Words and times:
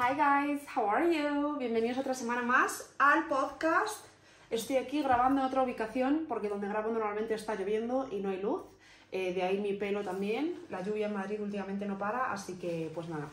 Hi 0.00 0.14
guys, 0.14 0.60
how 0.76 0.88
are 0.88 1.12
you? 1.12 1.56
Bienvenidos 1.58 1.98
otra 1.98 2.14
semana 2.14 2.40
más 2.42 2.88
al 3.00 3.26
podcast. 3.26 4.06
Estoy 4.48 4.76
aquí 4.76 5.02
grabando 5.02 5.40
en 5.40 5.48
otra 5.48 5.64
ubicación 5.64 6.26
porque 6.28 6.48
donde 6.48 6.68
grabo 6.68 6.92
normalmente 6.92 7.34
está 7.34 7.56
lloviendo 7.56 8.08
y 8.12 8.20
no 8.20 8.28
hay 8.28 8.40
luz. 8.40 8.62
Eh, 9.10 9.34
de 9.34 9.42
ahí 9.42 9.58
mi 9.58 9.72
pelo 9.72 10.04
también. 10.04 10.54
La 10.70 10.82
lluvia 10.82 11.08
en 11.08 11.14
Madrid 11.14 11.40
últimamente 11.40 11.84
no 11.84 11.98
para, 11.98 12.30
así 12.30 12.60
que 12.60 12.92
pues 12.94 13.08
nada, 13.08 13.28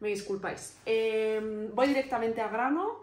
me 0.00 0.08
disculpáis. 0.08 0.76
Eh, 0.86 1.70
voy 1.72 1.86
directamente 1.86 2.40
al 2.40 2.50
grano, 2.50 2.96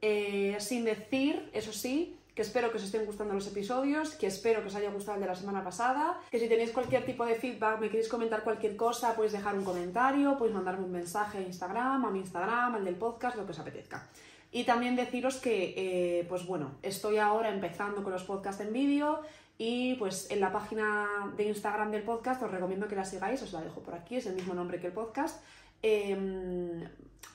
eh, 0.00 0.56
sin 0.58 0.86
decir, 0.86 1.50
eso 1.52 1.74
sí, 1.74 2.16
que 2.34 2.42
espero 2.42 2.70
que 2.70 2.78
os 2.78 2.84
estén 2.84 3.04
gustando 3.04 3.34
los 3.34 3.46
episodios, 3.46 4.14
que 4.16 4.26
espero 4.26 4.62
que 4.62 4.68
os 4.68 4.74
haya 4.74 4.90
gustado 4.90 5.16
el 5.16 5.22
de 5.22 5.28
la 5.28 5.34
semana 5.34 5.62
pasada, 5.62 6.18
que 6.30 6.38
si 6.38 6.48
tenéis 6.48 6.70
cualquier 6.70 7.04
tipo 7.04 7.26
de 7.26 7.34
feedback, 7.34 7.80
me 7.80 7.88
queréis 7.88 8.08
comentar 8.08 8.42
cualquier 8.42 8.76
cosa, 8.76 9.14
podéis 9.14 9.32
dejar 9.32 9.54
un 9.54 9.64
comentario, 9.64 10.38
podéis 10.38 10.54
mandarme 10.54 10.84
un 10.84 10.92
mensaje 10.92 11.38
a 11.38 11.42
Instagram, 11.42 12.04
a 12.04 12.10
mi 12.10 12.20
Instagram, 12.20 12.76
al 12.76 12.84
del 12.84 12.96
podcast, 12.96 13.36
lo 13.36 13.44
que 13.44 13.52
os 13.52 13.58
apetezca. 13.58 14.08
Y 14.50 14.64
también 14.64 14.96
deciros 14.96 15.36
que, 15.36 15.74
eh, 15.76 16.26
pues 16.28 16.46
bueno, 16.46 16.72
estoy 16.82 17.18
ahora 17.18 17.50
empezando 17.50 18.02
con 18.02 18.12
los 18.12 18.24
podcasts 18.24 18.62
en 18.62 18.72
vídeo 18.72 19.20
y 19.58 19.94
pues 19.94 20.30
en 20.30 20.40
la 20.40 20.52
página 20.52 21.32
de 21.36 21.44
Instagram 21.44 21.90
del 21.90 22.02
podcast 22.02 22.42
os 22.42 22.50
recomiendo 22.50 22.88
que 22.88 22.96
la 22.96 23.04
sigáis, 23.04 23.42
os 23.42 23.52
la 23.52 23.60
dejo 23.60 23.80
por 23.80 23.94
aquí, 23.94 24.16
es 24.16 24.26
el 24.26 24.34
mismo 24.34 24.54
nombre 24.54 24.80
que 24.80 24.88
el 24.88 24.92
podcast. 24.92 25.42
Em, 25.82 26.82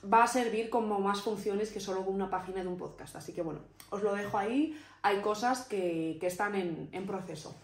va 0.04 0.24
a 0.24 0.26
servir 0.26 0.70
como 0.70 0.98
más 1.00 1.22
funciones 1.22 1.70
que 1.70 1.80
solo 1.80 2.02
una 2.02 2.30
página 2.30 2.62
de 2.62 2.68
un 2.68 2.76
podcast. 2.76 3.16
Así 3.16 3.32
que 3.32 3.42
bueno, 3.42 3.60
os 3.90 4.02
lo 4.02 4.14
dejo 4.14 4.38
ahí. 4.38 4.78
Hay 5.02 5.20
cosas 5.20 5.62
que, 5.62 6.18
están 6.22 6.54
en, 6.54 6.88
en, 6.92 7.06
proceso. 7.06 7.54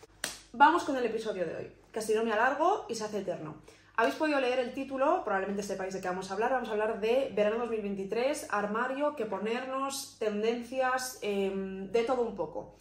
Vamos 0.52 0.84
con 0.84 0.96
el 0.96 1.04
episodio 1.04 1.44
de 1.44 1.56
hoy, 1.56 1.72
que 1.92 2.14
no 2.14 2.24
me 2.24 2.32
alargo 2.32 2.86
y 2.88 2.94
se 2.94 3.04
hace 3.04 3.18
eterno. 3.18 3.56
Habéis 3.96 4.16
podido 4.16 4.40
leer 4.40 4.58
el 4.58 4.74
título, 4.74 5.22
probablemente 5.22 5.62
sepáis 5.62 5.94
de 5.94 6.00
qué 6.00 6.08
vamos 6.08 6.28
a 6.30 6.34
hablar. 6.34 6.50
Vamos 6.50 6.68
a 6.68 6.72
hablar 6.72 7.00
de 7.00 7.30
verano 7.34 7.58
2023, 7.58 8.48
armario, 8.50 9.14
qué 9.14 9.24
ponernos, 9.24 10.16
tendencias, 10.18 11.18
em, 11.22 11.92
de 11.92 12.02
todo 12.02 12.22
un 12.22 12.34
poco. 12.34 12.74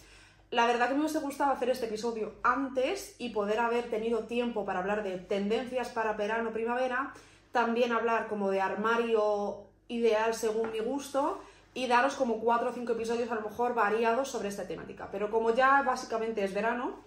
La 0.49 0.65
verdad 0.65 0.87
que 0.87 0.95
me 0.95 1.01
hubiese 1.01 1.19
gustado 1.19 1.51
hacer 1.51 1.69
este 1.69 1.85
episodio 1.85 2.33
antes 2.41 3.15
y 3.19 3.29
poder 3.29 3.59
haber 3.59 3.89
tenido 3.91 4.25
tiempo 4.25 4.65
para 4.65 4.79
hablar 4.79 5.03
de 5.03 5.17
tendencias 5.17 5.89
para 5.89 6.13
verano-primavera, 6.13 7.13
también 7.53 7.93
hablar 7.93 8.27
como 8.27 8.49
de 8.49 8.59
armario 8.59 9.67
ideal 9.87 10.33
según 10.33 10.71
mi 10.71 10.79
gusto 10.79 11.39
y 11.73 11.87
daros 11.87 12.15
como 12.15 12.39
cuatro 12.39 12.71
o 12.71 12.73
cinco 12.73 12.93
episodios 12.93 13.31
a 13.31 13.35
lo 13.35 13.41
mejor 13.41 13.73
variados 13.73 14.27
sobre 14.27 14.49
esta 14.49 14.67
temática. 14.67 15.07
Pero 15.11 15.31
como 15.31 15.53
ya 15.53 15.81
básicamente 15.83 16.43
es 16.43 16.53
verano, 16.53 16.99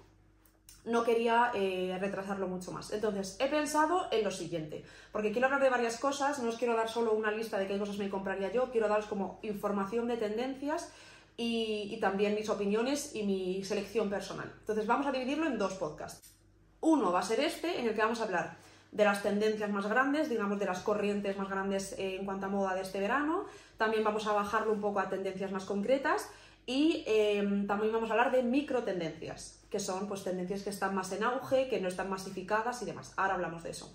no 0.85 1.03
quería 1.03 1.51
eh, 1.53 1.97
retrasarlo 2.01 2.47
mucho 2.47 2.71
más. 2.71 2.93
Entonces, 2.93 3.37
he 3.41 3.49
pensado 3.49 4.07
en 4.13 4.23
lo 4.23 4.31
siguiente, 4.31 4.85
porque 5.11 5.33
quiero 5.33 5.47
hablar 5.49 5.63
de 5.63 5.69
varias 5.69 5.99
cosas, 5.99 6.39
no 6.39 6.49
os 6.49 6.57
quiero 6.57 6.77
dar 6.77 6.89
solo 6.89 7.13
una 7.13 7.33
lista 7.33 7.59
de 7.59 7.67
qué 7.67 7.77
cosas 7.77 7.99
me 7.99 8.09
compraría 8.09 8.53
yo, 8.53 8.71
quiero 8.71 8.89
daros 8.89 9.07
como 9.07 9.41
información 9.43 10.07
de 10.07 10.17
tendencias 10.17 10.93
y, 11.37 11.99
también 12.01 12.37
mis 12.37 12.49
opiniones 12.49 13.17
y 13.17 13.25
mi 13.25 13.65
selección 13.65 14.09
personal. 14.09 14.53
Entonces, 14.61 14.87
vamos 14.87 15.09
a 15.09 15.13
dividirlo 15.13 15.47
en 15.47 15.59
dos 15.59 15.75
podcasts. 15.75 16.37
Uno 16.81 17.11
va 17.11 17.19
a 17.19 17.23
ser 17.23 17.41
este, 17.41 17.81
en 17.81 17.89
el 17.89 17.95
que 17.95 18.03
vamos 18.03 18.21
a 18.21 18.25
hablar 18.25 18.66
de 18.93 19.05
las 19.05 19.23
tendencias 19.23 19.71
más 19.71 19.87
grandes, 19.87 20.29
digamos 20.29 20.59
de 20.59 20.67
las 20.67 20.81
corrientes 20.81 21.37
más 21.37 21.49
grandes 21.49 21.93
eh, 21.99 22.17
en 22.17 22.25
cuanto 22.25 22.47
a 22.47 22.49
moda 22.49 22.75
de 22.75 22.83
este 22.83 23.01
verano. 23.01 23.45
También 23.77 24.05
vamos 24.05 24.27
a 24.27 24.33
bajarlo 24.33 24.73
un 24.73 24.81
poco 24.81 25.01
a 25.01 25.09
tendencias 25.09 25.51
más 25.53 25.65
concretas 25.65 26.29
y 26.67 27.05
em, 27.07 27.67
también 27.67 27.93
vamos 27.93 28.11
a 28.11 28.15
hablar 28.15 28.33
de 28.33 28.43
micro 28.43 28.83
tendencias, 28.83 29.61
que 29.71 29.79
son 29.79 30.09
pues 30.09 30.25
tendencias 30.25 30.63
que 30.63 30.71
están 30.71 30.95
más 30.95 31.13
en 31.13 31.23
auge, 31.23 31.69
que 31.69 31.81
no 31.81 31.89
están 31.89 32.11
masificadas 32.11 32.83
y 32.83 32.87
demás. 32.87 33.13
Ahora 33.17 33.35
hablamos 33.35 33.63
de 33.63 33.71
eso. 33.71 33.93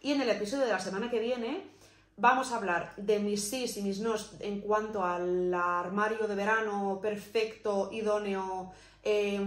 Y 0.00 0.12
en 0.12 0.22
el 0.22 0.30
episodio 0.30 0.64
de 0.64 0.72
la 0.72 0.80
semana 0.80 1.10
que 1.10 1.18
viene 1.18 1.62
vamos 2.16 2.52
a 2.52 2.56
hablar 2.56 2.92
de 2.96 3.18
mis 3.18 3.48
sís 3.50 3.76
y 3.76 3.82
mis 3.82 4.00
nos 4.00 4.34
en 4.40 4.60
cuanto 4.60 5.04
al 5.04 5.52
armario 5.52 6.28
de 6.28 6.34
verano 6.34 7.00
perfecto, 7.02 7.90
idóneo, 7.92 8.72
eh, 9.02 9.40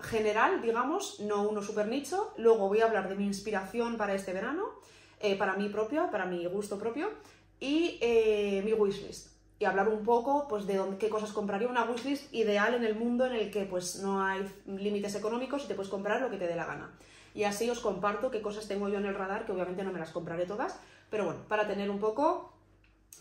general, 0.00 0.62
digamos, 0.62 1.20
no 1.20 1.42
uno 1.42 1.62
super 1.62 1.88
nicho. 1.88 2.32
Luego 2.36 2.68
voy 2.68 2.80
a 2.80 2.86
hablar 2.86 3.08
de 3.08 3.14
mi 3.14 3.24
inspiración 3.24 3.96
para 3.96 4.14
este 4.14 4.32
verano, 4.32 4.64
eh, 5.20 5.36
para 5.36 5.54
mí 5.54 5.68
propia, 5.68 6.10
para 6.10 6.26
mi 6.26 6.44
gusto 6.46 6.78
propio, 6.78 7.10
y 7.60 7.98
eh, 8.00 8.62
mi 8.64 8.72
wishlist. 8.72 9.36
Y 9.58 9.64
hablar 9.64 9.88
un 9.88 10.04
poco 10.04 10.46
pues, 10.48 10.66
de 10.66 10.76
dónde, 10.76 10.98
qué 10.98 11.08
cosas 11.08 11.32
compraría 11.32 11.68
una 11.68 11.84
wishlist 11.84 12.32
ideal 12.32 12.74
en 12.74 12.84
el 12.84 12.94
mundo 12.94 13.26
en 13.26 13.32
el 13.32 13.50
que 13.50 13.64
pues, 13.64 13.96
no 14.02 14.24
hay 14.24 14.46
límites 14.66 15.16
económicos 15.16 15.64
y 15.64 15.68
te 15.68 15.74
puedes 15.74 15.90
comprar 15.90 16.20
lo 16.20 16.30
que 16.30 16.36
te 16.36 16.46
dé 16.46 16.54
la 16.54 16.66
gana. 16.66 16.92
Y 17.34 17.44
así 17.44 17.68
os 17.68 17.80
comparto 17.80 18.30
qué 18.30 18.40
cosas 18.40 18.68
tengo 18.68 18.88
yo 18.88 18.98
en 18.98 19.06
el 19.06 19.14
radar, 19.14 19.46
que 19.46 19.52
obviamente 19.52 19.82
no 19.82 19.92
me 19.92 19.98
las 19.98 20.10
compraré 20.10 20.46
todas, 20.46 20.78
pero 21.10 21.24
bueno, 21.24 21.40
para 21.48 21.66
tener 21.66 21.90
un 21.90 21.98
poco 21.98 22.52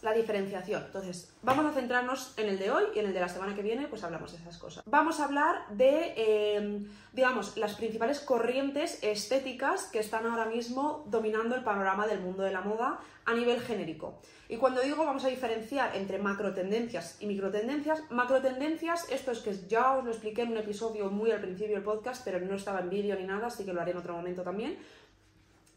la 0.01 0.13
diferenciación. 0.13 0.83
Entonces, 0.85 1.33
vamos 1.41 1.65
a 1.65 1.71
centrarnos 1.71 2.33
en 2.37 2.49
el 2.49 2.59
de 2.59 2.71
hoy 2.71 2.83
y 2.95 2.99
en 2.99 3.07
el 3.07 3.13
de 3.13 3.19
la 3.19 3.29
semana 3.29 3.55
que 3.55 3.61
viene, 3.61 3.87
pues 3.87 4.03
hablamos 4.03 4.31
de 4.31 4.37
esas 4.37 4.57
cosas. 4.57 4.83
Vamos 4.85 5.19
a 5.19 5.25
hablar 5.25 5.67
de, 5.69 6.13
eh, 6.15 6.79
digamos, 7.13 7.57
las 7.57 7.75
principales 7.75 8.19
corrientes 8.19 8.99
estéticas 9.01 9.85
que 9.85 9.99
están 9.99 10.25
ahora 10.25 10.45
mismo 10.45 11.03
dominando 11.07 11.55
el 11.55 11.63
panorama 11.63 12.07
del 12.07 12.19
mundo 12.19 12.43
de 12.43 12.51
la 12.51 12.61
moda 12.61 12.99
a 13.25 13.33
nivel 13.33 13.59
genérico. 13.59 14.19
Y 14.49 14.55
cuando 14.55 14.81
digo 14.81 15.05
vamos 15.05 15.25
a 15.25 15.27
diferenciar 15.27 15.95
entre 15.95 16.19
macro 16.19 16.53
tendencias 16.53 17.17
y 17.19 17.25
micro 17.25 17.51
tendencias, 17.51 18.01
macro 18.09 18.41
tendencias, 18.41 19.05
esto 19.11 19.31
es 19.31 19.39
que 19.39 19.53
ya 19.67 19.97
os 19.97 20.05
lo 20.05 20.11
expliqué 20.11 20.43
en 20.43 20.51
un 20.51 20.57
episodio 20.57 21.09
muy 21.09 21.31
al 21.31 21.41
principio 21.41 21.75
del 21.75 21.83
podcast, 21.83 22.23
pero 22.23 22.39
no 22.39 22.55
estaba 22.55 22.79
en 22.79 22.89
vídeo 22.89 23.15
ni 23.17 23.25
nada, 23.25 23.47
así 23.47 23.65
que 23.65 23.73
lo 23.73 23.81
haré 23.81 23.91
en 23.91 23.97
otro 23.97 24.13
momento 24.13 24.43
también. 24.43 24.77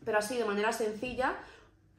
Pero 0.05 0.19
así, 0.19 0.37
de 0.39 0.45
manera 0.45 0.73
sencilla, 0.73 1.37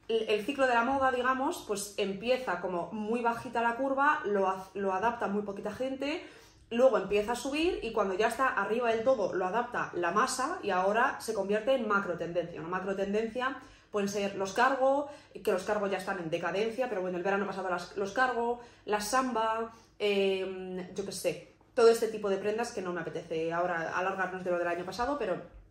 el 0.08 0.44
ciclo 0.44 0.66
de 0.66 0.74
la 0.74 0.84
moda, 0.84 1.10
digamos, 1.10 1.64
pues 1.66 1.94
empieza 1.96 2.60
como 2.60 2.90
muy 2.92 3.22
bajita 3.22 3.62
la 3.62 3.76
curva, 3.76 4.20
lo, 4.24 4.92
adapta 4.92 5.28
muy 5.28 5.42
poquita 5.42 5.72
gente, 5.72 6.24
luego 6.70 6.98
empieza 6.98 7.32
a 7.32 7.36
subir 7.36 7.78
y 7.82 7.92
cuando 7.92 8.14
ya 8.14 8.28
está 8.28 8.48
arriba 8.48 8.90
del 8.90 9.04
todo 9.04 9.32
lo 9.32 9.46
adapta 9.46 9.90
la 9.94 10.10
masa 10.10 10.58
y 10.62 10.70
ahora 10.70 11.20
se 11.20 11.34
convierte 11.34 11.74
en 11.74 11.86
macro 11.86 12.18
tendencia. 12.18 12.60
Una 12.60 12.68
macro 12.68 12.96
tendencia 12.96 13.56
pueden 13.90 14.08
ser 14.08 14.36
los 14.36 14.54
cargo, 14.54 15.08
que 15.44 15.52
los 15.52 15.64
cargos 15.64 15.90
ya 15.90 15.98
están 15.98 16.18
en 16.18 16.30
decadencia, 16.30 16.88
pero 16.88 17.02
bueno, 17.02 17.18
el 17.18 17.24
verano 17.24 17.46
pasado 17.46 17.68
los 17.96 18.12
cargo, 18.12 18.60
la 18.86 19.00
samba, 19.00 19.72
em, 19.98 20.94
yo 20.94 21.04
qué 21.04 21.12
sé, 21.12 21.52
todo 21.74 21.88
este 21.88 22.08
tipo 22.08 22.28
de 22.28 22.38
prendas 22.38 22.72
que 22.72 22.82
no 22.82 22.92
me 22.92 23.02
apetece 23.02 23.52
ahora 23.52 23.96
alargarnos 23.96 24.44
de 24.44 24.50
lo 24.50 24.58
del 24.58 24.68
año 24.68 24.84
pasado, 24.84 25.18
pero 25.18 25.61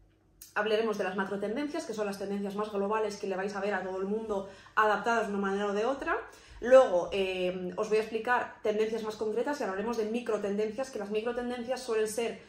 hablaremos 0.55 0.97
de 0.97 1.03
las 1.03 1.15
macro 1.15 1.39
tendencias, 1.39 1.85
que 1.85 1.93
son 1.93 2.05
las 2.05 2.19
tendencias 2.19 2.55
más 2.55 2.71
globales 2.71 3.17
que 3.17 3.27
le 3.27 3.35
vais 3.35 3.55
a 3.55 3.61
ver 3.61 3.73
a 3.73 3.83
todo 3.83 3.97
el 3.97 4.07
mundo 4.07 4.49
adaptadas 4.75 5.27
de 5.27 5.33
una 5.33 5.41
manera 5.41 5.67
o 5.67 5.73
de 5.73 5.85
otra. 5.85 6.17
Luego 6.59 7.09
eh, 7.11 7.73
os 7.75 7.89
voy 7.89 7.97
a 7.97 8.01
explicar 8.01 8.55
tendencias 8.61 9.03
más 9.03 9.15
concretas 9.15 9.59
y 9.59 9.63
hablaremos 9.63 9.97
de 9.97 10.05
micro 10.05 10.39
tendencias, 10.39 10.91
que 10.91 10.99
las 10.99 11.09
micro 11.09 11.33
tendencias 11.33 11.81
suelen 11.81 12.07
ser 12.07 12.39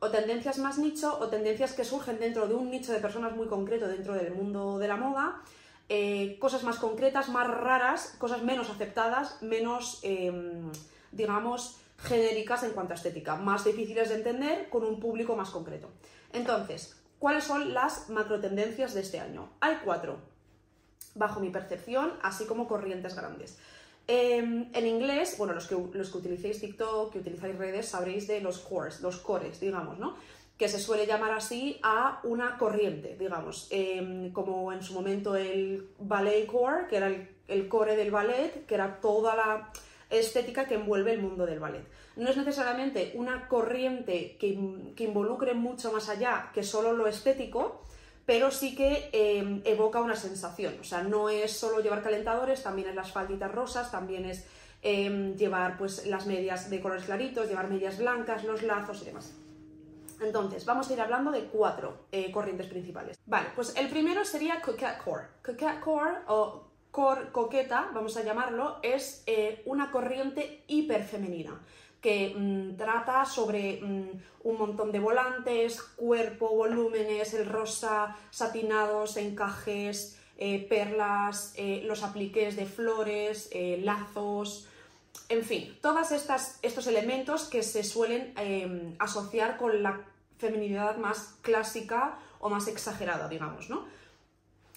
o 0.00 0.10
tendencias 0.10 0.58
más 0.58 0.78
nicho 0.78 1.18
o 1.18 1.28
tendencias 1.28 1.72
que 1.72 1.84
surgen 1.84 2.18
dentro 2.18 2.46
de 2.46 2.54
un 2.54 2.70
nicho 2.70 2.92
de 2.92 2.98
personas 2.98 3.34
muy 3.34 3.46
concreto 3.46 3.88
dentro 3.88 4.14
del 4.14 4.34
mundo 4.34 4.78
de 4.78 4.88
la 4.88 4.96
moda. 4.96 5.40
Eh, 5.88 6.38
cosas 6.40 6.62
más 6.64 6.78
concretas, 6.78 7.28
más 7.28 7.48
raras, 7.48 8.16
cosas 8.18 8.42
menos 8.42 8.68
aceptadas, 8.70 9.42
menos, 9.42 10.00
em, 10.02 10.70
digamos, 11.12 11.78
genéricas 11.98 12.64
en 12.64 12.72
cuanto 12.72 12.92
a 12.92 12.96
estética, 12.96 13.36
más 13.36 13.64
difíciles 13.64 14.08
de 14.08 14.16
entender 14.16 14.68
con 14.68 14.84
un 14.84 14.98
público 14.98 15.36
más 15.36 15.50
concreto. 15.50 15.88
Entonces, 16.32 16.96
¿Cuáles 17.18 17.44
son 17.44 17.72
las 17.72 18.10
macro 18.10 18.40
tendencias 18.40 18.94
de 18.94 19.00
este 19.00 19.20
año? 19.20 19.48
Hay 19.60 19.78
cuatro, 19.84 20.18
bajo 21.14 21.40
mi 21.40 21.50
percepción, 21.50 22.12
así 22.22 22.44
como 22.44 22.66
corrientes 22.68 23.14
grandes. 23.14 23.58
Em, 24.06 24.68
en 24.74 24.86
inglés, 24.86 25.36
bueno, 25.38 25.54
los 25.54 25.66
que, 25.66 25.74
los 25.74 26.10
que 26.10 26.18
utilicéis 26.18 26.60
TikTok, 26.60 27.12
que 27.12 27.20
utilizáis 27.20 27.56
redes, 27.56 27.88
sabréis 27.88 28.26
de 28.26 28.40
los 28.40 28.58
cores, 28.58 29.00
los 29.00 29.16
cores, 29.18 29.60
digamos, 29.60 29.98
¿no? 29.98 30.16
Que 30.58 30.68
se 30.68 30.78
suele 30.78 31.06
llamar 31.06 31.32
así 31.32 31.80
a 31.82 32.20
una 32.24 32.58
corriente, 32.58 33.16
digamos, 33.18 33.68
em, 33.70 34.30
como 34.32 34.72
en 34.72 34.82
su 34.82 34.92
momento 34.92 35.36
el 35.36 35.88
ballet 35.98 36.46
core, 36.46 36.86
que 36.88 36.96
era 36.96 37.10
el 37.48 37.68
core 37.68 37.96
del 37.96 38.10
ballet, 38.10 38.66
que 38.66 38.74
era 38.74 39.00
toda 39.00 39.34
la 39.34 39.72
estética 40.10 40.66
que 40.66 40.74
envuelve 40.74 41.12
el 41.12 41.22
mundo 41.22 41.46
del 41.46 41.58
ballet. 41.58 41.86
No 42.16 42.30
es 42.30 42.36
necesariamente 42.36 43.12
una 43.14 43.48
corriente 43.48 44.36
que, 44.38 44.46
involucre 45.04 45.54
mucho 45.54 45.92
más 45.92 46.08
allá 46.08 46.50
que 46.54 46.62
solo 46.62 46.92
lo 46.92 47.08
estético, 47.08 47.82
pero 48.24 48.50
sí 48.50 48.76
que 48.76 49.10
em, 49.12 49.62
evoca 49.64 50.00
una 50.00 50.14
sensación. 50.14 50.76
O 50.80 50.84
sea, 50.84 51.02
no 51.02 51.28
es 51.28 51.52
solo 51.52 51.80
llevar 51.80 52.02
calentadores, 52.02 52.62
también 52.62 52.88
es 52.88 52.94
las 52.94 53.10
falditas 53.10 53.50
rosas, 53.50 53.90
también 53.90 54.24
es 54.26 54.46
em, 54.82 55.34
llevar 55.36 55.76
pues, 55.76 56.06
las 56.06 56.26
medias 56.26 56.70
de 56.70 56.80
colores 56.80 57.04
claritos, 57.04 57.48
llevar 57.48 57.68
medias 57.68 57.98
blancas, 57.98 58.44
los 58.44 58.62
lazos 58.62 59.02
y 59.02 59.06
demás. 59.06 59.34
Entonces, 60.20 60.64
vamos 60.64 60.88
a 60.88 60.92
ir 60.92 61.00
hablando 61.00 61.32
de 61.32 61.44
cuatro 61.46 62.06
eh, 62.12 62.30
corrientes 62.30 62.68
principales. 62.68 63.18
Vale, 63.26 63.48
pues 63.56 63.74
el 63.76 63.88
primero 63.88 64.24
sería 64.24 64.60
Coquette 64.60 64.98
Core. 65.04 65.24
Coquette 65.44 65.80
Core 65.80 66.18
o 66.28 66.68
Core 66.92 67.32
Coqueta, 67.32 67.90
vamos 67.92 68.16
a 68.16 68.22
llamarlo, 68.22 68.78
es 68.82 69.24
eh, 69.26 69.62
una 69.66 69.90
corriente 69.90 70.62
hiperfemenina 70.68 71.60
que 72.04 72.34
mm, 72.36 72.76
trata 72.76 73.24
sobre 73.24 73.80
mm, 73.80 74.10
un 74.42 74.58
montón 74.58 74.92
de 74.92 75.00
volantes, 75.00 75.80
cuerpo, 75.80 76.50
volúmenes, 76.50 77.32
el 77.32 77.46
rosa, 77.46 78.14
satinados, 78.30 79.16
encajes, 79.16 80.20
eh, 80.36 80.66
perlas, 80.68 81.54
eh, 81.56 81.82
los 81.86 82.02
apliques 82.02 82.56
de 82.56 82.66
flores, 82.66 83.48
eh, 83.52 83.80
lazos, 83.82 84.68
en 85.30 85.44
fin, 85.44 85.78
todos 85.80 86.12
estos 86.12 86.86
elementos 86.86 87.44
que 87.44 87.62
se 87.62 87.82
suelen 87.82 88.34
asociar 88.98 89.56
con 89.56 89.82
la 89.82 90.02
feminidad 90.36 90.98
más 90.98 91.36
clásica 91.40 92.18
o 92.38 92.50
más 92.50 92.68
exagerada, 92.68 93.28
digamos, 93.28 93.70
¿no? 93.70 93.86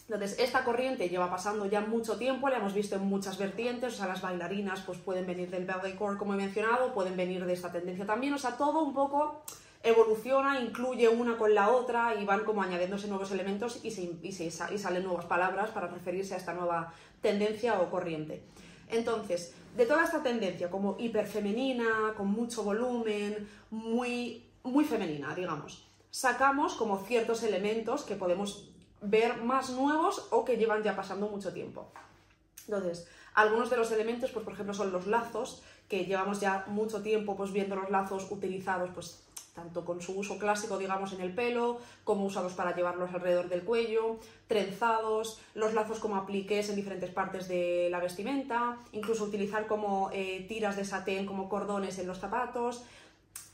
Entonces, 0.10 0.40
esta 0.40 0.64
corriente 0.64 1.10
lleva 1.10 1.30
pasando 1.30 1.66
ya 1.66 1.82
mucho 1.82 2.18
tiempo, 2.18 2.48
la 2.48 2.58
hemos 2.58 2.74
visto 2.74 2.96
en 2.96 3.04
muchas 3.04 3.38
vertientes, 3.38 3.94
o 3.94 3.98
sea, 3.98 4.08
las 4.08 4.22
bailarinas 4.22 4.80
pues 4.86 5.00
pueden 5.00 5.26
venir 5.26 5.52
del 5.52 5.68
core 5.98 6.18
como 6.18 6.34
he 6.34 6.38
mencionado, 6.38 6.94
pueden 6.94 7.18
venir 7.18 7.46
de 7.46 7.52
esta 7.52 7.74
tendencia 7.74 8.06
también, 8.06 8.34
o 8.34 8.38
sea, 8.38 8.56
todo 8.56 8.84
un 8.84 8.94
poco 8.94 9.42
evoluciona, 9.84 10.62
incluye 10.62 11.10
una 11.10 11.38
con 11.38 11.54
la 11.54 11.70
otra 11.72 12.16
y 12.16 12.24
van 12.24 12.46
como 12.46 12.62
añadiéndose 12.62 13.10
nuevos 13.10 13.32
elementos 13.32 13.82
y, 13.84 13.92
se, 13.92 14.50
salen 14.52 15.04
nuevas 15.04 15.26
palabras 15.26 15.72
para 15.72 15.88
referirse 15.88 16.36
a 16.36 16.38
esta 16.38 16.54
nueva 16.54 16.94
tendencia 17.22 17.78
o 17.82 17.92
corriente. 17.92 18.44
Entonces, 18.90 19.56
de 19.76 19.86
toda 19.86 20.06
esta 20.06 20.24
tendencia 20.24 20.70
como 20.70 20.96
hiperfemenina, 20.98 22.14
con 22.16 22.28
mucho 22.28 22.64
volumen, 22.64 23.46
muy, 23.72 24.46
muy 24.64 24.86
femenina, 24.86 25.36
digamos, 25.36 25.86
sacamos 26.10 26.76
como 26.76 27.00
ciertos 27.00 27.44
elementos 27.44 28.04
que 28.04 28.16
podemos 28.16 28.70
ver 29.02 29.38
más 29.38 29.70
nuevos 29.70 30.28
o 30.32 30.46
que 30.46 30.58
llevan 30.58 30.84
ya 30.84 30.96
pasando 30.96 31.28
mucho 31.28 31.54
tiempo. 31.54 31.92
Entonces, 32.68 33.08
algunos 33.34 33.70
de 33.70 33.78
los 33.78 33.92
elementos, 33.92 34.32
pues 34.32 34.44
por 34.44 34.54
ejemplo, 34.54 34.74
son 34.74 34.92
los 34.92 35.08
lazos, 35.08 35.64
que 35.88 36.06
llevamos 36.06 36.40
ya 36.40 36.66
mucho 36.68 37.02
tiempo 37.02 37.38
pues 37.38 37.52
viendo 37.52 37.76
los 37.76 37.90
lazos 37.90 38.28
utilizados 38.30 38.90
pues 38.94 39.24
tanto 39.58 39.84
con 39.84 40.02
su 40.02 40.20
uso 40.20 40.38
clásico, 40.38 40.78
digamos, 40.78 41.14
en 41.14 41.22
el 41.22 41.34
pelo, 41.34 41.80
como 42.04 42.26
usados 42.26 42.54
para 42.54 42.76
llevarlos 42.76 43.12
alrededor 43.12 43.50
del 43.50 43.64
cuello, 43.64 44.20
trenzados, 44.48 45.42
los 45.56 45.74
lazos 45.74 45.98
como 45.98 46.16
apliques 46.16 46.70
en 46.70 46.76
diferentes 46.76 47.10
partes 47.10 47.48
de 47.48 47.88
la 47.90 48.00
vestimenta, 48.00 48.78
incluso 48.92 49.24
utilizar 49.24 49.66
como 49.66 50.12
eh, 50.14 50.46
tiras 50.48 50.76
de 50.76 50.86
satén, 50.86 51.26
como 51.26 51.50
cordones 51.50 51.98
en 51.98 52.06
los 52.06 52.20
zapatos, 52.20 52.84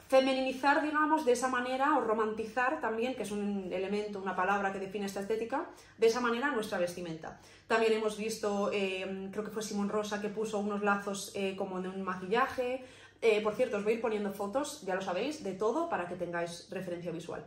femeninizar, 0.07 0.81
digamos, 0.83 1.25
de 1.25 1.31
esa 1.31 1.47
manera, 1.47 1.97
o 1.97 2.01
romantizar 2.01 2.81
también, 2.81 3.15
que 3.15 3.23
es 3.23 3.31
un 3.31 3.71
elemento, 3.71 4.19
una 4.19 4.35
palabra 4.35 4.71
que 4.71 4.79
define 4.79 5.05
esta 5.05 5.21
estética, 5.21 5.65
de 5.97 6.07
esa 6.07 6.19
manera 6.19 6.51
nuestra 6.51 6.77
vestimenta. 6.77 7.39
También 7.67 7.93
hemos 7.93 8.17
visto, 8.17 8.69
eh, 8.71 9.29
creo 9.31 9.43
que 9.43 9.51
fue 9.51 9.63
Simón 9.63 9.89
Rosa, 9.89 10.21
que 10.21 10.29
puso 10.29 10.59
unos 10.59 10.83
lazos 10.83 11.31
eh, 11.35 11.55
como 11.55 11.81
de 11.81 11.89
un 11.89 12.03
maquillaje, 12.03 12.85
eh, 13.25 13.39
por 13.41 13.55
cierto, 13.55 13.77
os 13.77 13.85
voy 13.85 13.93
a 13.93 13.95
ir 13.95 14.01
poniendo 14.01 14.33
fotos, 14.33 14.81
ya 14.81 14.95
lo 14.95 15.01
sabéis, 15.01 15.45
de 15.45 15.53
todo 15.53 15.87
para 15.87 16.09
que 16.09 16.15
tengáis 16.15 16.67
referencia 16.69 17.09
visual. 17.09 17.45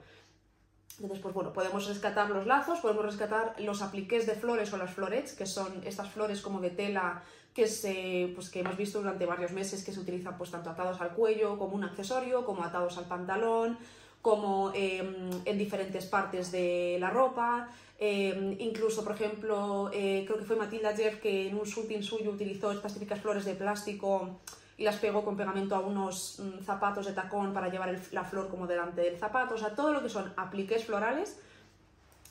Entonces, 0.96 1.18
pues 1.20 1.34
bueno, 1.34 1.52
podemos 1.52 1.86
rescatar 1.86 2.30
los 2.30 2.46
lazos, 2.46 2.80
podemos 2.80 3.04
rescatar 3.04 3.54
los 3.60 3.82
apliques 3.82 4.24
de 4.24 4.34
flores 4.36 4.72
o 4.72 4.78
las 4.78 4.94
florets, 4.94 5.34
que 5.34 5.44
son 5.44 5.82
estas 5.84 6.08
flores 6.08 6.40
como 6.40 6.62
de 6.62 6.70
tela 6.70 7.22
que, 7.56 7.66
se, 7.66 8.30
pues 8.34 8.50
que 8.50 8.60
hemos 8.60 8.76
visto 8.76 8.98
durante 8.98 9.24
varios 9.24 9.50
meses 9.52 9.82
que 9.82 9.90
se 9.90 9.98
utilizan 9.98 10.36
pues 10.36 10.50
tanto 10.50 10.68
atados 10.68 11.00
al 11.00 11.14
cuello 11.14 11.58
como 11.58 11.74
un 11.74 11.84
accesorio, 11.84 12.44
como 12.44 12.62
atados 12.62 12.98
al 12.98 13.06
pantalón, 13.06 13.78
como 14.20 14.72
em, 14.74 15.30
en 15.42 15.56
diferentes 15.56 16.04
partes 16.04 16.52
de 16.52 16.98
la 17.00 17.08
ropa. 17.08 17.70
Em, 17.98 18.56
incluso, 18.60 19.02
por 19.02 19.14
ejemplo, 19.14 19.90
eh, 19.94 20.24
creo 20.26 20.38
que 20.38 20.44
fue 20.44 20.56
Matilda 20.56 20.94
Jeff 20.94 21.18
que 21.22 21.48
en 21.48 21.56
un 21.56 21.64
shooting 21.64 22.02
suyo 22.02 22.32
utilizó 22.32 22.72
estas 22.72 22.92
típicas 22.92 23.20
flores 23.20 23.46
de 23.46 23.54
plástico 23.54 24.38
y 24.76 24.84
las 24.84 24.96
pego 24.96 25.24
con 25.24 25.38
pegamento 25.38 25.74
a 25.74 25.80
unos 25.80 26.38
mm, 26.38 26.62
zapatos 26.62 27.06
de 27.06 27.14
tacón 27.14 27.54
para 27.54 27.70
llevar 27.70 27.98
la 28.12 28.24
flor 28.24 28.48
como 28.48 28.66
delante 28.66 29.00
del 29.00 29.16
zapato, 29.16 29.54
o 29.54 29.58
sea, 29.58 29.74
todo 29.74 29.94
lo 29.94 30.02
que 30.02 30.10
son 30.10 30.30
apliques 30.36 30.84
florales 30.84 31.38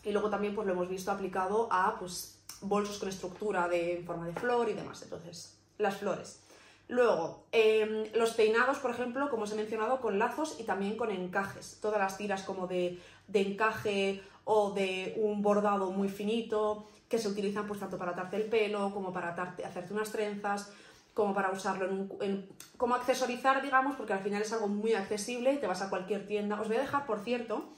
y 0.04 0.12
luego 0.12 0.30
también 0.30 0.54
pues 0.54 0.68
lo 0.68 0.74
hemos 0.74 0.88
visto 0.88 1.12
aplicado 1.12 1.68
a 1.72 1.95
pues 1.98 2.35
bolsos 2.68 2.98
con 2.98 3.10
estructura 3.10 3.68
de 3.68 3.98
en 3.98 4.06
forma 4.06 4.28
de 4.28 4.34
flor 4.34 4.70
y 4.70 4.74
demás, 4.74 5.02
entonces 5.04 5.58
las 5.78 5.98
flores. 5.98 6.42
Luego, 6.88 7.46
em, 7.52 8.06
los 8.14 8.34
peinados, 8.34 8.78
por 8.78 8.92
ejemplo, 8.92 9.30
como 9.30 9.44
os 9.44 9.52
he 9.52 9.56
mencionado, 9.56 10.02
con 10.02 10.20
lazos 10.20 10.58
y 10.60 10.64
también 10.64 10.98
con 10.98 11.10
encajes. 11.10 11.80
Todas 11.82 12.00
las 12.00 12.18
tiras 12.18 12.44
como 12.44 12.68
de, 12.68 13.00
de 13.28 13.42
encaje 13.42 14.22
o 14.44 14.72
de 14.72 15.16
un 15.18 15.42
bordado 15.42 15.92
muy 15.92 16.10
finito 16.10 16.86
que 17.10 17.18
se 17.18 17.28
utilizan 17.28 17.66
pues 17.66 17.80
tanto 17.80 17.98
para 17.98 18.12
atarte 18.12 18.36
el 18.38 18.46
pelo 18.46 18.92
como 18.94 19.12
para 19.12 19.30
hacerte 19.30 19.94
unas 19.94 20.12
trenzas 20.12 20.72
como 21.16 21.34
para 21.34 21.50
usarlo 21.50 21.88
en, 22.22 22.48
como 22.78 22.94
accesorizar, 22.94 23.62
digamos, 23.64 23.96
porque 23.96 24.12
al 24.12 24.20
final 24.20 24.42
es 24.42 24.52
algo 24.52 24.68
muy 24.68 24.94
accesible 24.94 25.54
y 25.54 25.58
te 25.58 25.66
vas 25.66 25.82
a 25.82 25.90
cualquier 25.90 26.28
tienda. 26.28 26.60
Os 26.60 26.68
voy 26.68 26.76
a 26.76 26.82
dejar, 26.82 27.06
por 27.06 27.20
cierto, 27.20 27.70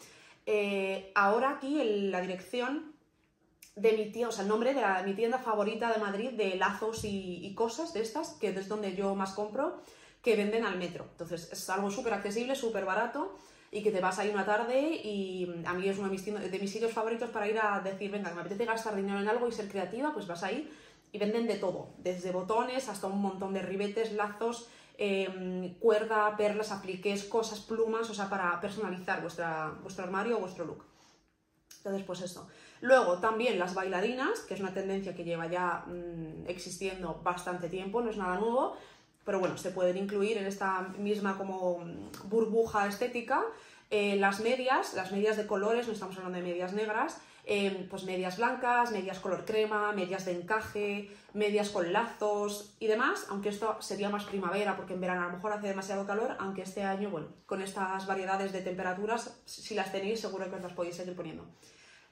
eh, 0.47 1.11
ahora 1.13 1.51
aquí 1.51 1.79
en 1.79 2.09
la 2.09 2.19
dirección 2.19 2.93
de 3.77 3.93
mi 3.93 4.11
tienda, 4.11 4.29
o 4.29 4.31
sea, 4.31 4.43
el 4.43 4.49
nombre 4.49 4.73
de, 4.73 4.83
mi 5.05 5.13
tienda 5.13 5.37
favorita 5.37 5.93
de 5.93 5.99
Madrid 5.99 6.31
de 6.31 6.55
lazos 6.55 7.01
y, 7.03 7.53
cosas 7.55 7.93
de 7.93 8.01
estas, 8.01 8.31
que 8.31 8.49
es 8.49 8.67
donde 8.67 8.95
yo 8.95 9.15
más 9.15 9.33
compro, 9.33 9.81
que 10.21 10.35
venden 10.35 10.65
al 10.65 10.77
metro. 10.77 11.05
Entonces, 11.11 11.49
es 11.51 11.69
algo 11.69 11.91
súper 11.91 12.13
accesible, 12.13 12.55
súper 12.55 12.85
barato 12.85 13.35
y 13.71 13.83
que 13.83 13.91
te 13.91 14.01
vas 14.01 14.17
ahí 14.17 14.29
una 14.29 14.45
tarde 14.45 14.79
y 14.81 15.63
a 15.65 15.73
mí 15.73 15.87
es 15.87 15.97
uno 15.97 16.07
de 16.07 16.59
mis, 16.59 16.71
sitios 16.71 16.91
favoritos 16.91 17.29
para 17.29 17.47
ir 17.47 17.59
a 17.59 17.79
decir, 17.81 18.09
venga, 18.11 18.33
me 18.33 18.41
apetece 18.41 18.65
gastar 18.65 18.95
dinero 18.95 19.19
en 19.19 19.27
algo 19.27 19.47
y 19.47 19.51
ser 19.51 19.69
creativa, 19.69 20.13
pues 20.13 20.25
vas 20.25 20.43
ahí 20.43 20.71
y 21.11 21.17
venden 21.19 21.47
de 21.47 21.55
todo, 21.55 21.89
desde 21.97 22.31
botones 22.31 22.89
hasta 22.89 23.07
un 23.07 23.21
montón 23.21 23.53
de 23.53 23.61
ribetes, 23.61 24.13
lazos, 24.13 24.67
em, 24.97 25.75
cuerda, 25.75 26.35
perlas, 26.35 26.71
apliques, 26.71 27.23
cosas, 27.25 27.59
plumas, 27.59 28.09
o 28.09 28.13
sea, 28.13 28.29
para 28.29 28.59
personalizar 28.59 29.21
vuestro 29.21 30.03
armario 30.03 30.37
o 30.37 30.39
vuestro 30.39 30.65
look. 30.65 30.83
Entonces, 31.87 32.05
pues 32.05 32.21
eso. 32.21 32.49
Luego, 32.81 33.19
también 33.19 33.57
las 33.57 33.73
bailarinas, 33.73 34.41
que 34.41 34.55
es 34.55 34.59
una 34.59 34.73
tendencia 34.73 35.15
que 35.15 35.23
lleva 35.23 35.47
ya 35.47 35.85
mm, 35.87 36.47
existiendo 36.47 37.21
bastante 37.23 37.69
tiempo, 37.69 38.01
no 38.01 38.09
es 38.09 38.17
nada 38.17 38.37
nuevo, 38.37 38.75
pero 39.23 39.39
bueno, 39.39 39.57
se 39.57 39.71
pueden 39.71 39.95
incluir 39.95 40.37
en 40.37 40.45
esta 40.45 40.81
misma 40.97 41.37
como 41.37 41.79
mm, 41.79 42.29
burbuja 42.29 42.87
estética. 42.87 43.41
Eh, 43.89 44.17
las 44.17 44.41
medias, 44.41 44.95
las 44.95 45.13
medias 45.13 45.37
de 45.37 45.47
colores, 45.47 45.87
no 45.87 45.93
estamos 45.93 46.17
hablando 46.17 46.39
de 46.39 46.43
medias 46.43 46.73
negras, 46.73 47.21
Em, 47.49 47.87
pues 47.87 48.03
medias 48.03 48.35
blancas, 48.35 48.91
medias 48.91 49.19
color 49.19 49.45
crema, 49.45 49.93
medias 49.93 50.25
de 50.25 50.33
encaje, 50.33 51.09
medias 51.33 51.69
con 51.69 51.93
lazos 51.93 52.75
y 52.77 52.87
demás, 52.87 53.25
aunque 53.29 53.47
esto 53.47 53.77
sería 53.79 54.09
más 54.09 54.25
primavera 54.25 54.75
porque 54.75 54.95
en 54.95 54.99
verano 54.99 55.21
a 55.21 55.27
lo 55.27 55.37
mejor 55.37 55.53
hace 55.53 55.69
demasiado 55.69 56.05
calor, 56.05 56.35
aunque 56.39 56.63
este 56.63 56.83
año, 56.83 57.09
bueno, 57.09 57.27
con 57.45 57.61
estas 57.61 58.05
variedades 58.05 58.51
de 58.51 58.59
temperaturas, 58.59 59.39
si 59.45 59.75
las 59.75 59.93
tenéis 59.93 60.19
seguro 60.19 60.49
que 60.49 60.57
os 60.57 60.61
las 60.61 60.73
podéis 60.73 60.97
seguir 60.97 61.15
poniendo. 61.15 61.45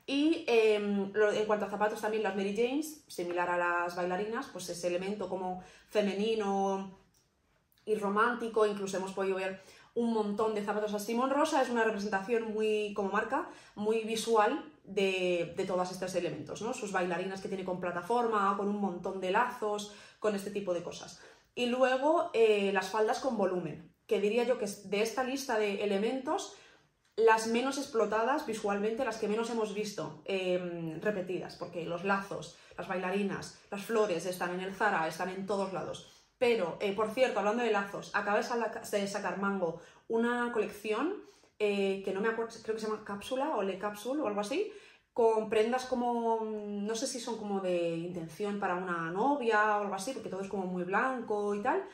Y 0.08 0.46
em, 0.48 1.12
en 1.16 1.46
cuanto 1.46 1.66
a 1.66 1.70
zapatos 1.70 2.02
también 2.02 2.22
las 2.22 2.36
Mary 2.36 2.56
Janes, 2.56 3.04
similar 3.08 3.50
a 3.50 3.58
las 3.58 3.96
bailarinas, 3.96 4.48
pues 4.52 4.70
ese 4.70 4.88
elemento 4.88 5.28
como 5.28 5.64
femenino 5.90 7.00
y 7.86 7.96
romántico, 7.96 8.66
incluso 8.68 8.98
hemos 8.98 9.14
podido 9.14 9.38
ver 9.38 9.62
un 9.96 10.14
montón 10.14 10.54
de 10.54 10.64
zapatos 10.64 10.94
a 10.94 11.00
Simón 11.00 11.30
Rosa, 11.30 11.62
es 11.62 11.70
una 11.70 11.84
representación 11.84 12.54
muy, 12.54 12.94
como 12.94 13.10
marca, 13.10 13.50
muy 13.76 14.04
visual 14.04 14.72
de, 14.84 15.56
todos 15.66 15.92
estos 15.92 16.14
elementos, 16.16 16.62
¿no? 16.62 16.74
Sus 16.74 16.92
bailarinas 16.92 17.42
que 17.42 17.48
tiene 17.48 17.64
con 17.64 17.80
plataforma, 17.80 18.56
con 18.58 18.68
un 18.68 18.80
montón 18.80 19.20
de 19.22 19.32
lazos, 19.32 19.94
con 20.20 20.36
este 20.36 20.52
tipo 20.52 20.74
de 20.74 20.84
cosas. 20.84 21.22
Y 21.56 21.68
luego 21.68 22.30
eh, 22.34 22.72
las 22.74 22.90
faldas 22.90 23.20
con 23.20 23.38
volumen, 23.38 23.90
que 24.06 24.20
diría 24.20 24.44
yo 24.44 24.60
que 24.60 24.68
de 24.68 25.02
esta 25.02 25.24
lista 25.24 25.58
de 25.58 25.84
elementos, 25.84 26.56
las 27.18 27.48
menos 27.48 27.78
explotadas 27.78 28.46
visualmente, 28.46 29.06
las 29.06 29.18
que 29.18 29.28
menos 29.28 29.50
hemos 29.50 29.74
visto 29.74 30.22
em, 30.26 31.00
repetidas, 31.02 31.56
porque 31.56 31.86
los 31.86 32.04
lazos, 32.04 32.58
las 32.78 32.88
bailarinas, 32.88 33.60
las 33.72 33.86
flores 33.86 34.26
están 34.26 34.54
en 34.54 34.60
el 34.60 34.74
Zara, 34.74 35.08
están 35.08 35.30
en 35.30 35.46
todos 35.46 35.72
lados. 35.72 36.12
Pero, 36.38 36.78
eh, 36.82 36.94
por 36.94 37.12
cierto, 37.12 37.40
hablando 37.40 37.64
de 37.64 37.72
lazos, 37.72 38.12
acaba 38.14 38.40
de 38.40 39.08
sacar 39.08 39.38
Mango 39.38 39.80
una 40.10 40.52
colección 40.52 41.24
eh, 41.58 42.02
que 42.04 42.14
no 42.14 42.20
me 42.20 42.28
acuerdo, 42.28 42.54
creo 42.62 42.76
que 42.76 42.82
se 42.82 42.88
llama 42.88 43.06
Cápsula 43.06 43.56
o 43.56 43.64
Le 43.64 43.78
Capsule 43.78 44.22
o 44.22 44.28
algo 44.28 44.42
así, 44.42 44.72
con 45.14 45.50
prendas 45.50 45.86
como, 45.86 46.42
no 46.44 46.94
sé 46.94 47.08
si 47.08 47.22
son 47.22 47.38
como 47.38 47.62
de 47.62 47.96
intención 47.96 48.60
para 48.60 48.76
una 48.76 49.10
novia 49.12 49.78
o 49.78 49.82
algo 49.84 49.96
así, 49.96 50.12
porque 50.12 50.28
todo 50.28 50.42
es 50.42 50.50
como 50.50 50.66
muy 50.66 50.84
blanco 50.84 51.56
y 51.56 51.62
tal. 51.62 51.86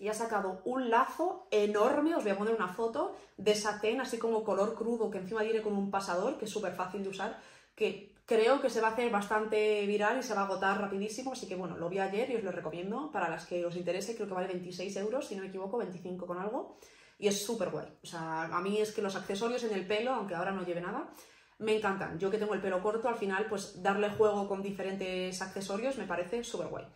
Y 0.00 0.08
ha 0.08 0.14
sacado 0.14 0.62
un 0.64 0.90
lazo 0.90 1.46
enorme, 1.52 2.16
os 2.16 2.24
voy 2.24 2.32
a 2.32 2.38
poner 2.38 2.54
una 2.54 2.66
foto, 2.66 3.14
de 3.36 3.54
satén, 3.54 4.00
así 4.00 4.18
como 4.18 4.42
color 4.42 4.74
crudo, 4.74 5.10
que 5.10 5.18
encima 5.18 5.42
tiene 5.42 5.62
como 5.62 5.78
un 5.78 5.92
pasador, 5.92 6.38
que 6.38 6.46
es 6.46 6.50
súper 6.50 6.72
fácil 6.74 7.04
de 7.04 7.10
usar, 7.10 7.38
que 7.76 8.16
creo 8.26 8.60
que 8.60 8.70
se 8.70 8.80
va 8.80 8.88
a 8.88 8.92
hacer 8.92 9.10
bastante 9.10 9.86
viral 9.86 10.18
y 10.18 10.22
se 10.22 10.34
va 10.34 10.42
a 10.42 10.44
agotar 10.46 10.80
rapidísimo, 10.80 11.32
así 11.32 11.46
que 11.46 11.54
bueno, 11.54 11.76
lo 11.76 11.88
vi 11.88 11.98
ayer 11.98 12.30
y 12.30 12.36
os 12.36 12.42
lo 12.42 12.50
recomiendo 12.50 13.10
para 13.12 13.28
las 13.28 13.46
que 13.46 13.64
os 13.64 13.76
interese, 13.76 14.14
creo 14.16 14.26
que 14.26 14.34
vale 14.34 14.48
26 14.48 14.96
euros, 14.96 15.26
si 15.26 15.36
no 15.36 15.42
me 15.42 15.48
equivoco, 15.48 15.78
25 15.78 16.26
con 16.26 16.38
algo 16.38 16.78
y 17.18 17.28
es 17.28 17.44
súper 17.44 17.70
guay. 17.70 17.86
O 18.02 18.06
sea, 18.06 18.44
a 18.44 18.60
mí 18.60 18.80
es 18.80 18.92
que 18.92 19.02
los 19.02 19.14
accesorios 19.14 19.62
en 19.64 19.74
el 19.74 19.86
pelo, 19.86 20.12
aunque 20.12 20.34
ahora 20.34 20.52
no 20.52 20.64
lleve 20.64 20.80
nada, 20.80 21.10
me 21.58 21.76
encantan. 21.76 22.18
Yo 22.18 22.30
que 22.30 22.38
tengo 22.38 22.54
el 22.54 22.62
pelo 22.62 22.82
corto, 22.82 23.08
al 23.08 23.16
final, 23.16 23.46
pues 23.48 23.82
darle 23.82 24.10
juego 24.10 24.48
con 24.48 24.62
diferentes 24.62 25.40
accesorios 25.42 25.98
me 25.98 26.06
parece 26.06 26.42
súper 26.42 26.68
guay. 26.68 26.86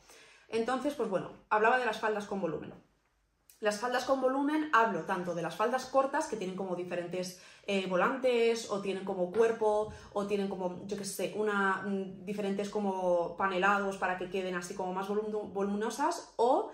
Entonces, 0.49 0.95
pues 0.95 1.11
bueno, 1.11 1.33
hablaba 1.51 1.79
de 1.79 1.85
las 1.85 2.01
faldas 2.01 2.27
con 2.27 2.41
volumen. 2.41 2.73
Las 3.65 3.81
faldas 3.81 4.05
con 4.05 4.21
volumen 4.21 4.69
hablo 4.75 5.05
tanto 5.05 5.35
de 5.35 5.41
las 5.41 5.57
faldas 5.57 5.87
cortas 5.87 6.27
que 6.27 6.37
tienen 6.37 6.55
como 6.55 6.77
diferentes 6.77 7.41
eh, 7.67 7.87
volantes 7.87 8.71
o 8.71 8.83
tienen 8.83 9.07
como 9.07 9.33
cuerpo 9.33 9.91
o 10.13 10.27
tienen 10.27 10.49
como, 10.49 10.87
yo 10.87 10.99
qué 10.99 11.07
sé, 11.07 11.33
una, 11.35 11.81
mm, 11.87 12.27
diferentes 12.27 12.69
como 12.69 13.39
panelados 13.39 13.97
para 13.97 14.19
que 14.19 14.29
queden 14.29 14.55
así 14.55 14.75
como 14.75 14.93
más 14.93 15.09
voluminosas 15.09 16.35
o 16.37 16.73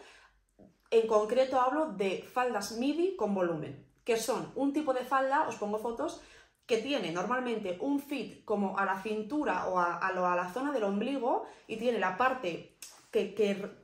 en 0.90 1.06
concreto 1.06 1.60
hablo 1.60 1.92
de 1.92 2.22
faldas 2.22 2.72
midi 2.72 3.14
con 3.14 3.36
volumen, 3.36 3.86
que 4.02 4.16
son 4.16 4.50
un 4.56 4.72
tipo 4.72 4.92
de 4.92 5.04
falda, 5.04 5.46
os 5.46 5.54
pongo 5.54 5.78
fotos, 5.78 6.20
que 6.66 6.78
tiene 6.78 7.12
normalmente 7.12 7.78
un 7.80 8.00
fit 8.00 8.44
como 8.44 8.76
a 8.76 8.84
la 8.84 9.00
cintura 9.00 9.68
o 9.68 9.78
a, 9.78 9.98
a, 9.98 10.12
la 10.12 10.52
zona 10.52 10.72
del 10.72 10.82
ombligo 10.82 11.46
y 11.68 11.76
tiene 11.76 12.00
la 12.00 12.16
parte 12.16 12.74
que, 13.12 13.26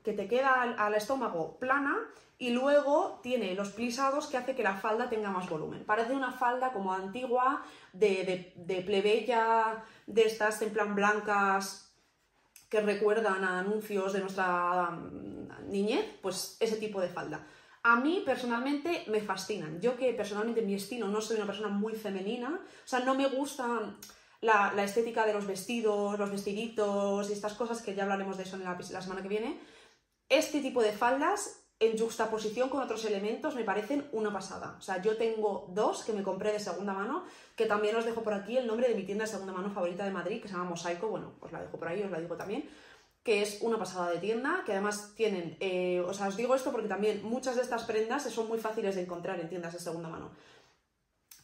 te 0.03 0.27
queda 0.27 0.75
al 0.77 0.95
estómago 0.97 1.57
plana 1.61 1.97
y 2.39 2.51
luego 2.51 3.21
tiene 3.23 3.55
los 3.55 3.71
plisados 3.71 4.27
que 4.27 4.37
hace 4.37 4.55
que 4.55 4.63
la 4.63 4.77
falda 4.77 5.09
tenga 5.09 5.31
más 5.31 5.49
volumen. 5.49 5.85
Parece 5.85 6.13
una 6.13 6.33
falda 6.33 6.73
como 6.73 6.93
antigua, 6.93 7.63
de, 7.93 8.53
de, 8.55 8.83
plebeya, 8.83 9.85
de 10.07 10.23
estas 10.23 10.61
en 10.61 10.73
plan 10.73 10.95
blancas 10.95 11.95
que 12.69 12.81
recuerdan 12.81 13.43
a 13.45 13.61
anuncios 13.61 14.13
de 14.13 14.21
nuestra 14.21 14.91
mm, 14.91 15.71
niñez, 15.71 16.05
pues 16.21 16.57
ese 16.61 16.77
tipo 16.77 17.01
de 17.01 17.09
falda. 17.09 17.47
A 17.83 17.97
mí 17.97 18.23
personalmente 18.27 19.05
me 19.07 19.21
fascinan. 19.21 19.81
Yo 19.81 19.97
que 19.97 20.13
personalmente 20.13 20.61
mi 20.61 20.75
estilo 20.75 21.09
no 21.09 21.21
soy 21.21 21.37
una 21.37 21.47
persona 21.47 21.69
muy 21.69 21.95
femenina, 21.95 22.61
o 22.61 22.87
sea, 22.89 23.01
no 23.01 23.15
me 23.15 23.29
gusta 23.29 23.97
la, 24.43 24.73
estética 24.85 25.25
de 25.25 25.33
los 25.33 25.47
vestidos, 25.47 26.19
los 26.19 26.31
vestiditos 26.31 27.31
y 27.31 27.33
estas 27.33 27.55
cosas, 27.55 27.81
que 27.81 27.95
ya 27.95 28.03
hablaremos 28.03 28.37
de 28.37 28.43
eso 28.43 28.57
en 28.57 28.65
la 28.65 29.01
semana 29.01 29.23
que 29.23 29.29
viene. 29.29 29.59
Este 30.29 30.61
tipo 30.61 30.83
de 30.83 30.93
faldas 30.93 31.66
en 31.79 31.99
juxtaposición 31.99 32.71
con 32.71 32.83
otros 32.83 33.05
elementos 33.05 33.55
me 33.55 33.65
parecen 33.65 34.09
una 34.13 34.33
pasada. 34.33 34.77
O 34.79 34.83
sea, 34.83 35.03
yo 35.03 35.17
tengo 35.17 35.67
dos 35.71 36.05
que 36.05 36.13
me 36.13 36.23
compré 36.23 36.53
de 36.53 36.61
segunda 36.61 36.95
mano, 36.95 37.25
que 37.55 37.67
también 37.67 37.95
os 37.97 38.05
dejo 38.05 38.23
por 38.23 38.33
aquí 38.33 38.57
el 38.57 38.67
nombre 38.67 38.89
de 38.89 38.95
mi 38.95 39.05
tienda 39.05 39.25
de 39.25 39.31
segunda 39.31 39.53
mano 39.53 39.71
favorita 39.71 40.05
de 40.05 40.11
Madrid, 40.11 40.41
que 40.41 40.49
se 40.49 40.55
llama 40.55 40.71
Mosaico, 40.71 41.09
bueno, 41.09 41.35
os 41.41 41.53
la 41.53 41.61
dejo 41.61 41.77
por 41.77 41.89
ahí, 41.89 42.03
os 42.03 42.11
la 42.11 42.19
digo 42.19 42.37
también, 42.37 42.69
que 43.23 43.43
es 43.43 43.59
una 43.61 43.79
pasada 43.79 44.11
de 44.11 44.19
tienda, 44.19 44.63
que 44.65 44.73
además 44.73 45.13
tienen, 45.17 45.57
eh, 45.61 46.01
o 46.07 46.15
sea, 46.15 46.29
os 46.29 46.37
digo 46.37 46.55
esto 46.55 46.73
porque 46.73 46.89
también 46.89 47.23
muchas 47.23 47.57
de 47.57 47.63
estas 47.63 47.85
prendas 47.85 48.23
son 48.23 48.49
muy 48.49 48.59
fáciles 48.59 48.95
de 48.95 49.03
encontrar 49.03 49.39
en 49.39 49.49
tiendas 49.49 49.75
de 49.75 49.81
segunda 49.81 50.09
mano. 50.09 50.31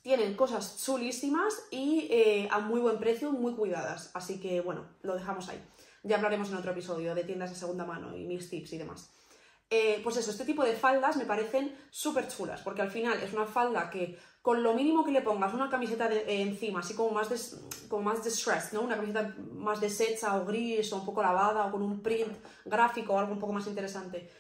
Tienen 0.01 0.35
cosas 0.35 0.83
chulísimas 0.83 1.67
y 1.71 2.09
eh, 2.11 2.49
a 2.51 2.59
muy 2.59 2.81
buen 2.81 2.99
precio, 2.99 3.33
muy 3.33 3.55
cuidadas, 3.55 4.11
así 4.15 4.41
que 4.41 4.61
bueno, 4.63 4.87
lo 5.03 5.15
dejamos 5.15 5.49
ahí. 5.49 5.63
Ya 6.05 6.17
hablaremos 6.17 6.49
en 6.49 6.57
otro 6.57 6.73
episodio 6.73 7.15
de 7.15 7.25
tiendas 7.25 7.51
de 7.51 7.57
segunda 7.57 7.85
mano 7.85 8.17
y 8.17 8.25
mis 8.25 8.49
tips 8.49 8.73
y 8.73 8.79
demás. 8.79 9.11
Eh, 9.75 10.03
pues 10.05 10.19
eso, 10.19 10.31
este 10.31 10.45
tipo 10.45 10.63
de 10.65 10.75
faldas 10.75 11.17
me 11.17 11.25
parecen 11.25 11.75
súper 11.89 12.29
chulas, 12.29 12.61
porque 12.61 12.83
al 12.83 12.91
final 12.91 13.19
es 13.23 13.33
una 13.33 13.47
falda 13.47 13.89
que 13.89 14.19
con 14.43 14.63
lo 14.63 14.75
mínimo 14.75 15.03
que 15.03 15.13
le 15.13 15.23
pongas 15.23 15.55
una 15.55 15.71
camiseta 15.71 16.11
de, 16.11 16.43
encima, 16.43 16.81
así 16.81 16.95
como 16.95 17.11
más, 17.13 17.31
des, 17.31 17.59
como 17.89 18.03
más 18.03 18.23
distressed, 18.23 18.75
¿no? 18.75 18.83
Una 18.83 18.97
camiseta 18.97 19.35
más 19.55 19.81
deshecha 19.81 20.37
o 20.37 20.45
gris 20.45 20.93
o 20.93 20.97
un 20.97 21.07
poco 21.07 21.23
lavada 21.23 21.65
o 21.65 21.71
con 21.71 21.81
un 21.81 22.03
print 22.03 22.37
gráfico 22.67 23.15
o 23.15 23.19
algo 23.19 23.33
un 23.33 23.39
poco 23.39 23.55
más 23.55 23.67
interesante. 23.67 24.31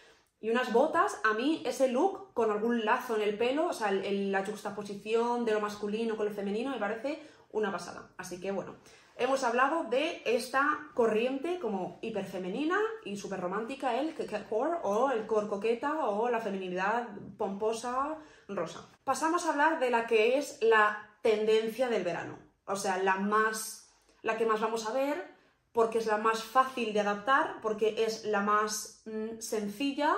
Y 0.42 0.50
unas 0.50 0.70
botas, 0.70 1.18
a 1.24 1.32
mí 1.32 1.62
ese 1.64 1.88
look 1.88 2.34
con 2.34 2.50
algún 2.50 2.84
lazo 2.84 3.16
en 3.16 3.22
el 3.22 3.38
pelo, 3.38 3.68
o 3.68 3.72
sea, 3.72 3.90
la 3.90 4.44
juxtaposición 4.44 5.46
de 5.46 5.54
lo 5.54 5.60
masculino 5.60 6.14
con 6.14 6.26
lo 6.26 6.32
femenino 6.32 6.72
me 6.72 6.78
parece 6.78 7.22
una 7.52 7.72
pasada. 7.72 8.10
Así 8.18 8.38
que 8.38 8.50
bueno, 8.50 8.74
hemos 9.22 9.44
hablado 9.44 9.84
de 9.84 10.22
esta 10.24 10.90
corriente 10.94 11.58
como 11.60 11.98
hiperfemenina 12.02 12.78
y 13.04 13.16
súper 13.16 13.40
romántica, 13.40 13.98
el 13.98 14.14
core 14.48 14.78
o 14.82 15.10
el 15.10 15.26
core 15.26 15.48
coqueta 15.48 16.06
o 16.06 16.28
la 16.28 16.40
feminidad 16.40 17.08
pomposa 17.38 18.18
rosa. 18.48 18.88
Pasamos 19.04 19.46
a 19.46 19.50
hablar 19.50 19.80
de 19.80 19.90
la 19.90 20.06
que 20.06 20.38
es 20.38 20.58
la 20.60 21.08
tendencia 21.22 21.88
del 21.88 22.04
verano, 22.04 22.38
o 22.66 22.76
sea, 22.76 22.98
la 22.98 23.16
más, 23.16 23.92
la 24.22 24.36
que 24.36 24.46
más 24.46 24.60
vamos 24.60 24.86
a 24.86 24.92
ver 24.92 25.32
porque 25.72 25.98
es 25.98 26.06
la 26.06 26.18
más 26.18 26.42
fácil 26.42 26.92
de 26.92 27.00
adaptar, 27.00 27.60
porque 27.62 28.04
es 28.04 28.24
la 28.24 28.40
más 28.40 29.02
mm, 29.06 29.38
sencilla 29.38 30.14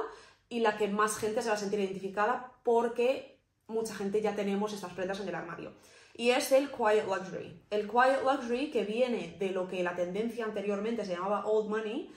y 0.48 0.60
la 0.60 0.76
que 0.76 0.88
más 0.88 1.16
gente 1.16 1.42
se 1.42 1.48
va 1.48 1.54
a 1.54 1.58
sentir 1.58 1.78
identificada 1.78 2.52
porque 2.64 3.40
mucha 3.66 3.94
gente 3.94 4.20
ya 4.20 4.34
tenemos 4.34 4.72
estas 4.72 4.92
prendas 4.92 5.20
en 5.20 5.28
el 5.28 5.34
armario 5.34 5.74
y 6.16 6.30
es 6.30 6.52
el 6.52 6.70
Quiet 6.70 7.06
Luxury. 7.06 7.60
El 7.70 7.90
Quiet 7.90 8.22
Luxury 8.22 8.70
que 8.70 8.84
viene 8.84 9.36
de 9.38 9.50
lo 9.50 9.66
que 9.68 9.82
la 9.82 9.96
tendencia 9.96 10.44
anteriormente 10.44 11.04
se 11.04 11.14
llamaba 11.14 11.44
Old 11.46 11.68
Money, 11.68 12.10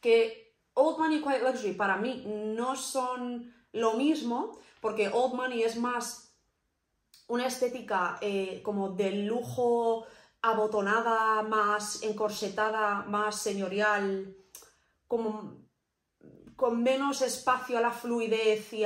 que 0.00 0.54
Old 0.74 0.98
Money 0.98 1.18
y 1.18 1.22
Quiet 1.22 1.42
Luxury 1.42 1.72
para 1.72 1.96
mí 1.96 2.22
no 2.26 2.76
son 2.76 3.52
lo 3.72 3.94
mismo, 3.94 4.58
porque 4.80 5.08
Old 5.08 5.34
Money 5.34 5.64
es 5.64 5.76
más 5.76 6.32
una 7.26 7.46
estética 7.46 8.18
eh, 8.20 8.60
como 8.62 8.90
de 8.90 9.10
lujo 9.10 10.06
abotonada, 10.42 11.42
más 11.42 12.02
encorsetada, 12.02 13.02
más 13.02 13.42
señorial, 13.42 14.36
como 15.08 15.58
con 16.54 16.82
menos 16.82 17.22
espacio 17.22 17.78
a 17.78 17.80
la 17.80 17.90
fluidez 17.90 18.72
y, 18.72 18.80
y 18.80 18.84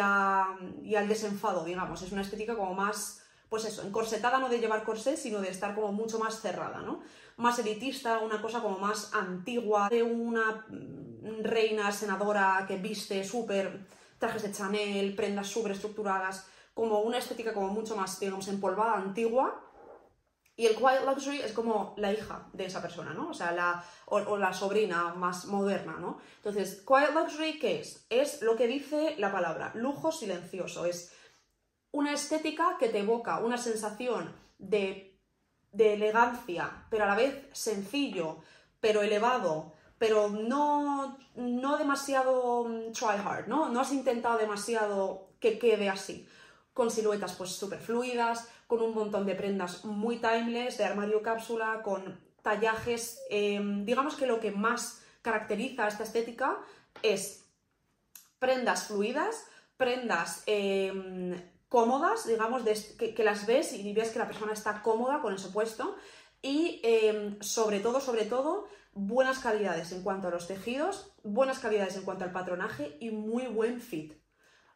al 0.94 1.08
desenfado, 1.08 1.64
digamos. 1.64 2.00
Es 2.02 2.12
una 2.12 2.22
estética 2.22 2.56
como 2.56 2.74
más 2.74 3.23
pues 3.54 3.66
eso, 3.66 3.82
encorsetada 3.82 4.40
no 4.40 4.48
de 4.48 4.58
llevar 4.58 4.82
corsé, 4.82 5.16
sino 5.16 5.40
de 5.40 5.48
estar 5.48 5.76
como 5.76 5.92
mucho 5.92 6.18
más 6.18 6.40
cerrada, 6.40 6.80
¿no? 6.80 7.02
Más 7.36 7.56
elitista, 7.60 8.18
una 8.18 8.42
cosa 8.42 8.60
como 8.60 8.80
más 8.80 9.14
antigua, 9.14 9.88
de 9.88 10.02
una 10.02 10.66
mm, 10.68 11.44
reina 11.44 11.92
senadora 11.92 12.64
que 12.66 12.78
viste 12.78 13.22
súper 13.22 13.86
trajes 14.18 14.42
de 14.42 14.50
Chanel, 14.50 15.14
prendas 15.14 15.46
súper 15.46 15.70
estructuradas, 15.70 16.48
como 16.74 17.02
una 17.02 17.18
estética 17.18 17.54
como 17.54 17.68
mucho 17.68 17.94
más, 17.94 18.18
digamos, 18.18 18.48
empolvada, 18.48 18.94
antigua, 18.94 19.62
y 20.56 20.66
el 20.66 20.74
quiet 20.74 21.04
luxury 21.06 21.38
es 21.38 21.52
como 21.52 21.94
la 21.96 22.12
hija 22.12 22.48
de 22.52 22.66
esa 22.66 22.82
persona, 22.82 23.14
¿no? 23.14 23.30
O 23.30 23.34
sea, 23.34 23.52
la, 23.52 23.84
o, 24.06 24.36
la 24.36 24.52
sobrina 24.52 25.14
más 25.14 25.44
moderna, 25.44 25.96
¿no? 26.00 26.18
Entonces, 26.38 26.82
quiet 26.84 27.14
luxury, 27.14 27.60
¿qué 27.60 27.78
es? 27.78 28.04
Es 28.10 28.42
lo 28.42 28.56
que 28.56 28.66
dice 28.66 29.14
la 29.18 29.30
palabra, 29.30 29.70
lujo 29.76 30.10
silencioso, 30.10 30.86
es 30.86 31.12
una 31.94 32.12
estética 32.12 32.76
que 32.78 32.88
te 32.88 32.98
evoca 32.98 33.38
una 33.38 33.56
sensación 33.56 34.34
de, 34.58 35.16
elegancia, 35.78 36.86
pero 36.90 37.04
a 37.04 37.06
la 37.06 37.14
vez 37.14 37.46
sencillo, 37.52 38.38
pero 38.80 39.02
elevado, 39.02 39.74
pero 39.96 40.28
no, 40.28 41.16
no 41.36 41.78
demasiado 41.78 42.64
mm, 42.64 42.92
try 42.92 43.16
hard, 43.24 43.46
¿no? 43.46 43.68
No 43.68 43.80
has 43.80 43.92
intentado 43.92 44.38
demasiado 44.38 45.28
que 45.38 45.58
quede 45.58 45.88
así. 45.88 46.28
Con 46.72 46.90
siluetas 46.90 47.34
pues 47.34 47.50
súper 47.50 47.78
fluidas, 47.78 48.48
con 48.66 48.82
un 48.82 48.92
montón 48.92 49.24
de 49.24 49.36
prendas 49.36 49.84
muy 49.84 50.16
timeless, 50.16 50.78
de 50.78 50.84
armario 50.84 51.22
cápsula, 51.22 51.80
con 51.84 52.20
tallajes. 52.42 53.22
Em, 53.30 53.84
digamos 53.84 54.16
que 54.16 54.26
lo 54.26 54.40
que 54.40 54.50
más 54.50 55.00
caracteriza 55.22 55.84
a 55.84 55.88
esta 55.88 56.02
estética 56.02 56.58
es 57.02 57.44
prendas 58.40 58.88
fluidas, 58.88 59.46
prendas 59.76 60.42
em, 60.46 61.53
cómodas, 61.74 62.24
digamos, 62.24 62.62
que, 62.62 63.24
las 63.24 63.46
ves 63.46 63.72
y 63.72 63.92
ves 63.92 64.12
que 64.12 64.20
la 64.20 64.28
persona 64.28 64.52
está 64.52 64.80
cómoda 64.80 65.20
con 65.20 65.34
eso 65.34 65.50
puesto 65.50 65.96
y 66.40 66.80
em, 66.84 67.36
sobre 67.40 67.80
todo, 67.80 68.00
sobre 68.00 68.26
todo, 68.26 68.68
buenas 68.92 69.40
calidades 69.40 69.90
en 69.90 70.04
cuanto 70.04 70.28
a 70.28 70.30
los 70.30 70.46
tejidos, 70.46 71.12
buenas 71.24 71.58
calidades 71.58 71.96
en 71.96 72.04
cuanto 72.04 72.22
al 72.22 72.30
patronaje 72.30 72.96
y 73.00 73.10
muy 73.10 73.48
buen 73.48 73.80
fit. 73.80 74.14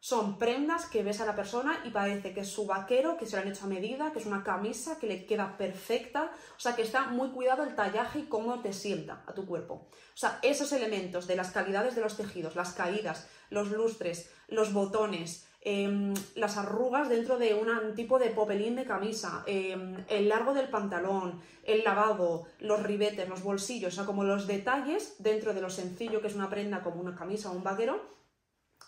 Son 0.01 0.37
prendas 0.37 0.87
que 0.87 1.01
ves 1.01 1.21
a 1.21 1.25
la 1.25 1.37
persona 1.37 1.81
y 1.85 1.91
parece 1.91 2.33
que 2.33 2.41
es 2.41 2.49
su 2.49 2.65
vaquero, 2.65 3.15
que 3.15 3.25
se 3.25 3.37
lo 3.37 3.43
han 3.43 3.47
hecho 3.47 3.63
a 3.63 3.69
medida, 3.69 4.11
que 4.11 4.19
es 4.19 4.25
una 4.25 4.43
camisa 4.43 4.99
que 4.99 5.07
le 5.07 5.25
queda 5.25 5.55
perfecta, 5.57 6.33
o 6.57 6.59
sea 6.59 6.75
que 6.75 6.81
está 6.81 7.07
muy 7.07 7.29
cuidado 7.29 7.63
el 7.63 7.75
tallaje 7.75 8.19
y 8.19 8.27
cómo 8.27 8.59
te 8.59 8.73
sienta 8.73 9.23
a 9.25 9.33
tu 9.33 9.45
cuerpo. 9.45 9.87
O 9.87 10.17
sea, 10.17 10.39
esos 10.41 10.73
elementos 10.73 11.27
de 11.27 11.37
las 11.37 11.51
calidades 11.51 11.95
de 11.95 12.01
los 12.01 12.17
tejidos, 12.17 12.57
las 12.57 12.73
caídas, 12.73 13.29
los 13.49 13.71
lustres, 13.71 14.29
los 14.49 14.73
botones, 14.73 15.48
Em, 15.61 16.13
las 16.35 16.55
arrugas 16.55 17.09
dentro 17.09 17.37
de 17.37 17.53
un 17.53 17.93
tipo 17.93 18.17
de 18.17 18.29
popelín 18.29 18.77
de 18.77 18.85
camisa, 18.85 19.43
em, 19.45 20.05
el 20.07 20.29
largo 20.29 20.53
del 20.53 20.69
pantalón, 20.69 21.41
el 21.65 21.83
lavado, 21.83 22.45
los 22.59 22.81
ribetes, 22.81 23.27
los 23.27 23.43
bolsillos, 23.43 23.91
o 23.91 23.95
sea, 23.95 24.05
como 24.05 24.23
los 24.23 24.47
detalles 24.47 25.15
dentro 25.19 25.53
de 25.53 25.59
lo 25.59 25.69
sencillo 25.69 26.21
que 26.21 26.27
es 26.27 26.35
una 26.35 26.49
prenda 26.49 26.81
como 26.81 27.01
una 27.01 27.13
camisa 27.13 27.51
o 27.51 27.55
un 27.55 27.63
vaquero, 27.63 27.99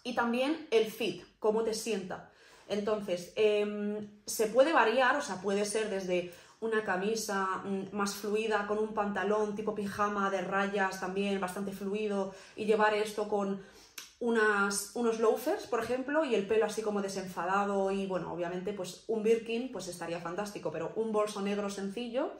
y 0.03 0.15
también 0.15 0.67
el 0.71 0.85
fit, 0.89 1.23
cómo 1.39 1.63
te 1.63 1.73
sienta. 1.73 2.31
Entonces, 2.69 3.33
em, 3.35 4.21
se 4.25 4.47
puede 4.47 4.71
variar, 4.71 5.17
o 5.17 5.21
sea, 5.21 5.41
puede 5.41 5.65
ser 5.65 5.89
desde 5.89 6.31
una 6.61 6.85
camisa 6.85 7.63
mm, 7.65 7.93
más 7.93 8.15
fluida 8.15 8.65
con 8.67 8.77
un 8.77 8.93
pantalón 8.93 9.55
tipo 9.55 9.75
pijama 9.75 10.29
de 10.29 10.41
rayas 10.41 10.99
también 10.99 11.39
bastante 11.41 11.71
fluido 11.71 12.33
y 12.55 12.65
llevar 12.65 12.93
esto 12.93 13.27
con 13.27 13.61
unas, 14.21 14.91
unos 14.93 15.19
loafers, 15.19 15.65
por 15.65 15.83
ejemplo, 15.83 16.23
y 16.23 16.35
el 16.35 16.47
pelo 16.47 16.65
así 16.65 16.83
como 16.83 17.01
desenfadado 17.01 17.91
y 17.91 18.05
bueno, 18.05 18.31
obviamente 18.31 18.71
pues 18.71 19.03
un 19.07 19.23
Birkin 19.23 19.71
pues 19.71 19.87
estaría 19.87 20.19
fantástico, 20.19 20.71
pero 20.71 20.93
un 20.95 21.11
bolso 21.11 21.41
negro 21.41 21.69
sencillo 21.69 22.31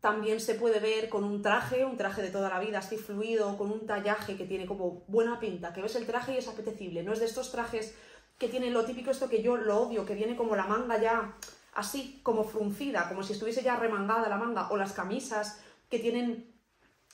también 0.00 0.40
se 0.40 0.54
puede 0.54 0.80
ver 0.80 1.10
con 1.10 1.22
un 1.22 1.42
traje, 1.42 1.84
un 1.84 1.98
traje 1.98 2.22
de 2.22 2.30
toda 2.30 2.48
la 2.48 2.58
vida 2.58 2.78
así 2.78 2.96
fluido, 2.96 3.56
con 3.56 3.70
un 3.70 3.86
tallaje 3.86 4.36
que 4.36 4.46
tiene 4.46 4.66
como 4.66 5.04
buena 5.06 5.38
pinta, 5.38 5.72
que 5.72 5.82
ves 5.82 5.94
el 5.96 6.06
traje 6.06 6.32
y 6.32 6.38
es 6.38 6.48
apetecible, 6.48 7.02
no 7.02 7.12
es 7.12 7.20
de 7.20 7.26
estos 7.26 7.52
trajes 7.52 7.94
que 8.38 8.48
tiene 8.48 8.70
lo 8.70 8.84
típico 8.84 9.10
esto 9.10 9.28
que 9.28 9.42
yo 9.42 9.56
lo 9.56 9.82
odio, 9.82 10.06
que 10.06 10.14
viene 10.14 10.34
como 10.34 10.56
la 10.56 10.66
manga 10.66 11.00
ya 11.00 11.36
así, 11.74 12.20
como 12.22 12.42
fruncida, 12.42 13.08
como 13.08 13.22
si 13.22 13.34
estuviese 13.34 13.62
ya 13.62 13.76
remangada 13.76 14.30
la 14.30 14.38
manga, 14.38 14.70
o 14.70 14.78
las 14.78 14.92
camisas 14.92 15.60
que 15.90 15.98
tienen 15.98 16.52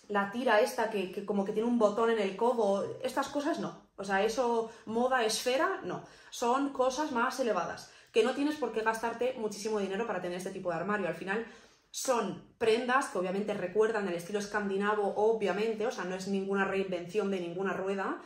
la 0.06 0.30
tira 0.30 0.60
esta 0.60 0.88
que, 0.88 1.10
que, 1.10 1.26
como 1.26 1.44
que 1.44 1.52
tiene 1.52 1.68
un 1.68 1.78
botón 1.78 2.10
en 2.10 2.20
el 2.20 2.36
codo, 2.36 2.86
estas 3.02 3.28
cosas 3.28 3.58
no. 3.58 3.87
O 3.98 4.04
sea, 4.04 4.24
eso, 4.24 4.70
moda 4.86 5.24
esfera, 5.24 5.80
no. 5.84 6.04
Son 6.30 6.72
cosas 6.72 7.12
más 7.12 7.38
elevadas, 7.40 7.92
que 8.12 8.22
no 8.22 8.34
tienes 8.34 8.56
por 8.56 8.72
qué 8.72 8.82
gastarte 8.82 9.34
muchísimo 9.38 9.78
dinero 9.80 10.06
para 10.06 10.22
tener 10.22 10.38
este 10.38 10.50
tipo 10.50 10.70
de 10.70 10.76
armario. 10.76 11.08
Al 11.08 11.14
final 11.14 11.46
son 11.90 12.42
prendas 12.58 13.06
que 13.06 13.18
obviamente 13.18 13.54
recuerdan 13.54 14.08
el 14.08 14.14
estilo 14.14 14.38
escandinavo, 14.38 15.14
obviamente, 15.16 15.86
o 15.86 15.90
sea, 15.90 16.04
no 16.04 16.14
es 16.14 16.28
ninguna 16.28 16.64
reinvención 16.64 17.30
de 17.30 17.40
ninguna 17.40 17.72
rueda. 17.72 18.22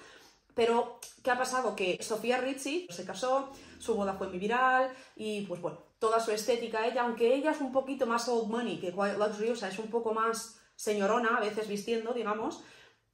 Pero, 0.54 1.00
¿qué 1.22 1.30
ha 1.30 1.38
pasado? 1.38 1.74
Que 1.74 1.98
Sofía 2.02 2.36
Ricci 2.36 2.86
se 2.90 3.06
casó, 3.06 3.50
su 3.78 3.94
boda 3.94 4.14
fue 4.14 4.28
muy 4.28 4.38
viral 4.38 4.92
y, 5.16 5.46
pues 5.46 5.62
bueno, 5.62 5.78
toda 5.98 6.20
su 6.20 6.30
estética, 6.32 6.86
ella, 6.86 7.04
aunque 7.04 7.34
ella 7.34 7.52
es 7.52 7.60
un 7.60 7.72
poquito 7.72 8.06
más 8.06 8.28
old 8.28 8.50
money 8.50 8.78
que 8.78 8.92
Quiet 8.92 9.16
Luxury, 9.16 9.50
o 9.50 9.56
sea, 9.56 9.68
es 9.68 9.78
un 9.78 9.88
poco 9.88 10.12
más 10.12 10.60
señorona, 10.76 11.36
a 11.36 11.40
veces 11.40 11.68
vistiendo, 11.68 12.12
digamos, 12.12 12.62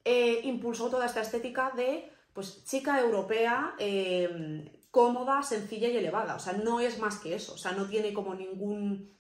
eh, 0.04 0.40
impulsó 0.44 0.88
toda 0.88 1.06
esta 1.06 1.20
estética 1.20 1.70
de 1.76 2.10
pues 2.38 2.62
chica 2.62 3.00
europea, 3.00 3.75
eh, 3.80 4.71
cómoda, 4.92 5.42
sencilla 5.42 5.88
y 5.88 5.97
elevada. 5.97 6.37
O 6.37 6.38
sea, 6.38 6.52
no 6.52 6.78
es 6.78 7.00
más 7.00 7.16
que 7.18 7.35
eso. 7.35 7.54
O 7.54 7.59
sea, 7.59 7.73
no 7.73 7.87
tiene 7.87 8.14
como 8.14 8.33
ningún. 8.33 9.12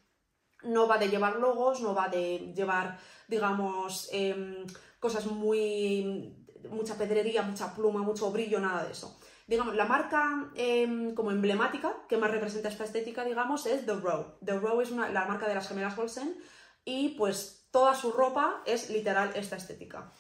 No 0.62 0.86
va 0.86 0.98
de 0.98 1.08
llevar 1.08 1.34
logos, 1.40 1.80
no 1.80 1.96
va 1.96 2.06
de 2.06 2.52
llevar, 2.54 2.96
digamos, 3.26 4.08
em, 4.12 4.64
cosas 5.00 5.26
muy. 5.26 6.32
mucha 6.70 6.94
pedrería, 6.96 7.42
mucha 7.42 7.74
pluma, 7.74 8.02
mucho 8.02 8.30
brillo, 8.30 8.60
nada 8.60 8.84
de 8.84 8.92
eso. 8.92 9.18
Digamos, 9.48 9.74
la 9.74 9.86
marca 9.86 10.52
em, 10.54 11.12
como 11.12 11.32
emblemática 11.32 11.96
que 12.08 12.18
más 12.18 12.30
representa 12.30 12.68
esta 12.68 12.84
estética, 12.84 13.24
digamos, 13.24 13.66
es 13.66 13.84
The 13.84 13.94
Row. 13.94 14.38
The 14.44 14.60
Row 14.60 14.80
es 14.80 14.92
la 14.92 15.24
marca 15.26 15.48
de 15.48 15.56
las 15.56 15.66
gemelas 15.66 15.98
Olsen 15.98 16.38
y 16.84 17.16
pues 17.18 17.66
toda 17.72 17.96
su 17.96 18.12
ropa 18.12 18.62
es 18.64 18.90
literal 18.90 19.32
esta 19.34 19.56
estética. 19.56 20.12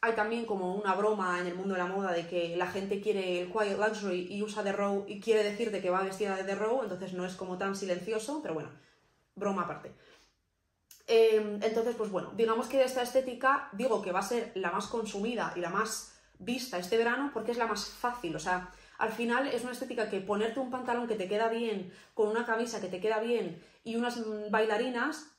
Hay 0.00 0.12
también 0.12 0.46
como 0.46 0.74
una 0.74 0.94
broma 0.94 1.40
en 1.40 1.46
el 1.46 1.54
mundo 1.54 1.74
de 1.74 1.80
la 1.80 1.86
moda 1.86 2.12
de 2.12 2.26
que 2.26 2.56
la 2.56 2.68
gente 2.68 3.00
quiere 3.00 3.42
el 3.42 3.50
quiet 3.50 3.78
luxury 3.78 4.28
y 4.30 4.42
usa 4.42 4.62
The 4.62 4.72
Row 4.72 5.04
y 5.08 5.20
quiere 5.20 5.42
decir 5.42 5.70
de 5.70 5.80
que 5.80 5.90
va 5.90 6.02
vestida 6.02 6.36
de 6.36 6.44
The 6.44 6.54
Row, 6.54 6.82
entonces 6.82 7.14
no 7.14 7.24
es 7.24 7.34
como 7.34 7.58
tan 7.58 7.74
silencioso, 7.74 8.40
pero 8.40 8.54
bueno, 8.54 8.70
broma 9.34 9.62
aparte. 9.62 9.92
Em, 11.06 11.58
entonces, 11.62 11.96
pues 11.96 12.10
bueno, 12.10 12.32
digamos 12.36 12.68
que 12.68 12.84
esta 12.84 13.02
estética, 13.02 13.70
digo 13.72 14.02
que 14.02 14.12
va 14.12 14.20
a 14.20 14.22
ser 14.22 14.52
la 14.54 14.70
más 14.70 14.86
consumida 14.86 15.52
y 15.56 15.60
la 15.60 15.70
más 15.70 16.12
vista 16.38 16.78
este 16.78 16.98
verano 16.98 17.30
porque 17.32 17.50
es 17.50 17.58
la 17.58 17.66
más 17.66 17.88
fácil, 17.88 18.36
o 18.36 18.38
sea, 18.38 18.72
al 18.98 19.12
final 19.12 19.46
es 19.46 19.62
una 19.62 19.72
estética 19.72 20.10
que 20.10 20.20
ponerte 20.20 20.60
un 20.60 20.70
pantalón 20.70 21.08
que 21.08 21.14
te 21.14 21.28
queda 21.28 21.48
bien, 21.48 21.92
con 22.14 22.28
una 22.28 22.44
camisa 22.44 22.80
que 22.80 22.88
te 22.88 23.00
queda 23.00 23.20
bien 23.20 23.62
y 23.84 23.96
unas 23.96 24.22
bailarinas, 24.50 25.37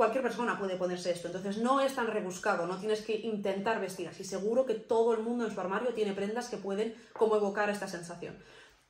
cualquier 0.00 0.22
persona 0.22 0.58
puede 0.58 0.76
ponerse 0.76 1.10
esto, 1.10 1.26
entonces 1.26 1.58
no 1.58 1.82
es 1.82 1.94
tan 1.94 2.06
rebuscado, 2.06 2.66
no 2.66 2.78
tienes 2.78 3.02
que 3.02 3.16
intentar 3.16 3.82
vestir 3.82 4.08
así, 4.08 4.24
seguro 4.24 4.64
que 4.64 4.72
todo 4.72 5.12
el 5.12 5.20
mundo 5.20 5.44
en 5.44 5.52
su 5.52 5.60
armario 5.60 5.92
tiene 5.92 6.14
prendas 6.14 6.48
que 6.48 6.56
pueden 6.56 6.94
como 7.12 7.36
evocar 7.36 7.68
esta 7.68 7.86
sensación. 7.86 8.34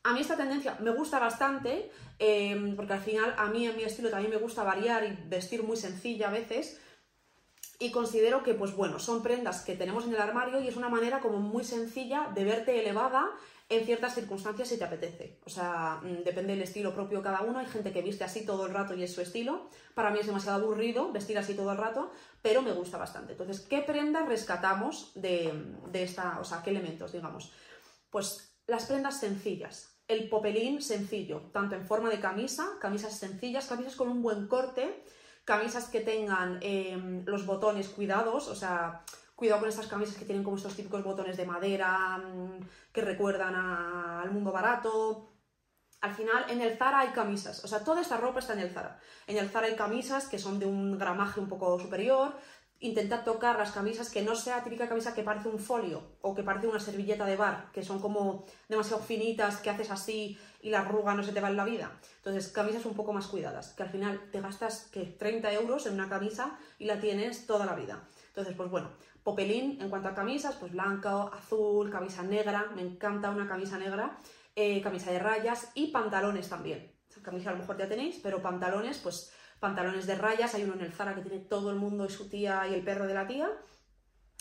A 0.05 0.13
mí 0.13 0.21
esta 0.21 0.37
tendencia 0.37 0.77
me 0.79 0.93
gusta 0.93 1.19
bastante, 1.19 1.91
em, 2.21 2.77
porque 2.77 2.93
al 2.93 3.01
final 3.01 3.35
a 3.37 3.47
mí 3.47 3.67
en 3.67 3.77
mi 3.77 3.83
estilo 3.83 4.09
también 4.09 4.31
me 4.31 4.37
gusta 4.37 4.63
variar 4.63 5.03
y 5.03 5.19
vestir 5.29 5.65
muy 5.65 5.77
sencilla 5.77 6.29
a 6.29 6.31
veces, 6.31 6.81
y 7.81 7.91
considero 7.91 8.45
que, 8.45 8.55
pues 8.55 8.77
bueno, 8.77 9.01
son 9.01 9.21
prendas 9.21 9.63
que 9.63 9.75
tenemos 9.75 10.05
en 10.05 10.15
el 10.15 10.21
armario 10.21 10.61
y 10.61 10.69
es 10.69 10.77
una 10.77 10.91
manera 10.91 11.19
como 11.19 11.41
muy 11.41 11.65
sencilla 11.65 12.31
de 12.37 12.45
verte 12.45 12.79
elevada 12.79 13.31
en 13.71 13.87
ciertas 13.87 14.17
circunstancias 14.17 14.69
si 14.69 14.77
te 14.77 14.85
apetece. 14.85 15.39
O 15.47 15.49
sea, 15.49 16.01
mm, 16.03 16.25
depende 16.25 16.53
del 16.53 16.63
estilo 16.63 16.93
propio 16.93 17.19
de 17.19 17.25
cada 17.25 17.43
uno. 17.43 17.61
Hay 17.61 17.67
gente 17.67 17.93
que 17.93 18.03
viste 18.03 18.25
así 18.25 18.45
todo 18.45 18.67
el 18.67 18.75
rato 18.75 18.95
y 18.95 19.05
es 19.05 19.15
su 19.15 19.21
estilo. 19.21 19.71
Para 19.95 20.11
mí 20.11 20.19
es 20.19 20.27
demasiado 20.27 20.63
aburrido 20.63 21.13
vestir 21.13 21.39
así 21.39 21.55
todo 21.55 21.71
el 21.71 21.79
rato, 21.79 22.11
pero 22.43 22.63
me 22.63 22.73
gusta 22.73 22.99
bastante. 22.99 23.33
Entonces, 23.33 23.61
¿qué 23.61 23.81
prendas 23.81 24.27
rescatamos 24.27 25.13
de, 25.15 25.53
de 25.87 26.03
esta, 26.03 26.41
o 26.41 26.45
sea, 26.45 26.63
qué 26.65 26.71
elementos, 26.71 27.13
digamos? 27.13 27.53
Pues 28.11 28.57
las 28.67 28.87
prendas 28.87 29.21
sencillas. 29.21 29.97
El 30.09 30.29
popelín 30.29 30.83
sencillo, 30.83 31.51
tanto 31.53 31.77
en 31.77 31.87
forma 31.87 32.11
de 32.11 32.19
camisa, 32.19 32.77
camisas 32.81 33.17
sencillas, 33.17 33.69
camisas 33.69 33.95
con 33.95 34.09
un 34.09 34.21
buen 34.21 34.49
corte, 34.49 35.05
camisas 35.45 35.89
que 35.89 36.01
tengan 36.01 36.59
em, 36.61 37.25
los 37.25 37.47
botones 37.47 37.89
cuidados, 37.89 38.49
o 38.49 38.57
sea, 38.57 39.05
Cuidado 39.41 39.61
con 39.61 39.71
estas 39.71 39.87
camisas 39.87 40.17
que 40.17 40.27
tienen 40.27 40.45
como 40.45 40.59
estos 40.59 40.77
típicos 40.77 41.03
botones 41.03 41.39
de 41.39 41.47
madera 41.47 42.19
mm, 42.19 42.61
que 42.93 43.01
recuerdan 43.01 43.55
al 43.55 44.31
mundo 44.33 44.53
barato. 44.53 45.33
Al 46.03 46.15
final, 46.15 46.45
en 46.51 46.61
el 46.61 46.77
Zara 46.77 47.01
hay 47.01 47.09
camisas, 47.09 47.65
o 47.65 47.67
sea, 47.67 47.83
toda 47.83 48.03
esta 48.03 48.19
ropa 48.19 48.41
está 48.41 48.53
en 48.53 48.59
el 48.59 48.71
Zara. 48.71 49.01
En 49.27 49.39
el 49.39 49.49
Zara 49.49 49.69
hay 49.69 49.77
camisas 49.77 50.29
que 50.29 50.39
son 50.39 50.59
de 50.59 50.67
un 50.67 50.99
gramaje 50.99 51.41
un 51.41 51.49
poco 51.49 51.81
superior. 51.81 52.35
Intentad 52.83 53.25
tocar 53.25 53.59
las 53.59 53.73
camisas 53.73 54.09
que 54.09 54.23
no 54.23 54.35
sea 54.35 54.65
típica 54.65 54.89
camisa 54.89 55.15
que 55.15 55.23
parece 55.23 55.49
un 55.49 55.59
folio 55.59 56.17
o 56.23 56.35
que 56.35 56.43
parece 56.43 56.67
una 56.67 56.81
servilleta 56.81 57.27
de 57.27 57.37
bar, 57.37 57.71
que 57.75 57.83
son 57.83 58.01
como 58.01 58.47
demasiado 58.71 59.03
finitas, 59.03 59.59
que 59.59 59.69
haces 59.69 59.91
así 59.91 60.39
y 60.63 60.71
la 60.71 60.81
arruga 60.81 61.15
no 61.15 61.23
se 61.23 61.33
te 61.33 61.43
va 61.43 61.51
en 61.51 61.57
la 61.57 61.67
vida. 61.67 61.93
Entonces, 62.17 62.49
camisas 62.49 62.87
un 62.87 62.95
poco 62.95 63.13
más 63.13 63.27
cuidadas, 63.27 63.75
que 63.75 63.83
al 63.83 63.91
final 63.91 64.31
te 64.33 64.41
gastas 64.41 64.89
que 64.91 65.05
30 65.05 65.53
euros 65.53 65.85
en 65.87 65.93
una 65.93 66.09
camisa 66.09 66.59
y 66.79 66.87
la 66.87 66.99
tienes 66.99 67.47
toda 67.47 67.67
la 67.67 67.75
vida. 67.75 68.03
Entonces, 68.29 68.55
pues 68.57 68.71
bueno, 68.71 68.89
Popelín, 69.23 69.79
en 69.83 69.91
cuanto 69.91 70.09
a 70.09 70.15
camisas, 70.15 70.57
pues 70.57 70.73
blanco, 70.73 71.31
azul, 71.35 71.91
camisa 71.91 72.23
negra, 72.23 72.73
me 72.75 72.81
encanta 72.81 73.31
una 73.31 73.47
camisa 73.47 73.77
negra, 73.77 74.19
eh, 74.57 74.81
camisa 74.81 75.11
de 75.11 75.19
rayas 75.19 75.71
y 75.75 75.89
pantalones 75.89 76.49
también. 76.49 76.93
Camisa 77.23 77.51
a 77.51 77.53
lo 77.53 77.59
mejor 77.59 77.77
ya 77.77 77.87
tenéis, 77.87 78.19
pero 78.23 78.41
pantalones, 78.41 78.97
pues 78.97 79.31
pantalones 79.61 80.07
de 80.07 80.15
rayas, 80.17 80.55
hay 80.55 80.65
uno 80.65 80.75
en 80.75 80.81
el 80.81 80.93
Zara 80.93 81.15
que 81.15 81.21
tiene 81.21 81.39
todo 81.39 81.71
el 81.71 81.77
mundo 81.77 82.07
y 82.07 82.11
su 82.11 82.29
tía 82.29 82.67
y 82.67 82.75
el 82.75 82.83
perro 82.83 83.07
de 83.07 83.15
la 83.15 83.27
tía, 83.27 83.49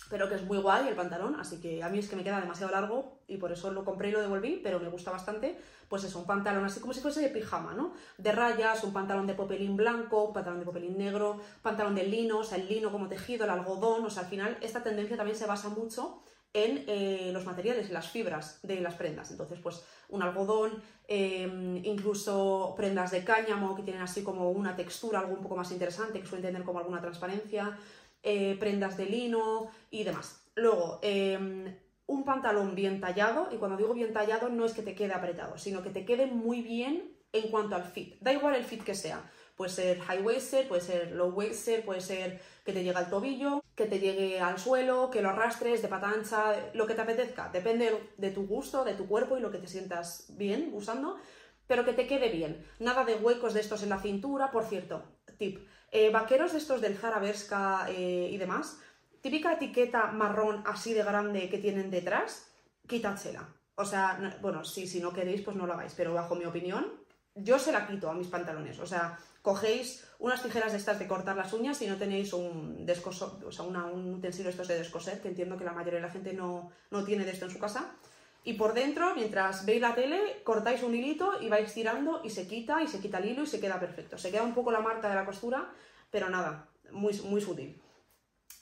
pero 0.10 0.30
que 0.30 0.36
es 0.36 0.44
muy 0.44 0.58
guay 0.58 0.88
el 0.88 0.96
pantalón, 0.96 1.36
así 1.40 1.60
que 1.60 1.84
a 1.84 1.90
mí 1.90 2.00
es 2.00 2.10
que 2.10 2.16
me 2.16 2.24
queda 2.24 2.40
demasiado 2.40 2.72
largo 2.72 3.20
y 3.28 3.38
por 3.38 3.52
eso 3.52 3.72
lo 3.72 3.84
compré 3.84 4.10
y 4.10 4.12
lo 4.12 4.22
devolví, 4.22 4.60
pero 4.64 4.80
me 4.80 4.88
gusta 4.88 5.12
bastante, 5.12 5.60
pues 5.88 6.04
es 6.06 6.16
un 6.16 6.26
pantalón 6.26 6.66
así 6.66 6.80
como 6.80 6.94
si 6.94 7.02
fuese 7.02 7.22
de 7.22 7.30
pijama, 7.30 7.74
¿no? 7.74 7.94
De 8.18 8.32
rayas, 8.32 8.84
un 8.84 8.94
pantalón 8.94 9.28
de 9.28 9.34
popelín 9.34 9.76
blanco, 9.76 10.24
un 10.24 10.34
pantalón 10.34 10.60
de 10.60 10.66
popelín 10.66 10.98
negro, 10.98 11.40
pantalón 11.62 11.96
de 11.96 12.04
lino, 12.04 12.40
o 12.40 12.44
sea, 12.44 12.58
el 12.58 12.68
lino 12.68 12.92
como 12.92 13.08
tejido, 13.08 13.44
el 13.44 13.52
algodón, 13.52 14.06
o 14.06 14.10
sea, 14.10 14.24
al 14.24 14.30
final 14.30 14.58
esta 14.62 14.82
tendencia 14.82 15.18
también 15.18 15.38
se 15.38 15.46
basa 15.46 15.70
mucho 15.70 16.22
en 16.54 16.84
eh, 16.88 17.30
los 17.32 17.46
materiales, 17.46 17.88
en 17.88 17.94
las 17.94 18.10
fibras 18.10 18.60
de 18.64 18.82
las 18.82 18.96
prendas. 18.96 19.30
Entonces, 19.32 19.60
pues 19.60 19.84
un 20.10 20.24
algodón, 20.24 20.82
em, 21.08 21.78
incluso 21.86 22.74
prendas 22.76 23.12
de 23.12 23.24
cáñamo 23.24 23.76
que 23.76 23.84
tienen 23.84 24.02
así 24.02 24.24
como 24.24 24.50
una 24.52 24.76
textura 24.76 25.20
algo 25.20 25.34
un 25.34 25.44
poco 25.44 25.56
más 25.56 25.72
interesante, 25.72 26.20
que 26.20 26.28
suelen 26.28 26.48
tener 26.48 26.64
como 26.64 26.80
alguna 26.80 27.02
transparencia, 27.02 27.78
eh, 28.24 28.58
prendas 28.60 28.98
de 28.98 29.06
lino 29.06 29.70
y 29.92 30.04
demás. 30.04 30.44
Luego, 30.56 31.00
em, 31.04 31.76
un 32.08 32.24
pantalón 32.26 32.74
bien 32.74 33.00
tallado, 33.00 33.50
y 33.52 33.58
cuando 33.58 33.78
digo 33.78 33.94
bien 33.94 34.14
tallado 34.14 34.50
no 34.50 34.66
es 34.66 34.74
que 34.74 34.82
te 34.82 34.96
quede 34.96 35.14
apretado, 35.14 35.58
sino 35.58 35.84
que 35.84 35.92
te 35.92 36.06
quede 36.06 36.26
muy 36.26 36.62
bien 36.62 37.16
en 37.32 37.52
cuanto 37.52 37.76
al 37.76 37.84
fit. 37.84 38.16
Da 38.22 38.34
igual 38.34 38.56
el 38.56 38.64
fit 38.64 38.84
que 38.84 38.96
sea. 38.96 39.30
Puede 39.56 39.72
ser 39.72 40.00
high 40.00 40.22
waisted, 40.22 40.68
puede 40.68 40.82
ser 40.82 41.12
low 41.12 41.30
waisted, 41.30 41.84
puede 41.86 42.02
ser 42.02 42.42
que 42.70 42.74
te 42.74 42.84
llegue 42.84 43.00
al 43.00 43.10
tobillo, 43.10 43.64
que 43.74 43.88
te 43.88 44.00
llegue 44.00 44.40
al 44.40 44.60
suelo, 44.60 45.10
que 45.10 45.24
lo 45.24 45.30
arrastres 45.30 45.82
de 45.82 45.88
pata 45.88 46.12
ancha, 46.12 46.54
lo 46.76 46.86
que 46.86 46.94
te 46.94 47.02
apetezca. 47.02 47.50
Depende 47.50 48.12
de 48.16 48.30
tu 48.30 48.46
gusto, 48.46 48.86
de 48.86 48.94
tu 48.94 49.08
cuerpo 49.08 49.38
y 49.38 49.42
lo 49.42 49.50
que 49.50 49.58
te 49.58 49.68
sientas 49.68 50.28
bien 50.38 50.70
usando, 50.72 51.18
pero 51.66 51.84
que 51.84 51.94
te 51.94 52.06
quede 52.06 52.30
bien. 52.30 52.64
Nada 52.78 53.06
de 53.06 53.16
huecos 53.16 53.56
de 53.56 53.62
estos 53.62 53.82
en 53.82 53.90
la 53.90 54.00
cintura. 54.00 54.52
Por 54.52 54.66
cierto, 54.66 55.04
tip, 55.40 55.68
eh, 55.92 56.12
vaqueros 56.12 56.54
estos 56.54 56.80
del 56.80 56.96
Zara 56.96 57.18
Berska 57.18 57.88
eh, 57.90 58.30
y 58.32 58.38
demás, 58.38 58.80
típica 59.22 59.54
etiqueta 59.54 60.12
marrón 60.12 60.62
así 60.68 60.94
de 60.94 61.04
grande 61.04 61.50
que 61.50 61.58
tienen 61.58 61.90
detrás, 61.90 62.52
quítadsela. 62.88 63.50
O 63.74 63.86
sea, 63.86 64.38
bueno, 64.42 64.64
sí, 64.64 64.86
si 64.86 65.00
no 65.00 65.12
queréis, 65.12 65.42
pues 65.42 65.58
no 65.58 65.66
lo 65.66 65.74
hagáis, 65.74 65.96
pero 65.98 66.14
bajo 66.14 66.36
mi 66.36 66.46
opinión, 66.46 66.86
yo 67.34 67.58
se 67.58 67.72
la 67.72 67.88
quito 67.88 68.12
a 68.12 68.14
mis 68.14 68.28
pantalones. 68.28 68.78
O 68.78 68.86
sea, 68.86 69.18
cogéis 69.42 70.06
unas 70.20 70.44
tijeras 70.44 70.72
de 70.72 70.78
estas 70.78 71.00
de 71.00 71.08
cortar 71.08 71.36
las 71.36 71.54
uñas 71.54 71.82
y 71.82 71.88
no 71.88 71.98
tenéis 71.98 72.34
un 72.34 72.86
descoso, 72.86 73.40
o 73.46 73.52
sea, 73.52 73.66
un 73.66 74.14
utensilio 74.14 74.50
estos 74.50 74.68
de 74.68 74.78
descoser, 74.78 75.22
que 75.22 75.30
entiendo 75.30 75.58
que 75.58 75.64
la 75.64 75.72
mayoría 75.72 76.00
de 76.00 76.06
la 76.06 76.12
gente 76.12 76.34
no, 76.34 76.72
no 76.92 77.04
tiene 77.04 77.26
de 77.26 77.32
esto 77.32 77.46
en 77.46 77.52
su 77.52 77.60
casa. 77.60 77.96
Y 78.44 78.54
por 78.54 78.74
dentro, 78.74 79.16
mientras 79.16 79.66
veis 79.66 79.82
la 79.82 79.96
tele, 79.96 80.42
cortáis 80.44 80.82
un 80.84 80.96
hilito 80.96 81.42
y 81.42 81.50
vais 81.50 81.74
tirando 81.74 82.22
y 82.24 82.30
se 82.30 82.48
quita 82.48 82.82
y 82.82 82.88
se 82.88 83.00
quita 83.00 83.20
el 83.20 83.30
hilo 83.30 83.44
y 83.44 83.48
se 83.48 83.60
queda 83.60 83.80
perfecto. 83.80 84.18
Se 84.18 84.32
queda 84.32 84.44
un 84.44 84.54
poco 84.54 84.72
la 84.72 84.80
marca 84.80 85.10
de 85.10 85.16
la 85.16 85.26
costura, 85.26 85.72
pero 86.10 86.30
nada, 86.30 86.70
muy, 86.92 87.14
muy 87.22 87.42
sutil. 87.42 87.82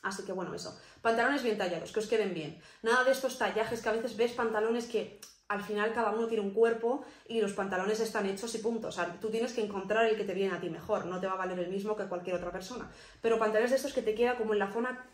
Así 0.01 0.23
que 0.23 0.31
bueno, 0.31 0.53
eso. 0.53 0.79
Pantalones 1.01 1.43
bien 1.43 1.57
tallados, 1.57 1.91
que 1.91 1.99
os 1.99 2.07
queden 2.07 2.33
bien. 2.33 2.59
Nada 2.81 3.03
de 3.03 3.11
estos 3.11 3.37
tallajes 3.37 3.81
que 3.81 3.89
a 3.89 3.93
veces 3.93 4.17
ves 4.17 4.33
pantalones 4.33 4.85
que 4.85 5.19
al 5.49 5.61
final 5.61 5.93
cada 5.93 6.11
uno 6.11 6.27
tiene 6.27 6.43
un 6.43 6.51
cuerpo 6.51 7.03
y 7.27 7.39
los 7.41 7.53
pantalones 7.53 7.99
están 7.99 8.25
hechos 8.25 8.53
y 8.55 8.57
punto. 8.59 8.89
O 8.89 8.91
sea, 8.91 9.17
tú 9.19 9.29
tienes 9.29 9.53
que 9.53 9.63
encontrar 9.63 10.05
el 10.05 10.17
que 10.17 10.23
te 10.23 10.33
viene 10.33 10.55
a 10.55 10.59
ti 10.59 10.69
mejor, 10.69 11.05
no 11.05 11.19
te 11.19 11.27
va 11.27 11.33
a 11.33 11.37
valer 11.37 11.59
el 11.59 11.69
mismo 11.69 11.95
que 11.95 12.05
cualquier 12.05 12.35
otra 12.35 12.51
persona. 12.51 12.89
Pero 13.21 13.39
pantalones 13.39 13.71
de 13.71 13.77
estos 13.77 13.93
que 13.93 14.01
te 14.01 14.15
queda 14.15 14.35
como 14.35 14.53
en 14.53 14.59
la 14.59 14.71
zona 14.71 15.05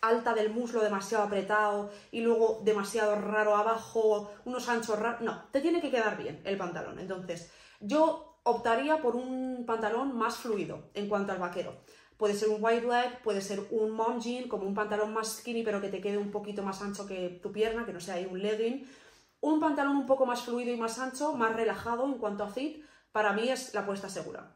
alta 0.00 0.32
del 0.32 0.50
muslo 0.50 0.82
demasiado 0.82 1.24
apretado 1.24 1.90
y 2.10 2.20
luego 2.20 2.60
demasiado 2.64 3.16
raro 3.16 3.56
abajo, 3.56 4.30
unos 4.44 4.68
anchos 4.68 4.98
raros. 4.98 5.20
No, 5.20 5.44
te 5.50 5.60
tiene 5.60 5.80
que 5.80 5.90
quedar 5.90 6.16
bien 6.16 6.40
el 6.44 6.56
pantalón. 6.56 6.98
Entonces, 6.98 7.50
yo 7.80 8.38
optaría 8.44 9.00
por 9.02 9.16
un 9.16 9.64
pantalón 9.66 10.16
más 10.16 10.36
fluido 10.36 10.90
en 10.94 11.08
cuanto 11.08 11.32
al 11.32 11.38
vaquero. 11.38 11.74
Puede 12.16 12.34
ser 12.34 12.50
un 12.50 12.62
white 12.62 12.86
leg, 12.86 13.22
puede 13.22 13.40
ser 13.40 13.60
un 13.70 13.92
mom 13.92 14.20
jean, 14.20 14.46
como 14.46 14.66
un 14.66 14.74
pantalón 14.74 15.12
más 15.12 15.38
skinny, 15.38 15.62
pero 15.62 15.80
que 15.80 15.88
te 15.88 16.02
quede 16.02 16.18
un 16.18 16.30
poquito 16.30 16.62
más 16.62 16.82
ancho 16.82 17.06
que 17.06 17.40
tu 17.42 17.50
pierna, 17.50 17.86
que 17.86 17.94
no 17.94 18.00
sea 18.00 18.16
ahí 18.16 18.28
un 18.30 18.42
legging. 18.42 18.86
Un 19.40 19.58
pantalón 19.58 19.96
un 19.96 20.06
poco 20.06 20.26
más 20.26 20.42
fluido 20.42 20.72
y 20.72 20.76
más 20.76 20.98
ancho, 20.98 21.34
más 21.34 21.54
relajado 21.54 22.04
en 22.04 22.14
cuanto 22.14 22.44
a 22.44 22.48
fit, 22.48 22.84
para 23.12 23.32
mí 23.32 23.48
es 23.48 23.74
la 23.74 23.80
apuesta 23.80 24.08
segura. 24.08 24.54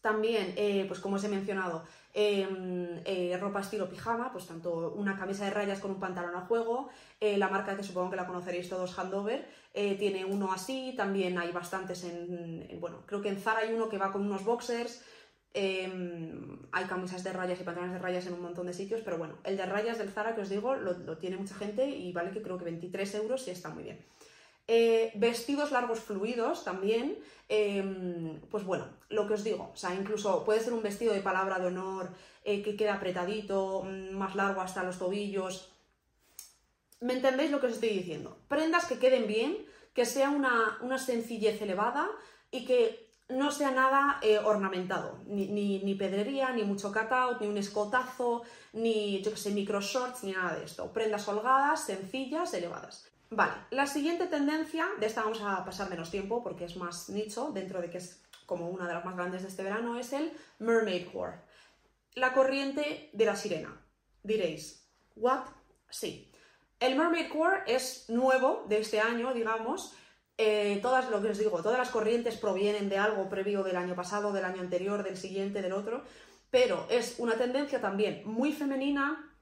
También, 0.00 0.54
eh, 0.56 0.84
pues 0.86 1.00
como 1.00 1.16
os 1.16 1.24
he 1.24 1.28
mencionado, 1.28 1.84
em, 2.14 3.02
eh, 3.04 3.36
ropa 3.40 3.60
estilo 3.60 3.88
pijama, 3.88 4.32
pues 4.32 4.46
tanto 4.46 4.92
una 4.94 5.16
camisa 5.16 5.44
de 5.44 5.50
rayas 5.50 5.80
con 5.80 5.90
un 5.90 6.00
pantalón 6.00 6.34
a 6.36 6.42
juego, 6.42 6.88
eh, 7.20 7.36
la 7.36 7.48
marca 7.48 7.76
que 7.76 7.82
supongo 7.82 8.10
que 8.10 8.16
la 8.16 8.26
conoceréis 8.26 8.68
todos, 8.68 8.96
Handover, 8.98 9.48
tiene 9.98 10.24
uno 10.24 10.52
así, 10.52 10.94
también 10.96 11.38
hay 11.38 11.52
bastantes 11.52 12.02
en, 12.02 12.80
bueno, 12.80 13.04
creo 13.06 13.20
que 13.22 13.28
en 13.28 13.38
Zara 13.38 13.60
hay 13.60 13.72
uno 13.72 13.88
que 13.88 13.98
va 13.98 14.10
con 14.10 14.22
unos 14.22 14.44
boxers, 14.44 15.04
em, 15.54 16.58
hay 16.72 16.84
camisas 16.84 17.24
de 17.24 17.32
rayas 17.32 17.60
y 17.60 17.64
pantalones 17.64 17.94
de 17.94 18.00
rayas 18.00 18.26
en 18.26 18.34
un 18.34 18.42
montón 18.42 18.66
de 18.66 18.72
sitios, 18.72 19.00
pero 19.04 19.18
bueno, 19.18 19.38
el 19.44 19.56
de 19.56 19.66
rayas 19.66 19.98
del 19.98 20.10
Zara 20.10 20.34
que 20.34 20.42
os 20.42 20.48
digo 20.48 20.74
lo, 20.74 21.18
tiene 21.18 21.36
mucha 21.36 21.54
gente 21.54 21.88
y 21.88 22.12
vale 22.12 22.30
que 22.30 22.42
creo 22.42 22.58
que 22.58 22.64
23 22.64 23.14
euros 23.16 23.46
y 23.48 23.50
está 23.50 23.70
muy 23.70 23.84
bien. 23.84 24.04
Eh, 24.66 25.12
vestidos 25.14 25.72
largos 25.72 26.00
fluidos 26.00 26.62
también, 26.64 27.18
em, 27.48 28.40
pues 28.50 28.64
bueno, 28.64 28.86
lo 29.08 29.26
que 29.26 29.34
os 29.34 29.44
digo, 29.44 29.70
o 29.72 29.76
sea, 29.76 29.94
incluso 29.94 30.44
puede 30.44 30.60
ser 30.60 30.74
un 30.74 30.82
vestido 30.82 31.14
de 31.14 31.22
palabra 31.22 31.58
de 31.58 31.66
honor 31.66 32.10
eh, 32.44 32.62
que 32.62 32.76
queda 32.76 32.94
apretadito, 32.94 33.82
mm, 33.84 34.16
más 34.16 34.34
largo 34.34 34.60
hasta 34.60 34.84
los 34.84 34.98
tobillos. 34.98 35.72
¿Me 37.00 37.14
entendéis 37.14 37.50
lo 37.50 37.60
que 37.60 37.66
os 37.66 37.74
estoy 37.74 37.90
diciendo? 37.90 38.38
Prendas 38.48 38.86
que 38.86 38.98
queden 38.98 39.26
bien, 39.26 39.66
que 39.94 40.04
sea 40.04 40.30
una, 40.30 40.98
sencillez 40.98 41.60
elevada 41.60 42.08
y 42.50 42.64
que 42.64 43.07
no 43.28 43.50
sea 43.50 43.70
nada 43.70 44.18
eh, 44.22 44.38
ornamentado, 44.38 45.20
ni, 45.26 45.94
pedrería, 45.98 46.50
ni 46.50 46.64
mucho 46.64 46.92
cutout, 46.92 47.40
ni 47.40 47.46
un 47.46 47.58
escotazo, 47.58 48.42
ni, 48.72 49.22
yo 49.22 49.30
que 49.30 49.36
sé, 49.36 49.50
micro 49.50 49.80
shorts, 49.80 50.24
ni 50.24 50.32
nada 50.32 50.56
de 50.56 50.64
esto. 50.64 50.92
Prendas 50.92 51.28
holgadas, 51.28 51.84
sencillas, 51.84 52.54
elevadas. 52.54 53.06
Vale, 53.30 53.52
la 53.70 53.86
siguiente 53.86 54.26
tendencia, 54.26 54.88
de 54.98 55.06
esta 55.06 55.22
vamos 55.22 55.42
a 55.42 55.62
pasar 55.64 55.90
menos 55.90 56.10
tiempo 56.10 56.42
porque 56.42 56.64
es 56.64 56.76
más 56.76 57.10
nicho, 57.10 57.50
dentro 57.52 57.82
de 57.82 57.90
que 57.90 57.98
es 57.98 58.22
como 58.46 58.70
una 58.70 58.86
de 58.86 58.94
las 58.94 59.04
más 59.04 59.14
grandes 59.14 59.42
de 59.42 59.48
este 59.48 59.62
verano, 59.62 59.98
es 59.98 60.14
el 60.14 60.32
mermaid 60.58 61.08
core. 61.12 61.42
La 62.14 62.32
corriente 62.32 63.10
de 63.12 63.24
la 63.26 63.36
sirena. 63.36 63.78
Diréis, 64.22 64.88
¿what? 65.16 65.44
Sí. 65.90 66.32
El 66.80 66.96
mermaid 66.96 67.30
core 67.30 67.62
es 67.66 68.08
nuevo 68.08 68.64
de 68.68 68.78
este 68.78 69.00
año, 69.00 69.34
digamos. 69.34 69.94
Eh, 70.40 70.78
todas, 70.80 71.10
lo 71.10 71.20
que 71.20 71.30
os 71.30 71.38
digo, 71.38 71.62
todas 71.62 71.78
las 71.78 71.90
corrientes 71.90 72.36
provienen 72.36 72.88
de 72.88 72.96
algo 72.96 73.28
previo 73.28 73.64
del 73.64 73.76
año 73.76 73.96
pasado, 73.96 74.32
del 74.32 74.44
año 74.44 74.60
anterior, 74.60 75.02
del 75.02 75.16
siguiente, 75.16 75.62
del 75.62 75.72
otro, 75.72 76.04
pero 76.50 76.86
es 76.88 77.16
una 77.18 77.34
tendencia 77.34 77.80
también 77.80 78.22
muy 78.24 78.52
femenina, 78.52 79.36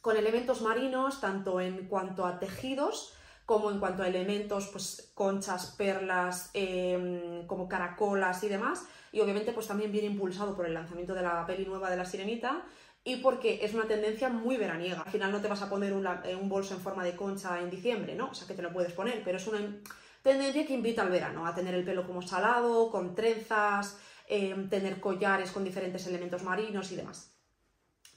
con 0.00 0.16
elementos 0.16 0.62
marinos, 0.62 1.20
tanto 1.20 1.60
en 1.60 1.88
cuanto 1.88 2.24
a 2.24 2.38
tejidos 2.38 3.14
como 3.44 3.70
en 3.70 3.80
cuanto 3.80 4.02
a 4.02 4.08
elementos, 4.08 4.68
pues 4.68 5.12
conchas, 5.14 5.74
perlas, 5.76 6.50
em, 6.54 7.46
como 7.46 7.68
caracolas 7.68 8.42
y 8.44 8.48
demás. 8.48 8.86
Y 9.10 9.20
obviamente 9.20 9.52
pues 9.52 9.66
también 9.66 9.92
viene 9.92 10.06
impulsado 10.06 10.56
por 10.56 10.66
el 10.66 10.74
lanzamiento 10.74 11.14
de 11.14 11.22
la 11.22 11.44
peli 11.44 11.66
nueva 11.66 11.90
de 11.90 11.96
la 11.96 12.04
sirenita 12.04 12.64
y 13.04 13.16
porque 13.16 13.64
es 13.64 13.74
una 13.74 13.86
tendencia 13.86 14.28
muy 14.28 14.56
veraniega. 14.56 15.02
Al 15.02 15.10
final 15.10 15.32
no 15.32 15.40
te 15.40 15.48
vas 15.48 15.62
a 15.62 15.68
poner 15.68 15.92
eh, 16.24 16.36
un, 16.36 16.48
bolso 16.48 16.74
en 16.74 16.80
forma 16.80 17.04
de 17.04 17.16
concha 17.16 17.60
en 17.60 17.68
diciembre, 17.68 18.14
¿no? 18.14 18.30
O 18.30 18.34
sea 18.34 18.46
que 18.46 18.54
te 18.54 18.62
lo 18.62 18.72
puedes 18.72 18.92
poner, 18.92 19.22
pero 19.24 19.38
es 19.38 19.46
una 19.46 19.60
tendencia 20.22 20.66
que 20.66 20.74
invita 20.74 21.02
al 21.02 21.10
verano, 21.10 21.46
a 21.46 21.54
tener 21.54 21.74
el 21.74 21.84
pelo 21.84 22.06
como 22.06 22.22
salado, 22.22 22.90
con 22.90 23.14
trenzas, 23.14 23.98
em, 24.28 24.68
tener 24.68 25.00
collares 25.00 25.50
con 25.50 25.64
diferentes 25.64 26.06
elementos 26.06 26.42
marinos 26.42 26.92
y 26.92 26.96
demás. 26.96 27.34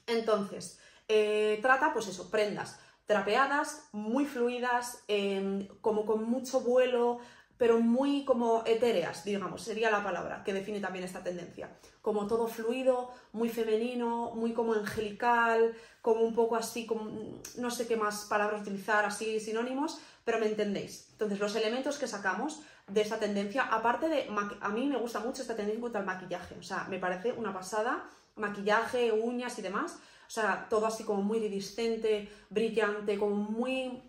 Entonces, 0.06 0.78
eh, 1.08 1.58
trata, 1.62 1.92
pues 1.92 2.08
eso, 2.08 2.30
prendas 2.30 2.78
trapeadas, 3.06 3.88
muy 3.92 4.26
fluidas, 4.26 5.04
em, 5.06 5.68
como 5.80 6.04
con 6.04 6.24
mucho 6.24 6.60
vuelo, 6.60 7.18
pero 7.56 7.80
muy 7.80 8.24
como 8.24 8.64
etéreas, 8.66 9.24
digamos, 9.24 9.62
sería 9.62 9.90
la 9.90 10.04
palabra 10.04 10.42
que 10.44 10.52
define 10.52 10.80
también 10.80 11.04
esta 11.04 11.22
tendencia. 11.22 11.70
Como 12.02 12.26
todo 12.26 12.48
fluido, 12.48 13.10
muy 13.32 13.48
femenino, 13.48 14.32
muy 14.34 14.52
como 14.52 14.74
angelical, 14.74 15.74
como 16.02 16.20
un 16.22 16.34
poco 16.34 16.56
así, 16.56 16.84
como, 16.84 17.40
no 17.56 17.70
sé 17.70 17.86
qué 17.86 17.96
más 17.96 18.26
palabras 18.26 18.62
utilizar, 18.62 19.04
así 19.06 19.40
sinónimos, 19.40 20.00
pero 20.26 20.40
me 20.40 20.46
entendéis. 20.46 21.06
Entonces, 21.12 21.38
los 21.38 21.54
elementos 21.54 21.98
que 21.98 22.08
sacamos 22.08 22.60
de 22.88 23.00
esta 23.00 23.20
tendencia, 23.20 23.62
aparte 23.62 24.08
de, 24.08 24.28
a 24.60 24.68
mí 24.70 24.88
me 24.88 24.96
gusta 24.96 25.20
mucho 25.20 25.40
esta 25.40 25.54
tendencia 25.54 25.76
en 25.76 25.80
cuanto 25.80 25.98
al 25.98 26.04
maquillaje, 26.04 26.56
o 26.58 26.62
sea, 26.64 26.84
me 26.90 26.98
parece 26.98 27.32
una 27.32 27.54
pasada, 27.54 28.10
maquillaje, 28.34 29.12
uñas 29.12 29.56
y 29.60 29.62
demás, 29.62 30.00
o 30.26 30.30
sea, 30.30 30.66
todo 30.68 30.86
así 30.86 31.04
como 31.04 31.22
muy 31.22 31.38
iridiscente, 31.38 32.28
brillante, 32.50 33.16
como 33.16 33.36
muy 33.36 34.02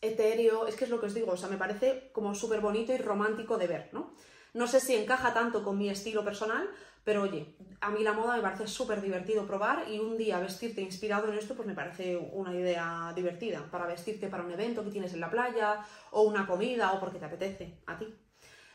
etéreo. 0.00 0.66
Es 0.66 0.74
que 0.74 0.84
es 0.84 0.90
lo 0.90 0.98
que 0.98 1.06
os 1.06 1.14
digo, 1.14 1.30
o 1.30 1.36
sea, 1.36 1.48
me 1.48 1.56
parece 1.56 2.10
como 2.12 2.34
súper 2.34 2.60
bonito 2.60 2.92
y 2.92 2.98
romántico 2.98 3.56
de 3.56 3.68
ver, 3.68 3.90
¿no? 3.92 4.12
No 4.52 4.66
sé 4.66 4.80
si 4.80 4.96
encaja 4.96 5.32
tanto 5.32 5.62
con 5.62 5.78
mi 5.78 5.88
estilo 5.90 6.24
personal, 6.24 6.68
pero 7.04 7.22
oye, 7.22 7.56
a 7.80 7.90
mí 7.90 8.02
la 8.02 8.12
moda 8.12 8.36
me 8.36 8.42
parece 8.42 8.66
súper 8.66 9.00
divertido 9.00 9.46
probar 9.46 9.88
y 9.88 9.98
un 9.98 10.16
día 10.16 10.38
vestirte 10.38 10.82
inspirado 10.82 11.28
en 11.28 11.38
esto, 11.38 11.54
pues 11.54 11.66
me 11.66 11.74
parece 11.74 12.16
una 12.16 12.54
idea 12.54 13.12
divertida 13.14 13.66
para 13.70 13.86
vestirte 13.86 14.28
para 14.28 14.44
un 14.44 14.52
evento 14.52 14.84
que 14.84 14.90
tienes 14.90 15.14
en 15.14 15.20
la 15.20 15.30
playa 15.30 15.84
o 16.10 16.22
una 16.22 16.46
comida 16.46 16.92
o 16.92 17.00
porque 17.00 17.18
te 17.18 17.24
apetece 17.24 17.78
a 17.86 17.98
ti. 17.98 18.14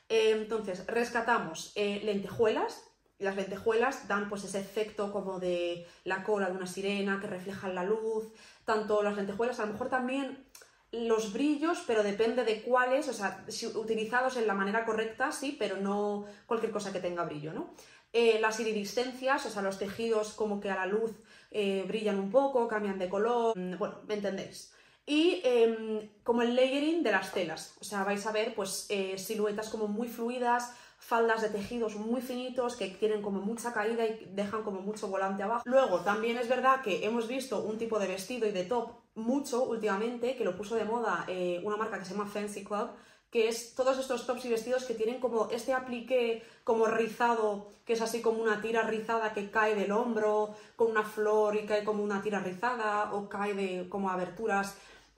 Entonces, 0.09 0.85
rescatamos 0.87 1.71
eh, 1.75 2.01
lentejuelas, 2.03 2.83
las 3.17 3.35
lentejuelas 3.35 4.07
dan 4.07 4.27
pues 4.27 4.43
ese 4.43 4.59
efecto 4.59 5.11
como 5.11 5.39
de 5.39 5.87
la 6.03 6.23
cola 6.23 6.49
de 6.49 6.57
una 6.57 6.67
sirena 6.67 7.19
que 7.19 7.27
refleja 7.27 7.69
la 7.69 7.83
luz, 7.83 8.31
tanto 8.65 9.01
las 9.03 9.15
lentejuelas, 9.15 9.59
a 9.59 9.65
lo 9.65 9.73
mejor 9.73 9.89
también 9.89 10.45
los 10.91 11.33
brillos, 11.33 11.83
pero 11.85 12.03
depende 12.03 12.43
de 12.43 12.61
cuáles, 12.61 13.09
o 13.09 13.13
sea, 13.13 13.43
si 13.47 13.67
utilizados 13.67 14.37
en 14.37 14.47
la 14.47 14.53
manera 14.53 14.85
correcta, 14.85 15.31
sí, 15.31 15.55
pero 15.57 15.77
no 15.77 16.25
cualquier 16.45 16.71
cosa 16.71 16.93
que 16.93 16.99
tenga 16.99 17.25
brillo, 17.25 17.53
¿no? 17.53 17.73
Eh, 18.17 18.39
las 18.39 18.61
iridiscencias, 18.61 19.45
o 19.45 19.49
sea, 19.49 19.61
los 19.61 19.77
tejidos 19.77 20.31
como 20.31 20.61
que 20.61 20.71
a 20.71 20.75
la 20.75 20.85
luz 20.85 21.11
eh, 21.51 21.83
brillan 21.85 22.17
un 22.17 22.31
poco, 22.31 22.65
cambian 22.65 22.97
de 22.97 23.09
color, 23.09 23.57
mm, 23.57 23.77
bueno, 23.77 23.95
¿me 24.07 24.13
entendéis? 24.13 24.71
Y 25.05 25.41
em, 25.43 26.09
como 26.23 26.41
el 26.41 26.55
layering 26.55 27.03
de 27.03 27.11
las 27.11 27.33
telas, 27.33 27.75
o 27.81 27.83
sea, 27.83 28.05
vais 28.05 28.25
a 28.25 28.31
ver 28.31 28.55
pues 28.55 28.85
eh, 28.87 29.17
siluetas 29.17 29.67
como 29.67 29.89
muy 29.89 30.07
fluidas, 30.07 30.71
faldas 30.97 31.41
de 31.41 31.49
tejidos 31.49 31.97
muy 31.97 32.21
finitos 32.21 32.77
que 32.77 32.87
tienen 32.87 33.21
como 33.21 33.41
mucha 33.41 33.73
caída 33.73 34.05
y 34.05 34.31
dejan 34.31 34.63
como 34.63 34.79
mucho 34.79 35.09
volante 35.09 35.43
abajo. 35.43 35.63
Luego, 35.65 35.99
también 35.99 36.37
es 36.37 36.47
verdad 36.47 36.79
que 36.81 37.05
hemos 37.05 37.27
visto 37.27 37.63
un 37.63 37.77
tipo 37.77 37.99
de 37.99 38.07
vestido 38.07 38.47
y 38.47 38.51
de 38.51 38.63
top 38.63 38.91
mucho 39.15 39.63
últimamente, 39.63 40.37
que 40.37 40.45
lo 40.45 40.55
puso 40.55 40.75
de 40.75 40.85
moda 40.85 41.25
una 41.63 41.75
marca 41.75 41.99
que 41.99 42.05
se 42.05 42.13
llama 42.13 42.29
Fancy 42.29 42.63
Club, 42.63 42.91
que 43.35 43.49
es 43.49 43.75
todos 43.75 43.97
estos 43.97 44.25
tops 44.25 44.45
y 44.45 44.49
vestidos 44.49 44.85
que 44.85 44.93
tienen 44.93 45.19
como 45.19 45.49
este 45.51 45.73
aplique 45.73 46.41
como 46.63 46.85
rizado, 46.85 47.67
que 47.85 47.91
es 47.91 48.01
así 48.01 48.21
como 48.21 48.41
una 48.41 48.61
tira 48.61 48.83
rizada 48.83 49.33
que 49.33 49.51
cae 49.51 49.75
del 49.75 49.91
hombro, 49.91 50.55
con 50.77 50.89
una 50.89 51.03
flor 51.03 51.57
y 51.57 51.65
cae 51.65 51.83
como 51.83 52.01
una 52.01 52.21
tira 52.21 52.39
rizada, 52.39 53.13
o 53.13 53.27
cae 53.27 53.53
de 53.53 53.89
como 53.89 54.09
aberturas 54.09 54.77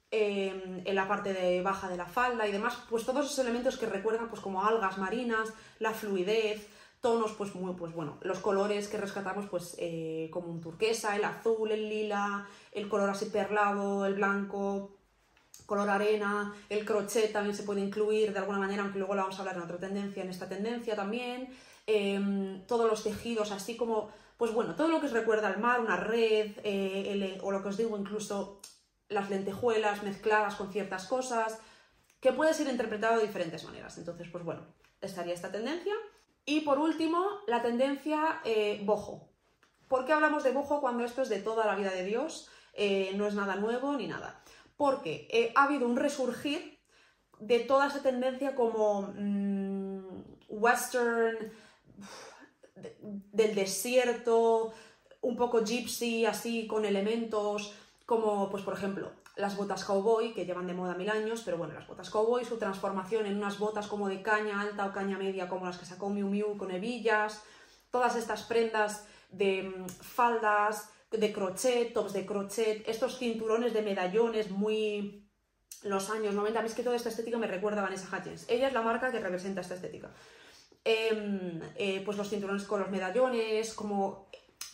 Em, 0.09 0.83
en 0.85 0.95
la 0.95 1.05
parte 1.05 1.33
de 1.33 1.61
baja 1.61 1.89
de 1.89 1.97
la 1.97 2.05
falda 2.05 2.47
y 2.47 2.51
demás, 2.53 2.77
pues 2.89 3.05
todos 3.05 3.25
esos 3.25 3.39
elementos 3.39 3.75
que 3.75 3.87
recuerdan 3.87 4.29
pues 4.29 4.41
como 4.41 4.63
algas 4.63 4.97
marinas, 4.97 5.49
la 5.79 5.91
fluidez, 5.91 6.65
tonos 7.01 7.33
pues 7.33 7.53
muy, 7.55 7.73
pues 7.73 7.93
bueno, 7.93 8.17
los 8.21 8.39
colores 8.39 8.87
que 8.87 8.95
rescatamos 8.95 9.47
pues 9.47 9.75
eh, 9.79 10.29
como 10.31 10.47
un 10.47 10.61
turquesa, 10.61 11.17
el 11.17 11.25
azul, 11.25 11.73
el 11.73 11.89
lila, 11.89 12.47
el 12.71 12.87
color 12.87 13.09
así 13.09 13.25
perlado, 13.25 14.05
el 14.05 14.13
blanco, 14.13 14.96
color 15.65 15.89
arena, 15.89 16.53
el 16.69 16.85
crochet 16.85 17.31
también 17.31 17.55
se 17.55 17.63
puede 17.63 17.81
incluir 17.81 18.33
de 18.33 18.39
alguna 18.39 18.59
manera, 18.59 18.83
aunque 18.83 18.99
luego 18.99 19.15
lo 19.15 19.21
vamos 19.21 19.37
a 19.37 19.39
hablar 19.39 19.57
en 19.57 19.63
otra 19.63 19.77
tendencia, 19.77 20.23
en 20.23 20.29
esta 20.29 20.47
tendencia 20.47 20.95
también, 20.95 21.49
em, 21.85 22.65
todos 22.67 22.89
los 22.89 23.03
tejidos 23.03 23.51
así 23.51 23.75
como, 23.75 24.09
pues 24.37 24.53
bueno, 24.53 24.75
todo 24.75 24.87
lo 24.89 24.99
que 24.99 25.07
os 25.07 25.13
recuerda 25.13 25.47
al 25.47 25.59
mar, 25.59 25.79
una 25.79 25.97
red, 25.97 26.51
eh, 26.63 27.39
o 27.41 27.51
lo 27.51 27.61
que 27.61 27.69
os 27.69 27.77
digo 27.77 27.97
incluso 27.97 28.61
las 29.09 29.29
lentejuelas 29.29 30.03
mezcladas 30.03 30.55
con 30.55 30.71
ciertas 30.71 31.07
cosas, 31.07 31.59
que 32.19 32.33
puede 32.33 32.53
ser 32.53 32.67
interpretado 32.67 33.17
de 33.17 33.27
diferentes 33.27 33.63
maneras. 33.63 33.97
Entonces, 33.97 34.27
pues 34.31 34.43
bueno, 34.43 34.65
estaría 35.01 35.33
esta 35.33 35.51
tendencia. 35.51 35.93
Y 36.45 36.61
por 36.61 36.79
último, 36.79 37.25
la 37.47 37.61
tendencia 37.61 38.41
eh, 38.43 38.81
bojo. 38.85 39.29
¿Por 39.87 40.05
qué 40.05 40.13
hablamos 40.13 40.43
de 40.43 40.51
bojo 40.51 40.81
cuando 40.81 41.03
esto 41.05 41.21
es 41.21 41.29
de 41.29 41.39
toda 41.39 41.65
la 41.65 41.75
vida 41.75 41.91
de 41.91 42.03
Dios? 42.03 42.49
Eh, 42.73 43.11
no 43.15 43.27
es 43.27 43.33
nada 43.33 43.55
nuevo 43.55 43.93
ni 43.93 44.07
nada. 44.07 44.41
Porque 44.77 45.27
eh, 45.31 45.51
ha 45.55 45.63
habido 45.63 45.87
un 45.87 45.97
resurgir 45.97 46.79
de 47.39 47.59
toda 47.59 47.87
esa 47.87 48.01
tendencia 48.01 48.55
como 48.55 49.13
mm, 49.15 49.99
western, 50.49 51.51
del 53.31 53.55
desierto, 53.55 54.73
un 55.21 55.35
poco 55.35 55.63
gypsy, 55.63 56.25
así 56.25 56.67
con 56.67 56.85
elementos 56.85 57.73
como, 58.05 58.49
pues 58.49 58.63
por 58.63 58.73
ejemplo, 58.73 59.11
las 59.35 59.57
botas 59.57 59.83
cowboy, 59.83 60.33
que 60.33 60.45
llevan 60.45 60.65
de 60.65 60.73
moda 60.73 60.95
mil 60.95 61.09
años, 61.09 61.41
pero 61.43 61.57
bueno, 61.57 61.73
las 61.73 61.87
botas 61.87 62.09
cowboy, 62.09 62.45
su 62.45 62.57
transformación 62.57 63.25
en 63.25 63.35
unas 63.35 63.59
botas 63.59 63.87
como 63.87 64.07
de 64.07 64.21
caña 64.21 64.61
alta 64.61 64.85
o 64.85 64.93
caña 64.93 65.17
media, 65.17 65.49
como 65.49 65.65
las 65.65 65.77
que 65.77 65.85
sacó 65.85 66.09
Miu 66.09 66.27
Miu 66.27 66.57
con 66.57 66.71
hebillas, 66.71 67.43
todas 67.91 68.15
estas 68.15 68.43
prendas 68.43 69.05
de 69.29 69.63
mm, 69.63 69.89
faldas, 69.89 70.89
de 71.11 71.31
crochet, 71.31 71.93
tops 71.93 72.13
de 72.13 72.25
crochet, 72.25 72.83
estos 72.87 73.17
cinturones 73.17 73.73
de 73.73 73.81
medallones 73.81 74.51
muy 74.51 75.23
los 75.83 76.09
años 76.09 76.33
90, 76.33 76.59
a 76.59 76.61
mí 76.61 76.67
es 76.67 76.75
que 76.75 76.83
toda 76.83 76.95
esta 76.95 77.09
estética 77.09 77.37
me 77.37 77.47
recuerda 77.47 77.81
a 77.81 77.83
Vanessa 77.83 78.15
Hutchins. 78.15 78.45
Ella 78.49 78.67
es 78.67 78.73
la 78.73 78.81
marca 78.81 79.11
que 79.11 79.19
representa 79.19 79.61
esta 79.61 79.75
estética. 79.75 80.11
Em, 80.83 81.61
eh, 81.75 82.01
pues 82.03 82.17
los 82.17 82.29
cinturones 82.29 82.63
con 82.63 82.79
los 82.79 82.89
medallones, 82.89 83.73
como 83.73 84.29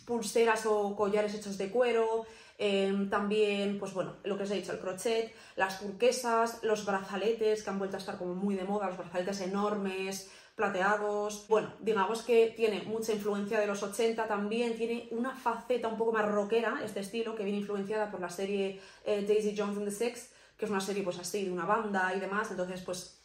pulseras 0.06 0.66
o 0.66 0.96
collares 0.96 1.34
hechos 1.34 1.58
de 1.58 1.70
cuero, 1.70 2.26
em, 2.58 3.10
también, 3.10 3.80
pues 3.80 3.94
bueno, 3.94 4.18
lo 4.24 4.38
que 4.38 4.44
os 4.44 4.52
he 4.52 4.56
dicho, 4.56 4.72
el 4.72 4.80
crochet, 4.80 5.34
las 5.56 5.80
turquesas, 5.80 6.64
los 6.64 6.86
brazaletes 6.86 7.64
que 7.64 7.70
han 7.70 7.80
vuelto 7.80 7.98
a 7.98 8.00
estar 8.00 8.18
como 8.18 8.36
muy 8.36 8.56
de 8.56 8.64
moda, 8.64 8.88
los 8.88 8.98
brazaletes 8.98 9.42
enormes, 9.42 10.32
plateados. 10.56 11.48
Bueno, 11.48 11.74
digamos 11.80 12.22
que 12.22 12.54
tiene 12.56 12.82
mucha 12.84 13.14
influencia 13.14 13.60
de 13.60 13.68
los 13.68 13.82
80 13.82 14.28
también, 14.28 14.76
tiene 14.78 15.08
una 15.12 15.36
faceta 15.36 15.88
un 15.88 15.98
poco 15.98 16.12
más 16.12 16.26
rockera, 16.30 16.82
este 16.84 17.00
estilo, 17.00 17.36
que 17.36 17.44
viene 17.44 17.60
influenciada 17.60 18.12
por 18.12 18.20
la 18.22 18.30
serie 18.30 18.80
eh, 19.06 19.26
Daisy 19.28 19.56
Jones 19.58 19.78
and 19.78 19.88
the 19.88 19.92
Six, 19.92 20.30
que 20.58 20.66
es 20.66 20.72
una 20.72 20.82
serie 20.82 21.04
pues 21.04 21.18
así 21.18 21.46
de 21.46 21.52
una 21.52 21.66
banda 21.66 22.14
y 22.16 22.20
demás, 22.20 22.52
entonces 22.52 22.82
pues 22.82 23.20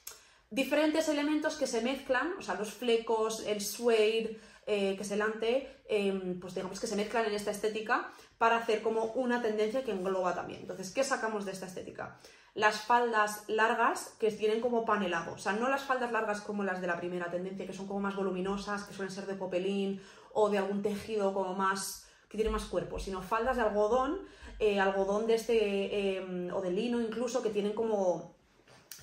diferentes 0.51 1.09
elementos 1.09 1.57
que 1.57 1.67
se 1.67 1.83
mezclan, 1.83 2.33
o 2.38 2.43
sea, 2.43 2.55
los 2.55 2.73
flecos, 2.73 3.45
el 3.47 3.61
suede, 3.61 4.41
eh, 4.70 4.96
que 4.96 5.02
es 5.02 5.11
el 5.12 5.22
ante, 5.22 5.66
em, 5.88 6.38
pues 6.38 6.54
digamos 6.54 6.78
que 6.78 6.87
se 6.87 6.94
mezclan 6.94 7.24
en 7.24 7.33
esta 7.33 7.50
estética 7.50 8.11
para 8.37 8.59
hacer 8.59 8.83
como 8.83 9.04
una 9.14 9.40
tendencia 9.40 9.83
que 9.83 9.92
engloba 9.92 10.35
también. 10.35 10.61
Entonces, 10.61 10.90
¿qué 10.90 11.02
sacamos 11.02 11.46
de 11.46 11.52
esta 11.52 11.64
estética? 11.64 12.18
Las 12.52 12.83
faldas 12.83 13.44
largas 13.48 14.14
que 14.20 14.31
tienen 14.31 14.61
como 14.61 14.85
panelado, 14.85 15.33
o 15.33 15.38
sea, 15.38 15.52
no 15.54 15.70
las 15.70 15.85
faldas 15.85 16.12
largas 16.12 16.42
como 16.42 16.64
las 16.64 16.83
de 16.83 16.87
la 16.87 16.98
primera 16.98 17.31
tendencia, 17.31 17.66
que 17.66 17.72
son 17.72 17.87
como 17.87 18.00
más 18.00 18.14
voluminosas, 18.14 18.85
que 18.85 18.92
suelen 18.92 19.11
ser 19.11 19.24
de 19.24 19.37
popelín 19.37 20.02
o 20.35 20.50
de 20.50 20.59
algún 20.59 20.83
tejido 20.83 21.33
como 21.33 21.54
más 21.54 22.07
que 22.28 22.37
tiene 22.37 22.50
más 22.50 22.66
cuerpo, 22.66 22.98
sino 22.98 23.22
faldas 23.22 23.57
de 23.57 23.62
algodón, 23.62 24.18
eh, 24.59 24.78
algodón 24.81 25.26
de 25.26 25.35
este, 25.37 26.18
em, 26.18 26.52
o 26.52 26.61
de 26.61 26.72
lino 26.72 27.00
incluso, 27.00 27.42
que 27.42 27.48
tienen 27.48 27.72
como 27.72 28.37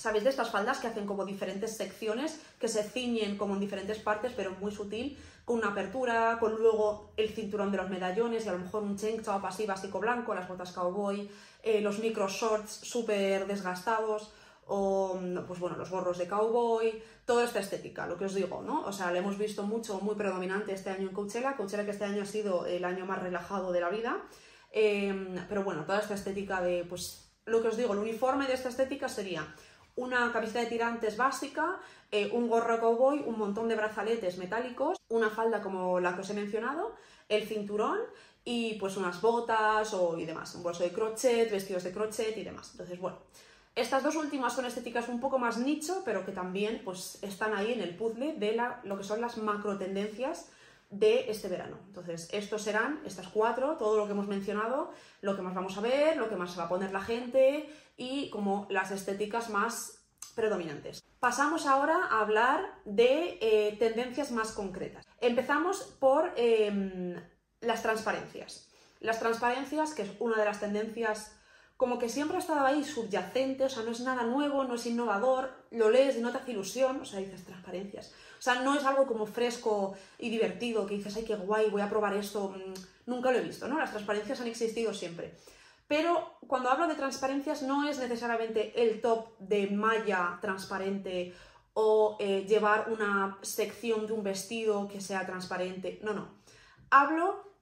¿Sabéis 0.06 0.24
de 0.24 0.30
estas 0.30 0.52
faldas 0.52 0.78
que 0.78 0.86
hacen 0.86 1.08
como 1.08 1.26
diferentes 1.26 1.76
secciones, 1.76 2.39
que 2.60 2.68
se 2.68 2.84
ciñen 2.84 3.39
como 3.39 3.56
en 3.56 3.60
diferentes 3.60 3.98
partes, 3.98 4.34
pero 4.36 4.52
muy 4.62 4.72
sutil, 4.72 5.18
con 5.46 5.58
una 5.58 5.70
apertura, 5.70 6.38
con 6.39 6.54
luego 6.58 7.12
el 7.18 7.30
cinturón 7.30 7.72
de 7.72 7.78
los 7.78 7.89
medallones 7.89 8.46
y 8.46 8.50
a 8.50 8.52
lo 8.52 8.60
mejor 8.60 8.84
un 8.84 8.96
tank 8.96 9.24
top 9.24 9.44
así 9.48 9.65
básico 9.65 10.00
blanco, 10.00 10.36
las 10.36 10.48
botas 10.48 10.74
cowboy, 10.74 11.28
eh, 11.63 11.82
los 11.82 11.98
micro 11.98 12.28
shorts 12.28 12.70
súper 12.84 13.48
desgastados, 13.48 14.32
o 14.68 15.20
pues 15.48 15.60
bueno, 15.60 15.76
los 15.76 15.89
gorros 15.89 16.20
de 16.20 16.28
cowboy, 16.28 17.02
toda 17.26 17.44
esta 17.44 17.60
estética, 17.60 18.06
lo 18.06 18.15
que 18.15 18.26
os 18.26 18.36
digo, 18.36 18.62
¿no? 18.62 18.86
O 18.86 18.94
sea, 18.94 19.10
lo 19.10 19.18
hemos 19.18 19.39
visto 19.39 19.63
mucho, 19.63 20.00
muy 20.02 20.13
predominante 20.13 20.72
este 20.72 20.91
año 20.91 21.10
en 21.10 21.15
Coachella, 21.15 21.56
Coachella 21.56 21.84
que 21.84 21.89
este 21.89 22.06
año 22.06 22.22
ha 22.22 22.28
sido 22.28 22.68
el 22.68 22.86
año 22.86 23.08
más 23.08 23.24
relajado 23.24 23.72
de 23.72 23.82
la 23.82 23.89
vida, 23.89 24.22
em, 24.72 25.36
pero 25.50 25.63
bueno, 25.63 25.84
toda 25.84 26.00
esta 26.00 26.13
estética 26.13 26.62
de, 26.62 26.86
pues, 26.88 27.24
lo 27.46 27.62
que 27.62 27.70
os 27.70 27.78
digo, 27.78 27.94
el 27.94 28.00
uniforme 28.00 28.48
de 28.48 28.54
esta 28.54 28.70
estética 28.70 29.08
sería 29.08 29.48
una 29.95 30.31
camiseta 30.31 30.60
de 30.60 30.65
tirantes 30.67 31.17
básica, 31.17 31.79
eh, 32.12 32.29
un 32.31 32.47
gorro 32.47 32.79
cowboy, 32.79 33.23
un 33.25 33.38
montón 33.38 33.67
de 33.67 33.75
brazaletes 33.75 34.38
metálicos, 34.38 34.97
una 35.10 35.29
falda 35.29 35.62
como 35.62 35.99
la 35.99 36.15
que 36.15 36.21
os 36.21 36.29
he 36.29 36.34
mencionado, 36.34 36.95
el 37.29 37.47
cinturón 37.47 37.99
y 38.43 38.75
pues 38.75 38.97
unas 38.97 39.21
botas 39.21 39.93
o, 39.93 40.17
y 40.17 40.25
demás, 40.25 40.53
un 40.55 40.63
bolso 40.63 40.84
de 40.84 40.91
crochet, 40.91 41.49
vestidos 41.49 41.84
de 41.84 41.91
crochet 41.91 42.38
y 42.38 42.43
demás. 42.43 42.69
Entonces, 42.71 42.99
bueno, 42.99 43.17
estas 43.75 44.03
dos 44.03 44.15
últimas 44.15 44.53
son 44.53 44.65
estéticas 44.65 45.10
un 45.10 45.19
poco 45.19 45.39
más 45.39 45.58
nicho, 45.58 46.03
pero 46.05 46.25
que 46.25 46.31
también 46.31 46.81
pues 46.86 47.21
están 47.23 47.53
ahí 47.53 47.73
en 47.73 47.81
el 47.81 47.95
puzzle 47.95 48.34
de 48.34 48.62
lo 48.84 48.97
que 48.97 49.03
son 49.03 49.19
las 49.19 49.38
macro 49.38 49.77
tendencias 49.77 50.49
de 50.89 51.29
este 51.29 51.49
verano. 51.49 51.77
Entonces, 51.88 52.29
estos 52.31 52.62
serán, 52.62 53.01
estas 53.05 53.27
cuatro, 53.27 53.75
todo 53.77 53.97
lo 53.97 54.05
que 54.05 54.12
hemos 54.12 54.27
mencionado, 54.27 54.91
lo 55.21 55.36
que 55.36 55.41
más 55.41 55.53
vamos 55.53 55.77
a 55.77 55.81
ver, 55.81 56.15
lo 56.15 56.29
que 56.29 56.36
más 56.36 56.51
se 56.51 56.58
va 56.58 56.65
a 56.65 56.69
poner 56.69 56.91
la 56.91 57.01
gente 57.01 57.67
y 57.97 58.29
como 58.29 58.67
las 58.69 58.91
estéticas 58.91 59.49
más 59.49 60.05
predominantes. 60.36 61.03
Pasamos 61.19 61.65
ahora 61.65 61.97
a 62.12 62.21
hablar 62.21 62.81
de 62.86 63.39
eh, 63.41 63.75
tendencias 63.79 64.31
más 64.31 64.51
concretas. 64.51 65.05
Empezamos 65.21 65.81
por 65.99 66.34
em, 66.36 67.15
las 67.62 67.81
transparencias. 67.81 68.69
Las 68.99 69.19
transparencias, 69.19 69.93
que 69.93 70.03
es 70.03 70.12
una 70.19 70.38
de 70.38 70.45
las 70.45 70.60
tendencias 70.60 71.36
como 71.77 71.99
que 71.99 72.08
siempre 72.08 72.38
ha 72.38 72.39
estado 72.39 72.65
ahí 72.65 72.86
subyacente, 72.86 73.65
o 73.65 73.69
sea, 73.69 73.84
no 73.84 73.91
es 73.91 73.99
nada 73.99 74.23
nuevo, 74.23 74.63
no 74.63 74.75
es 74.75 74.86
innovador, 74.86 75.51
lo 75.71 75.89
lees 75.89 76.15
y 76.15 76.21
no 76.21 76.31
te 76.31 76.38
hace 76.38 76.51
ilusión, 76.51 77.01
o 77.01 77.05
sea, 77.05 77.19
dices 77.19 77.43
transparencias. 77.43 78.13
O 78.39 78.41
sea, 78.41 78.62
no 78.62 78.75
es 78.75 78.86
algo 78.86 79.05
como 79.05 79.25
fresco 79.25 79.93
y 80.17 80.29
divertido 80.29 80.86
que 80.86 80.95
dices, 80.95 81.17
ay, 81.17 81.25
qué 81.25 81.36
guay, 81.36 81.69
voy 81.69 81.81
a 81.81 81.89
probar 81.89 82.13
esto, 82.13 82.55
mm, 82.55 83.10
nunca 83.10 83.31
lo 83.31 83.39
he 83.39 83.41
visto, 83.41 83.67
¿no? 83.67 83.77
Las 83.77 83.91
transparencias 83.91 84.39
han 84.39 84.47
existido 84.47 84.93
siempre. 84.93 85.36
Pero 85.88 86.38
cuando 86.48 86.69
hablo 86.69 86.88
de 86.88 86.95
transparencias 86.95 87.62
no 87.62 87.88
es 87.88 88.00
necesariamente 88.00 88.82
el 88.82 89.02
top 89.02 89.38
de 89.39 89.67
malla 89.67 90.39
transparente 90.41 91.34
o 91.74 92.17
eh, 92.19 92.45
llevar 92.48 92.89
una 92.91 93.38
sección 93.41 94.08
de 94.08 94.13
un 94.13 94.24
vestido 94.24 94.88
que 94.88 95.02
sea 95.02 95.26
transparente. 95.26 96.00
No, 96.02 96.13
no. 96.13 96.30
Hablo 96.89 97.54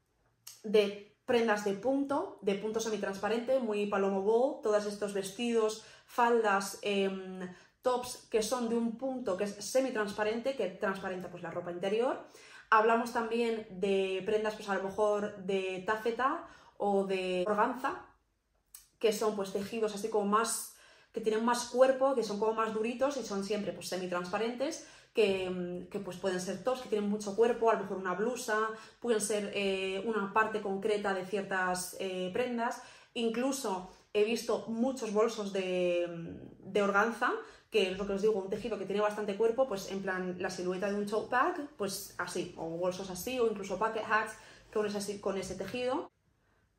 de 0.64 1.18
prendas 1.26 1.66
de 1.66 1.74
punto, 1.74 2.40
de 2.42 2.56
punto 2.56 2.80
semitransparente, 2.80 3.60
muy 3.60 3.88
palomo 3.88 4.22
ball, 4.22 4.62
todos 4.62 4.86
estos 4.86 5.14
vestidos, 5.14 5.84
faldas, 6.06 6.80
em, 6.82 7.40
tops 7.82 8.28
que 8.30 8.42
son 8.44 8.70
de 8.70 8.76
un 8.76 8.98
punto 8.98 9.36
que 9.36 9.46
es 9.46 9.56
semitransparente, 9.56 10.56
que 10.56 10.68
transparenta 10.68 11.30
pues 11.30 11.44
la 11.44 11.52
ropa 11.52 11.72
interior. 11.72 12.28
Hablamos 12.70 13.14
también 13.14 13.68
de 13.70 14.22
prendas 14.26 14.56
pues 14.56 14.70
a 14.70 14.76
lo 14.76 14.84
mejor 14.84 15.38
de 15.38 15.84
tafeta 15.86 16.48
o 16.78 17.06
de 17.06 17.44
organza, 17.48 18.06
que 19.04 19.12
son 19.12 19.36
pues 19.36 19.52
tejidos 19.52 19.94
así 19.94 20.08
como 20.08 20.28
más, 20.38 20.78
que 21.12 21.20
tienen 21.20 21.44
más 21.44 21.66
cuerpo, 21.66 22.16
que 22.16 22.24
son 22.24 22.40
como 22.40 22.54
más 22.54 22.74
duritos 22.74 23.18
y 23.18 23.24
son 23.24 23.44
siempre 23.44 23.74
pues 23.74 23.90
semitransparentes, 23.90 24.88
que, 25.14 25.50
mm, 25.50 25.90
que 25.90 26.00
pues 26.00 26.16
pueden 26.16 26.40
ser 26.40 26.64
tops, 26.64 26.80
que 26.80 26.88
tienen 26.88 27.10
mucho 27.10 27.36
cuerpo, 27.36 27.70
a 27.70 27.74
lo 27.74 27.82
mejor 27.82 27.98
una 27.98 28.14
blusa, 28.14 28.58
pueden 29.02 29.20
ser 29.20 29.52
eh, 29.54 30.02
una 30.06 30.32
parte 30.32 30.62
concreta 30.62 31.14
de 31.14 31.26
ciertas 31.26 31.98
eh, 32.00 32.30
prendas, 32.32 32.82
incluso 33.14 33.90
he 34.14 34.24
visto 34.24 34.64
muchos 34.70 35.12
bolsos 35.12 35.52
de, 35.52 36.08
mm, 36.08 36.72
de 36.72 36.82
organza, 36.82 37.34
que 37.70 37.92
es 37.92 37.98
lo 37.98 38.08
que 38.08 38.14
os 38.14 38.22
digo, 38.22 38.40
un 38.40 38.50
tejido 38.50 38.78
que 38.80 38.86
tiene 38.86 39.02
bastante 39.02 39.36
cuerpo, 39.36 39.68
pues 39.68 39.92
en 39.92 40.02
plan 40.02 40.38
la 40.40 40.50
silueta 40.50 40.88
de 40.90 40.96
un 40.96 41.06
tote 41.08 41.30
bag, 41.30 41.68
pues 41.76 42.16
así, 42.20 42.54
o 42.56 42.70
bolsos 42.70 43.10
así, 43.10 43.38
o 43.38 43.48
incluso 43.52 43.78
bucket 43.78 44.06
hats 44.10 44.34
con 44.72 44.88
con 45.20 45.38
ese 45.38 45.56
tejido. 45.56 46.13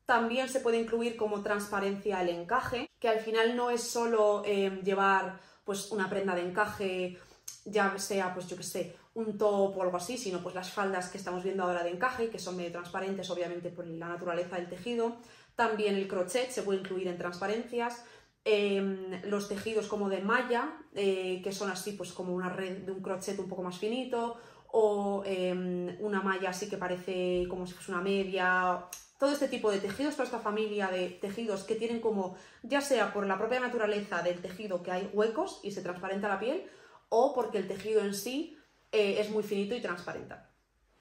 También 0.05 0.49
se 0.49 0.59
puede 0.59 0.79
incluir 0.79 1.15
como 1.15 1.41
transparencia 1.41 2.21
el 2.21 2.29
encaje, 2.29 2.89
que 2.99 3.09
al 3.09 3.19
final 3.19 3.55
no 3.55 3.69
es 3.69 3.81
solo 3.81 4.43
eh, 4.45 4.79
llevar 4.83 5.39
pues 5.63 5.91
una 5.91 6.09
prenda 6.09 6.35
de 6.35 6.41
encaje, 6.41 7.17
ya 7.65 7.97
sea 7.97 8.33
pues 8.33 8.47
yo 8.47 8.55
que 8.55 8.63
sé, 8.63 8.95
un 9.15 9.37
top 9.37 9.77
o 9.77 9.81
algo 9.81 9.97
así, 9.97 10.17
sino 10.17 10.43
pues 10.43 10.53
las 10.53 10.71
faldas 10.71 11.09
que 11.09 11.17
estamos 11.17 11.43
viendo 11.43 11.63
ahora 11.63 11.83
de 11.83 11.89
encaje, 11.89 12.29
que 12.29 12.37
son 12.37 12.55
medio 12.55 12.71
transparentes 12.71 13.29
obviamente 13.31 13.69
por 13.69 13.87
la 13.87 14.09
naturaleza 14.09 14.57
del 14.57 14.69
tejido. 14.69 15.17
También 15.55 15.95
el 15.95 16.07
crochet 16.07 16.51
se 16.51 16.61
puede 16.61 16.79
incluir 16.79 17.07
en 17.07 17.17
transparencias. 17.17 18.03
Em, 18.43 19.23
los 19.23 19.47
tejidos 19.47 19.87
como 19.87 20.07
de 20.07 20.21
malla, 20.21 20.77
eh, 20.93 21.41
que 21.43 21.51
son 21.51 21.71
así 21.71 21.93
pues 21.93 22.11
como 22.11 22.35
una 22.35 22.49
red 22.49 22.83
de 22.85 22.91
un 22.91 23.01
crochet 23.01 23.39
un 23.39 23.49
poco 23.49 23.63
más 23.63 23.79
finito, 23.79 24.37
o 24.71 25.23
em, 25.25 25.97
una 26.01 26.21
malla 26.21 26.49
así 26.49 26.69
que 26.69 26.77
parece 26.77 27.45
como 27.49 27.65
si 27.65 27.73
fuese 27.73 27.91
una 27.91 28.01
media, 28.01 28.85
todo 29.25 29.33
este 29.33 29.47
tipo 29.47 29.71
de 29.71 29.79
tejidos, 29.79 30.13
toda 30.13 30.25
esta 30.25 30.37
familia 30.37 30.87
de 30.89 31.09
tejidos 31.09 31.63
que 31.63 31.73
tienen 31.73 31.99
como, 31.99 32.35
ya 32.61 32.79
sea 32.79 33.11
por 33.11 33.25
la 33.25 33.39
propia 33.39 33.59
naturaleza 33.59 34.21
del 34.21 34.39
tejido 34.39 34.83
que 34.83 34.91
hay 34.91 35.09
huecos 35.13 35.61
y 35.63 35.71
se 35.71 35.81
transparenta 35.81 36.27
la 36.27 36.39
piel, 36.39 36.69
o 37.09 37.33
porque 37.33 37.57
el 37.57 37.67
tejido 37.67 38.01
en 38.01 38.13
sí 38.13 38.55
eh, 38.91 39.15
es 39.19 39.31
muy 39.31 39.41
finito 39.41 39.73
y 39.73 39.81
transparenta. 39.81 40.51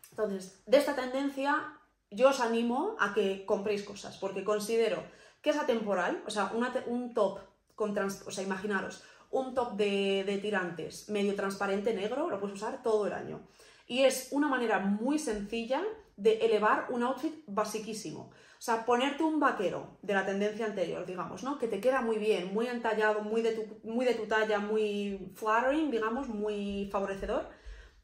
Entonces, 0.08 0.62
de 0.64 0.78
esta 0.78 0.96
tendencia 0.96 1.78
yo 2.10 2.30
os 2.30 2.40
animo 2.40 2.96
a 2.98 3.12
que 3.12 3.44
compréis 3.44 3.82
cosas, 3.82 4.16
porque 4.16 4.42
considero 4.42 5.04
que 5.42 5.50
es 5.50 5.58
atemporal, 5.58 6.22
o 6.26 6.30
sea, 6.30 6.50
un 6.87 7.12
top 7.12 7.40
con, 7.74 7.94
o 7.98 8.30
sea, 8.30 8.42
imaginaros, 8.42 9.02
un 9.32 9.54
top 9.54 9.74
de, 9.74 10.24
de 10.24 10.38
tirantes 10.38 11.10
medio 11.10 11.34
transparente 11.34 11.92
negro, 11.92 12.30
lo 12.30 12.40
puedes 12.40 12.56
usar 12.56 12.82
todo 12.82 13.06
el 13.06 13.12
año. 13.12 13.42
Y 13.87 14.04
es 14.04 14.28
una 14.30 14.48
manera 14.48 14.78
muy 14.78 15.18
sencilla 15.18 15.84
de 16.16 16.38
elevar 16.46 16.87
un 16.90 17.03
outfit 17.03 17.42
basiquísimo. 17.46 18.31
O 18.59 18.62
sea, 18.64 18.85
ponerte 18.85 19.22
un 19.22 19.40
vaquero 19.40 19.98
de 20.03 20.14
la 20.14 20.24
tendencia 20.24 20.64
anterior, 20.64 21.05
digamos, 21.05 21.42
¿no? 21.42 21.59
Que 21.59 21.68
te 21.68 21.81
queda 21.81 22.00
muy 22.00 22.16
bien, 22.18 22.55
muy 22.55 22.66
entallado, 22.66 23.20
muy 23.20 23.42
de 23.42 23.53
tu, 23.53 23.81
muy 23.83 24.07
de 24.07 24.14
tu 24.14 24.27
talla, 24.27 24.59
muy 24.59 25.33
flattering, 25.35 25.90
digamos, 25.90 26.29
muy 26.29 26.88
favorecedor. 26.90 27.48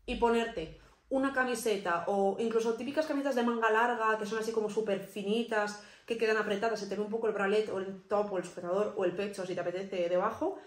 Y 0.04 0.16
ponerte 0.16 0.78
una 1.08 1.32
camiseta 1.32 2.04
o 2.08 2.36
incluso 2.38 2.74
típicas 2.74 3.06
camisetas 3.06 3.36
de 3.36 3.42
manga 3.42 3.70
larga 3.70 4.18
que 4.18 4.26
son 4.26 4.38
así 4.38 4.52
como 4.52 4.70
súper 4.70 5.00
finitas, 5.00 5.82
que 6.06 6.18
quedan 6.18 6.36
apretadas, 6.36 6.80
se 6.80 6.86
te 6.88 6.96
ve 6.96 7.02
un 7.02 7.10
poco 7.10 7.28
el 7.28 7.34
bralet 7.34 7.68
o 7.70 7.78
el 7.78 8.02
top 8.08 8.32
o 8.32 8.38
el 8.38 8.44
sujetador 8.44 8.94
o 8.96 9.04
el 9.04 9.14
pecho 9.14 9.46
si 9.46 9.54
te 9.54 9.60
apetece 9.60 10.08
debajo, 10.08 10.58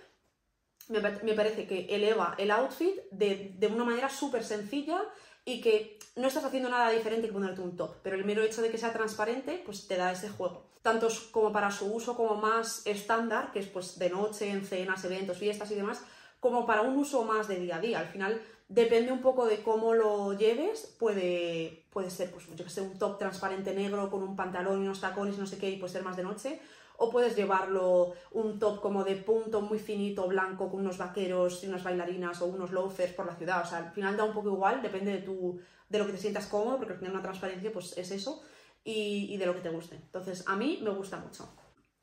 me, 0.89 1.33
parece 1.33 1.65
que 1.65 1.85
eleva 1.89 2.35
el 2.37 2.51
outfit 2.51 2.95
de, 3.11 3.53
de 3.57 3.67
una 3.67 3.85
manera 3.85 4.09
súper 4.09 4.43
sencilla 4.43 5.01
y 5.45 5.61
que 5.61 5.99
no 6.15 6.27
estás 6.27 6.45
haciendo 6.45 6.69
nada 6.69 6.89
diferente 6.89 7.27
que 7.27 7.33
ponerte 7.33 7.61
un 7.61 7.75
top, 7.75 7.95
pero 8.03 8.15
el 8.15 8.25
mero 8.25 8.43
hecho 8.43 8.61
de 8.61 8.69
que 8.69 8.77
sea 8.77 8.93
transparente, 8.93 9.61
pues 9.65 9.87
te 9.87 9.97
da 9.97 10.11
ese 10.11 10.29
juego. 10.29 10.63
Tanto 10.81 11.07
como 11.31 11.51
para 11.51 11.71
su 11.71 11.93
uso 11.93 12.15
como 12.15 12.35
más 12.35 12.85
estándar, 12.85 13.51
que 13.51 13.59
es 13.59 13.67
pues 13.67 13.97
de 13.97 14.09
noche, 14.09 14.49
en 14.49 14.65
cenas, 14.65 15.03
eventos, 15.05 15.37
fiestas 15.37 15.71
y 15.71 15.75
demás, 15.75 16.01
como 16.39 16.65
para 16.65 16.81
un 16.81 16.97
uso 16.97 17.23
más 17.23 17.47
de 17.47 17.59
día 17.59 17.77
a 17.77 17.79
día. 17.79 17.99
Al 17.99 18.07
final 18.07 18.41
depende 18.67 19.11
un 19.11 19.21
poco 19.21 19.45
de 19.45 19.61
cómo 19.61 19.93
lo 19.93 20.33
lleves, 20.33 20.95
puede, 20.99 21.85
puede 21.89 22.09
ser, 22.09 22.31
pues 22.31 22.45
yo 22.55 22.63
que 22.63 22.69
sé, 22.69 22.81
un 22.81 22.97
top 22.97 23.17
transparente 23.17 23.73
negro 23.73 24.09
con 24.09 24.23
un 24.23 24.35
pantalón 24.35 24.79
y 24.79 24.85
unos 24.85 25.01
tacones, 25.01 25.37
no 25.37 25.47
sé 25.47 25.57
qué, 25.57 25.69
y 25.69 25.77
puede 25.77 25.93
ser 25.93 26.03
más 26.03 26.17
de 26.17 26.23
noche, 26.23 26.59
o 27.03 27.09
puedes 27.09 27.35
llevarlo 27.35 28.13
un 28.31 28.59
top 28.59 28.81
como 28.81 29.03
de 29.03 29.15
punto 29.15 29.61
muy 29.61 29.79
finito, 29.79 30.27
blanco, 30.27 30.69
con 30.69 30.81
unos 30.81 30.97
vaqueros 30.97 31.63
y 31.63 31.67
unas 31.67 31.83
bailarinas 31.83 32.41
o 32.41 32.45
unos 32.45 32.71
loafers 32.71 33.13
por 33.13 33.25
la 33.25 33.35
ciudad. 33.35 33.63
O 33.63 33.65
sea, 33.65 33.79
al 33.79 33.91
final 33.91 34.17
da 34.17 34.23
un 34.23 34.33
poco 34.33 34.49
igual, 34.49 34.81
depende 34.81 35.11
de, 35.11 35.19
tu, 35.19 35.59
de 35.89 35.99
lo 35.99 36.05
que 36.05 36.13
te 36.13 36.17
sientas 36.17 36.47
cómodo, 36.47 36.77
porque 36.77 36.93
al 36.93 36.99
final 36.99 37.13
una 37.13 37.21
transparencia 37.21 37.71
pues 37.71 37.97
es 37.97 38.11
eso, 38.11 38.41
y, 38.83 39.33
y 39.33 39.37
de 39.37 39.45
lo 39.45 39.53
que 39.53 39.61
te 39.61 39.69
guste. 39.69 39.95
Entonces, 39.95 40.43
a 40.47 40.55
mí 40.55 40.79
me 40.81 40.91
gusta 40.91 41.17
mucho. 41.17 41.47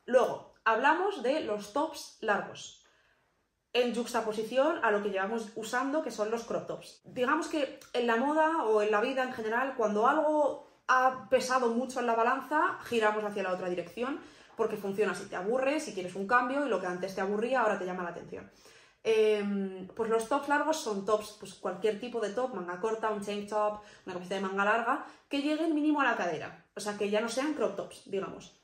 Luego, 0.05 0.53
hablamos 0.63 1.23
de 1.23 1.41
los 1.41 1.73
tops 1.73 2.17
largos 2.21 2.81
en 3.73 3.95
juxtaposición 3.95 4.83
a 4.83 4.91
lo 4.91 5.01
que 5.01 5.09
llevamos 5.09 5.49
usando, 5.55 6.03
que 6.03 6.11
son 6.11 6.29
los 6.29 6.43
crop 6.43 6.67
tops. 6.67 7.01
Digamos 7.05 7.47
que 7.47 7.79
en 7.93 8.07
la 8.07 8.17
moda 8.17 8.65
o 8.65 8.81
en 8.81 8.91
la 8.91 9.01
vida 9.01 9.23
en 9.23 9.33
general, 9.33 9.75
cuando 9.77 10.07
algo 10.07 10.67
ha 10.87 11.29
pesado 11.29 11.69
mucho 11.69 12.01
en 12.01 12.07
la 12.07 12.15
balanza, 12.15 12.79
giramos 12.83 13.23
hacia 13.23 13.43
la 13.43 13.53
otra 13.53 13.69
dirección, 13.69 14.19
porque 14.61 14.77
funciona 14.77 15.15
si 15.15 15.25
te 15.25 15.35
aburres, 15.35 15.85
si 15.85 15.91
quieres 15.95 16.13
un 16.13 16.27
cambio, 16.27 16.63
y 16.63 16.69
lo 16.69 16.79
que 16.79 16.85
antes 16.85 17.15
te 17.15 17.21
aburría 17.21 17.61
ahora 17.61 17.79
te 17.79 17.85
llama 17.87 18.03
la 18.03 18.11
atención. 18.11 18.47
Em, 19.03 19.87
pues 19.87 20.07
los 20.07 20.29
tops 20.29 20.49
largos 20.49 20.77
son 20.77 21.03
tops, 21.03 21.37
pues 21.39 21.55
cualquier 21.55 21.99
tipo 21.99 22.19
de 22.19 22.29
top, 22.29 22.53
manga 22.53 22.79
corta, 22.79 23.09
un 23.09 23.25
chain 23.25 23.47
top, 23.47 23.81
una 24.05 24.13
camiseta 24.13 24.35
de 24.35 24.41
manga 24.41 24.63
larga, 24.63 25.05
que 25.27 25.41
lleguen 25.41 25.73
mínimo 25.73 25.99
a 25.99 26.03
la 26.03 26.15
cadera, 26.15 26.67
o 26.75 26.79
sea, 26.79 26.95
que 26.95 27.09
ya 27.09 27.21
no 27.21 27.27
sean 27.27 27.55
crop 27.55 27.75
tops, 27.75 28.03
digamos. 28.05 28.61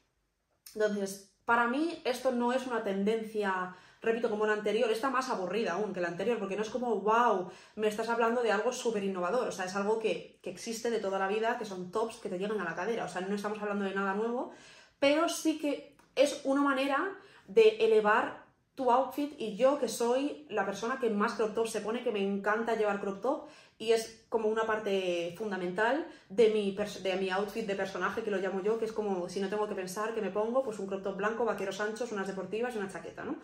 Entonces, 0.76 1.34
para 1.46 1.68
mí 1.68 2.00
esto 2.06 2.32
no 2.32 2.54
es 2.54 2.68
una 2.68 2.84
tendencia 2.84 3.76
repito, 4.02 4.30
como 4.30 4.46
la 4.46 4.54
anterior, 4.54 4.90
está 4.92 5.10
más 5.10 5.30
aburrida 5.30 5.74
aún 5.74 5.94
que 5.94 6.02
la 6.02 6.08
anterior, 6.10 6.38
porque 6.40 6.56
no 6.56 6.62
es 6.62 6.70
como, 6.70 6.96
wow, 7.02 7.50
me 7.76 7.88
estás 7.88 8.10
hablando 8.10 8.42
de 8.42 8.52
algo 8.52 8.72
súper 8.72 9.04
innovador, 9.04 9.48
o 9.48 9.52
sea, 9.52 9.66
es 9.66 9.76
algo 9.76 10.00
que, 10.00 10.40
existe 10.44 10.90
de 10.90 11.00
toda 11.00 11.20
la 11.20 11.28
vida, 11.28 11.58
que 11.58 11.66
son 11.66 11.92
tops 11.92 12.18
que 12.18 12.30
te 12.30 12.40
llegan 12.40 12.62
a 12.62 12.64
la 12.64 12.76
cadera, 12.76 13.04
o 13.06 13.10
sea, 13.10 13.22
no 13.22 13.36
estamos 13.36 13.62
hablando 13.62 13.84
de 13.84 13.94
nada 13.94 14.14
nuevo, 14.14 14.52
pero 15.00 15.30
sí 15.30 15.60
que 15.60 15.96
es 16.16 16.42
una 16.44 16.62
manera 16.62 17.16
de 17.48 17.78
elevar 17.80 18.46
tu 18.76 18.92
outfit 18.92 19.34
y 19.40 19.56
yo 19.56 19.80
que 19.80 19.88
soy 19.88 20.46
la 20.50 20.66
persona 20.66 21.00
que 21.00 21.10
más 21.10 21.34
crop 21.34 21.56
top 21.56 21.68
se 21.68 21.82
pone, 21.82 22.04
que 22.04 22.12
me 22.12 22.22
encanta 22.22 22.76
llevar 22.76 23.00
crop 23.02 23.22
top 23.22 23.48
y 23.80 23.92
es 23.92 24.26
como 24.30 24.50
una 24.50 24.64
parte 24.64 25.34
fundamental 25.38 26.08
de 26.30 26.50
mi, 26.50 26.76
de 27.02 27.16
mi 27.16 27.30
outfit 27.30 27.66
de 27.66 27.76
personaje, 27.76 28.24
que 28.24 28.32
lo 28.32 28.38
llamo 28.38 28.62
yo, 28.62 28.78
que 28.78 28.86
es 28.86 28.92
como 28.92 29.30
si 29.30 29.40
no 29.40 29.50
tengo 29.50 29.68
que 29.68 29.76
pensar 29.76 30.14
que 30.14 30.22
me 30.22 30.32
pongo 30.32 30.64
pues 30.64 30.80
un 30.80 30.88
crop 30.88 31.04
top 31.04 31.18
blanco, 31.18 31.46
vaqueros 31.46 31.80
anchos, 31.80 32.12
unas 32.12 32.28
deportivas 32.28 32.76
y 32.76 32.78
una 32.78 32.92
chaqueta, 32.92 33.24
¿no? 33.24 33.38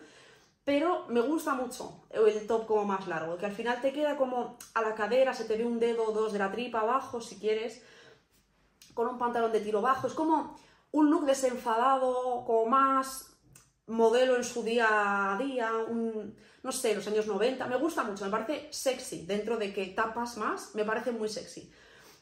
pero 0.64 1.06
me 1.08 1.20
gusta 1.20 1.54
mucho 1.54 2.06
el 2.10 2.46
top 2.46 2.66
como 2.66 2.84
más 2.84 3.06
largo, 3.06 3.36
que 3.36 3.46
al 3.46 3.52
final 3.52 3.80
te 3.82 3.92
queda 3.92 4.16
como 4.16 4.56
a 4.72 4.80
la 4.80 4.94
cadera, 4.94 5.34
se 5.34 5.44
te 5.44 5.56
ve 5.56 5.64
un 5.64 5.78
dedo 5.78 6.08
o 6.08 6.12
dos 6.12 6.32
de 6.32 6.38
la 6.38 6.50
tripa 6.50 6.80
abajo, 6.80 7.20
si 7.20 7.36
quieres, 7.36 7.82
con 8.94 9.06
un 9.06 9.18
pantalón 9.18 9.52
de 9.52 9.60
tiro 9.60 9.82
bajo, 9.82 10.06
es 10.06 10.14
como 10.14 10.58
un 10.94 11.10
look 11.10 11.26
desenfadado, 11.26 12.44
como 12.46 12.66
más 12.66 13.36
modelo 13.88 14.36
en 14.36 14.44
su 14.44 14.62
día 14.62 15.34
a 15.34 15.36
día, 15.36 15.68
no 16.62 16.72
sé, 16.72 16.94
los 16.94 17.06
años 17.08 17.26
90, 17.26 17.66
me 17.66 17.76
gusta 17.76 18.04
mucho, 18.04 18.24
me 18.24 18.30
parece 18.30 18.68
sexy, 18.70 19.26
dentro 19.26 19.56
de 19.56 19.72
que 19.72 19.86
tapas 19.86 20.36
más, 20.36 20.72
me 20.76 20.84
parece 20.84 21.10
muy 21.10 21.28
sexy. 21.28 21.68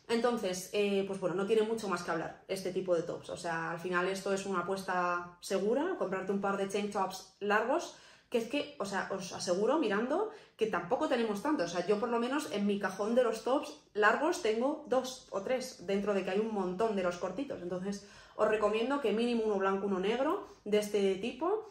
Entonces, 0.09 0.71
eh, 0.73 1.05
pues 1.07 1.21
bueno, 1.21 1.37
no 1.37 1.47
tiene 1.47 1.63
mucho 1.63 1.87
más 1.87 2.03
que 2.03 2.13
hablar 2.13 2.45
este 2.49 2.73
tipo 2.73 2.95
de 2.95 3.03
tops. 3.03 3.29
O 3.29 3.37
sea, 3.37 3.73
al 3.73 3.79
final 3.79 4.09
esto 4.09 4.33
es 4.33 4.47
una 4.47 4.61
apuesta 4.61 5.37
segura, 5.43 5.97
comprarte 5.99 6.33
un 6.33 6.41
par 6.41 6.57
de 6.57 6.69
chain 6.69 6.91
tops 6.91 7.37
largos 7.41 7.97
que 8.33 8.39
es 8.39 8.49
que, 8.49 8.77
o 8.79 8.87
sea, 8.87 9.11
os 9.13 9.31
aseguro 9.35 9.79
mirando 9.79 10.31
que 10.57 10.67
tampoco 10.67 11.07
tenemos 11.07 11.43
tanto. 11.43 11.65
O 11.65 11.69
sea, 11.69 11.87
yo 11.87 12.01
por 12.01 12.09
lo 12.09 12.19
menos 12.19 12.51
en 12.51 12.67
mi 12.67 12.79
cajón 12.79 13.15
de 13.15 13.23
los 13.23 13.45
tops 13.45 13.71
largos 13.93 14.41
tengo 14.41 14.87
dos 14.89 15.29
o 15.31 15.43
tres, 15.43 15.87
dentro 15.87 16.15
de 16.15 16.25
que 16.25 16.31
hay 16.31 16.39
un 16.39 16.55
montón 16.55 16.97
de 16.97 17.03
los 17.03 17.19
cortitos. 17.19 17.61
Entonces, 17.61 18.09
os 18.43 18.49
recomiendo 18.49 19.01
que 19.01 19.13
mínimo 19.13 19.45
uno 19.45 19.59
blanco, 19.59 19.87
uno 19.87 20.01
negro 20.01 20.47
de 20.65 20.79
este 20.79 21.15
tipo. 21.17 21.71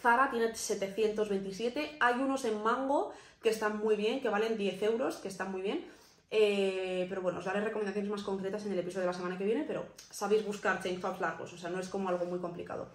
Zara 0.00 0.30
tiene 0.30 0.54
727. 0.54 1.98
Hay 2.00 2.14
unos 2.14 2.44
en 2.44 2.62
mango 2.62 3.12
que 3.42 3.50
están 3.50 3.78
muy 3.78 3.96
bien, 3.96 4.20
que 4.20 4.28
valen 4.28 4.56
10 4.56 4.82
euros, 4.82 5.16
que 5.16 5.28
están 5.28 5.50
muy 5.50 5.62
bien. 5.62 5.84
Eh, 6.30 7.06
pero 7.08 7.22
bueno, 7.22 7.40
os 7.40 7.44
daré 7.44 7.60
recomendaciones 7.60 8.10
más 8.10 8.22
concretas 8.22 8.64
en 8.64 8.72
el 8.72 8.78
episodio 8.78 9.02
de 9.02 9.12
la 9.12 9.18
semana 9.18 9.36
que 9.36 9.44
viene, 9.44 9.64
pero 9.66 9.86
sabéis 10.10 10.46
buscar 10.46 10.80
chain 10.80 11.00
tops 11.00 11.20
largos, 11.20 11.52
o 11.52 11.58
sea, 11.58 11.70
no 11.70 11.80
es 11.80 11.88
como 11.88 12.08
algo 12.08 12.24
muy 12.24 12.38
complicado. 12.38 12.88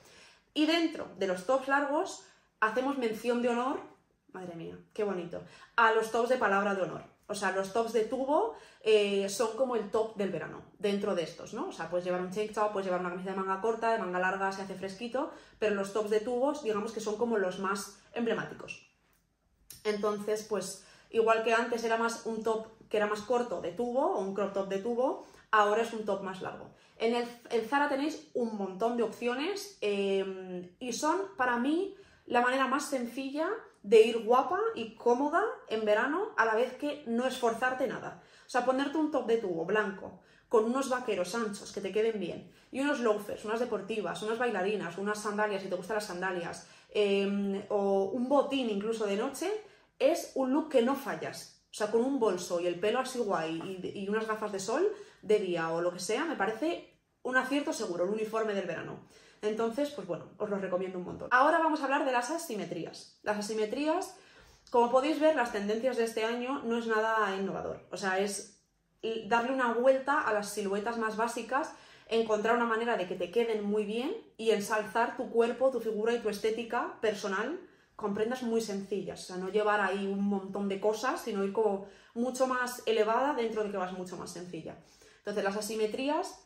Y 0.54 0.66
dentro 0.66 1.10
de 1.20 1.28
los 1.28 1.46
tops 1.46 1.68
largos, 1.68 2.24
hacemos 2.62 2.98
mención 2.98 3.42
de 3.42 3.50
honor, 3.50 3.82
madre 4.32 4.56
mía, 4.56 4.78
qué 4.94 5.04
bonito, 5.04 5.42
a 5.76 5.92
los 5.92 6.12
tops 6.12 6.30
de 6.30 6.38
palabra 6.38 6.76
de 6.76 6.84
honor. 6.84 7.15
O 7.28 7.34
sea, 7.34 7.52
los 7.52 7.74
tops 7.74 7.94
de 7.94 8.04
tubo 8.04 8.56
eh, 8.82 9.28
son 9.30 9.58
como 9.58 9.76
el 9.76 9.90
top 9.90 10.16
del 10.16 10.30
verano, 10.30 10.62
dentro 10.78 11.16
de 11.16 11.24
estos, 11.24 11.54
¿no? 11.54 11.70
O 11.70 11.72
sea, 11.72 11.90
puedes 11.90 12.06
llevar 12.06 12.22
un 12.22 12.32
check 12.32 12.54
top, 12.54 12.72
puedes 12.72 12.86
llevar 12.86 13.00
una 13.02 13.10
camiseta 13.10 13.32
de 13.32 13.42
manga 13.42 13.62
corta, 13.62 13.92
de 13.92 14.00
manga 14.00 14.20
larga, 14.20 14.52
se 14.52 14.62
hace 14.62 14.76
fresquito, 14.76 15.32
pero 15.58 15.74
los 15.74 15.92
tops 15.92 16.12
de 16.12 16.20
tubos, 16.20 16.64
digamos 16.64 16.92
que 16.92 17.00
son 17.00 17.18
como 17.18 17.38
los 17.38 17.60
más 17.60 18.00
emblemáticos. 18.14 18.88
Entonces, 19.84 20.46
pues, 20.48 20.86
igual 21.10 21.44
que 21.44 21.54
antes 21.54 21.84
era 21.84 21.98
más 21.98 22.26
un 22.26 22.44
top 22.44 22.68
que 22.90 22.98
era 22.98 23.08
más 23.08 23.22
corto 23.22 23.62
de 23.62 23.72
tubo, 23.72 24.16
o 24.16 24.20
un 24.20 24.36
crop 24.36 24.54
top 24.54 24.70
de 24.70 24.78
tubo, 24.78 25.26
ahora 25.52 25.82
es 25.82 25.94
un 25.94 26.06
top 26.06 26.22
más 26.22 26.42
largo. 26.42 26.70
En 26.98 27.16
el, 27.16 27.68
Zara 27.68 27.90
tenéis 27.90 28.30
un 28.34 28.56
montón 28.56 28.98
de 28.98 29.04
opciones 29.04 29.78
eh, 29.82 30.76
y 30.80 30.94
son, 30.94 31.20
para 31.38 31.58
mí, 31.58 31.96
la 32.26 32.42
manera 32.42 32.68
más 32.68 32.86
sencilla 32.86 33.50
de 33.86 34.02
ir 34.02 34.26
guapa 34.26 34.60
y 34.74 34.96
cómoda 34.96 35.44
en 35.68 35.86
verano 35.86 36.34
a 36.38 36.46
la 36.46 36.56
vez 36.56 36.74
que 36.74 37.04
no 37.06 37.28
esforzarte 37.28 37.86
nada. 37.88 38.20
O 38.46 38.50
sea, 38.50 38.66
ponerte 38.66 38.98
un 38.98 39.12
top 39.12 39.28
de 39.28 39.38
tubo 39.38 39.64
blanco 39.64 40.22
con 40.50 40.66
unos 40.66 40.90
vaqueros 40.90 41.36
anchos 41.36 41.72
que 41.72 41.82
te 41.82 41.92
queden 41.92 42.20
bien 42.20 42.52
y 42.72 42.80
unos 42.80 43.00
loafers, 43.00 43.46
unas 43.46 43.60
deportivas, 43.60 44.24
unas 44.24 44.40
bailarinas, 44.40 44.98
unas 44.98 45.22
sandalias 45.22 45.62
si 45.62 45.70
te 45.70 45.76
gustan 45.76 45.96
las 45.96 46.06
sandalias 46.06 46.68
em, 46.90 47.62
o 47.70 48.06
un 48.06 48.28
botín 48.28 48.72
incluso 48.72 49.06
de 49.06 49.18
noche, 49.18 49.52
es 50.00 50.32
un 50.34 50.52
look 50.52 50.70
que 50.70 50.82
no 50.82 50.96
fallas. 50.96 51.64
O 51.70 51.74
sea, 51.78 51.92
con 51.92 52.02
un 52.02 52.20
bolso 52.20 52.60
y 52.60 52.66
el 52.66 52.80
pelo 52.80 53.00
así 53.00 53.20
guay 53.20 53.82
y, 53.84 54.00
y 54.00 54.10
unas 54.10 54.26
gafas 54.26 54.52
de 54.52 54.60
sol 54.60 54.88
de 55.22 55.40
día 55.40 55.72
o 55.72 55.82
lo 55.82 55.92
que 55.94 56.00
sea, 56.00 56.26
me 56.26 56.36
parece 56.36 56.95
un 57.26 57.38
acierto 57.38 57.74
seguro, 57.74 58.06
el 58.06 58.12
uniforme 58.12 58.54
del 58.54 58.68
verano. 58.68 59.00
Entonces, 59.42 59.90
pues 59.90 60.08
bueno, 60.08 60.30
os 60.38 60.50
lo 60.50 60.58
recomiendo 60.58 61.00
un 61.00 61.06
montón. 61.06 61.28
Ahora 61.32 61.58
vamos 61.58 61.82
a 61.82 61.86
hablar 61.86 62.06
de 62.06 62.12
las 62.12 62.30
asimetrías. 62.30 63.20
Las 63.24 63.38
asimetrías, 63.38 64.16
como 64.70 64.92
podéis 64.92 65.20
ver, 65.20 65.36
las 65.36 65.52
tendencias 65.52 65.98
de 65.98 66.04
este 66.04 66.24
año 66.24 66.62
no 66.64 66.78
es 66.78 66.86
nada 66.86 67.36
innovador. 67.36 67.82
O 67.92 67.98
sea, 67.98 68.20
es 68.20 68.62
darle 69.26 69.52
una 69.52 69.74
vuelta 69.74 70.22
a 70.22 70.34
las 70.34 70.50
siluetas 70.50 71.00
más 71.00 71.18
básicas, 71.18 71.74
encontrar 72.08 72.56
una 72.56 72.66
manera 72.66 72.96
de 72.96 73.08
que 73.08 73.16
te 73.16 73.32
queden 73.32 73.64
muy 73.64 73.86
bien 73.86 74.16
y 74.38 74.52
ensalzar 74.52 75.18
tu 75.18 75.32
cuerpo, 75.32 75.72
tu 75.72 75.80
figura 75.80 76.14
y 76.14 76.20
tu 76.20 76.30
estética 76.30 77.00
personal 77.02 77.60
con 77.96 78.14
prendas 78.14 78.44
muy 78.44 78.62
sencillas. 78.62 79.24
O 79.24 79.26
sea, 79.26 79.38
no 79.38 79.50
llevar 79.50 79.82
ahí 79.82 80.06
un 80.06 80.24
montón 80.24 80.70
de 80.70 80.80
cosas, 80.80 81.22
sino 81.22 81.44
ir 81.44 81.54
como 81.54 81.88
mucho 82.14 82.46
más 82.46 82.84
elevada 82.86 83.34
dentro 83.34 83.64
de 83.64 83.72
que 83.72 83.78
vas 83.78 83.94
mucho 83.94 84.16
más 84.16 84.32
sencilla. 84.32 84.78
Entonces, 85.20 85.44
las 85.44 85.58
asimetrías 85.58 86.45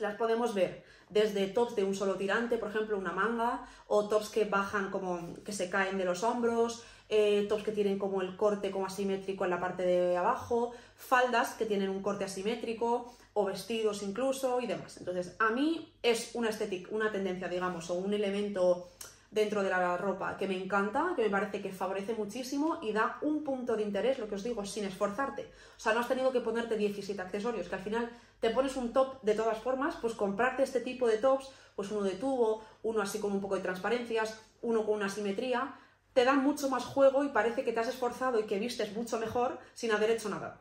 las 0.00 0.16
podemos 0.16 0.54
ver 0.54 0.84
desde 1.08 1.48
tops 1.48 1.76
de 1.76 1.84
un 1.84 1.94
solo 1.94 2.14
tirante, 2.14 2.56
por 2.56 2.70
ejemplo, 2.70 2.96
una 2.96 3.12
manga, 3.12 3.66
o 3.88 4.08
tops 4.08 4.28
que 4.28 4.44
bajan 4.44 4.90
como 4.90 5.34
que 5.44 5.52
se 5.52 5.68
caen 5.68 5.98
de 5.98 6.04
los 6.04 6.22
hombros, 6.22 6.84
eh, 7.08 7.46
tops 7.48 7.64
que 7.64 7.72
tienen 7.72 7.98
como 7.98 8.22
el 8.22 8.36
corte 8.36 8.70
como 8.70 8.86
asimétrico 8.86 9.44
en 9.44 9.50
la 9.50 9.60
parte 9.60 9.82
de 9.82 10.16
abajo, 10.16 10.72
faldas 10.94 11.54
que 11.54 11.66
tienen 11.66 11.90
un 11.90 12.00
corte 12.00 12.24
asimétrico, 12.24 13.12
o 13.32 13.44
vestidos 13.44 14.02
incluso 14.02 14.60
y 14.60 14.66
demás. 14.66 14.96
Entonces, 14.98 15.36
a 15.38 15.50
mí 15.50 15.92
es 16.02 16.30
una 16.34 16.50
estética, 16.50 16.90
una 16.92 17.12
tendencia, 17.12 17.48
digamos, 17.48 17.90
o 17.90 17.94
un 17.94 18.12
elemento 18.12 18.88
dentro 19.30 19.62
de 19.62 19.70
la 19.70 19.96
ropa 19.96 20.36
que 20.36 20.48
me 20.48 20.60
encanta, 20.60 21.12
que 21.14 21.22
me 21.22 21.30
parece 21.30 21.62
que 21.62 21.70
favorece 21.70 22.14
muchísimo 22.14 22.80
y 22.82 22.92
da 22.92 23.18
un 23.22 23.44
punto 23.44 23.76
de 23.76 23.82
interés, 23.82 24.18
lo 24.18 24.28
que 24.28 24.34
os 24.34 24.42
digo, 24.42 24.64
sin 24.64 24.84
esforzarte. 24.84 25.42
O 25.76 25.80
sea, 25.80 25.92
no 25.94 26.00
has 26.00 26.08
tenido 26.08 26.32
que 26.32 26.40
ponerte 26.40 26.76
17 26.76 27.20
accesorios, 27.22 27.68
que 27.68 27.74
al 27.76 27.82
final 27.82 28.10
te 28.40 28.50
pones 28.50 28.76
un 28.76 28.92
top 28.92 29.22
de 29.22 29.34
todas 29.34 29.58
formas, 29.58 29.96
pues 30.00 30.14
comprarte 30.14 30.62
este 30.62 30.80
tipo 30.80 31.06
de 31.06 31.18
tops, 31.18 31.50
pues 31.76 31.90
uno 31.90 32.02
de 32.02 32.12
tubo, 32.12 32.64
uno 32.82 33.02
así 33.02 33.20
con 33.20 33.32
un 33.32 33.40
poco 33.40 33.56
de 33.56 33.62
transparencias, 33.62 34.40
uno 34.62 34.84
con 34.84 34.96
una 34.96 35.08
simetría, 35.08 35.74
te 36.12 36.24
da 36.24 36.34
mucho 36.34 36.68
más 36.68 36.84
juego 36.84 37.24
y 37.24 37.28
parece 37.28 37.64
que 37.64 37.72
te 37.72 37.80
has 37.80 37.88
esforzado 37.88 38.40
y 38.40 38.44
que 38.44 38.58
vistes 38.58 38.94
mucho 38.94 39.18
mejor 39.18 39.58
sin 39.74 39.92
haber 39.92 40.10
hecho 40.10 40.28
nada. 40.28 40.60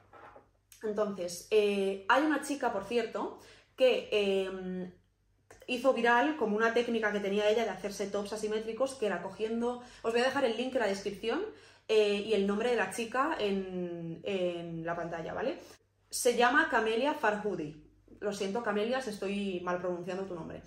Entonces, 0.84 1.48
eh, 1.52 2.06
hay 2.08 2.24
una 2.24 2.42
chica, 2.42 2.72
por 2.72 2.86
cierto, 2.86 3.40
que 3.76 4.10
em, 4.12 4.92
hizo 5.68 5.94
viral 5.94 6.38
como 6.38 6.56
una 6.56 6.74
técnica 6.74 7.12
que 7.12 7.20
tenía 7.20 7.50
ella 7.50 7.64
de 7.64 7.70
hacerse 7.70 8.08
tops 8.08 8.34
asimétricos, 8.34 8.96
que 8.96 9.06
era 9.06 9.22
cogiendo, 9.22 9.82
os 10.04 10.12
voy 10.12 10.22
a 10.22 10.26
dejar 10.26 10.46
el 10.46 10.58
link 10.58 10.74
en 10.74 10.80
la 10.80 10.88
descripción 10.88 11.42
eh, 11.88 12.24
y 12.26 12.34
el 12.34 12.46
nombre 12.48 12.70
de 12.70 12.76
la 12.76 12.92
chica 12.92 13.36
en, 13.40 14.22
en 14.24 14.86
la 14.86 14.96
pantalla, 14.96 15.34
¿vale? 15.34 15.60
Se 16.10 16.36
llama 16.36 16.70
Camelia 16.70 17.14
Farhudi. 17.14 17.84
Lo 18.20 18.34
siento, 18.34 18.64
Camelia, 18.64 19.00
si 19.00 19.12
estoy 19.12 19.62
mal 19.62 19.78
pronunciando 19.78 20.24
tu 20.24 20.34
nombre. 20.34 20.64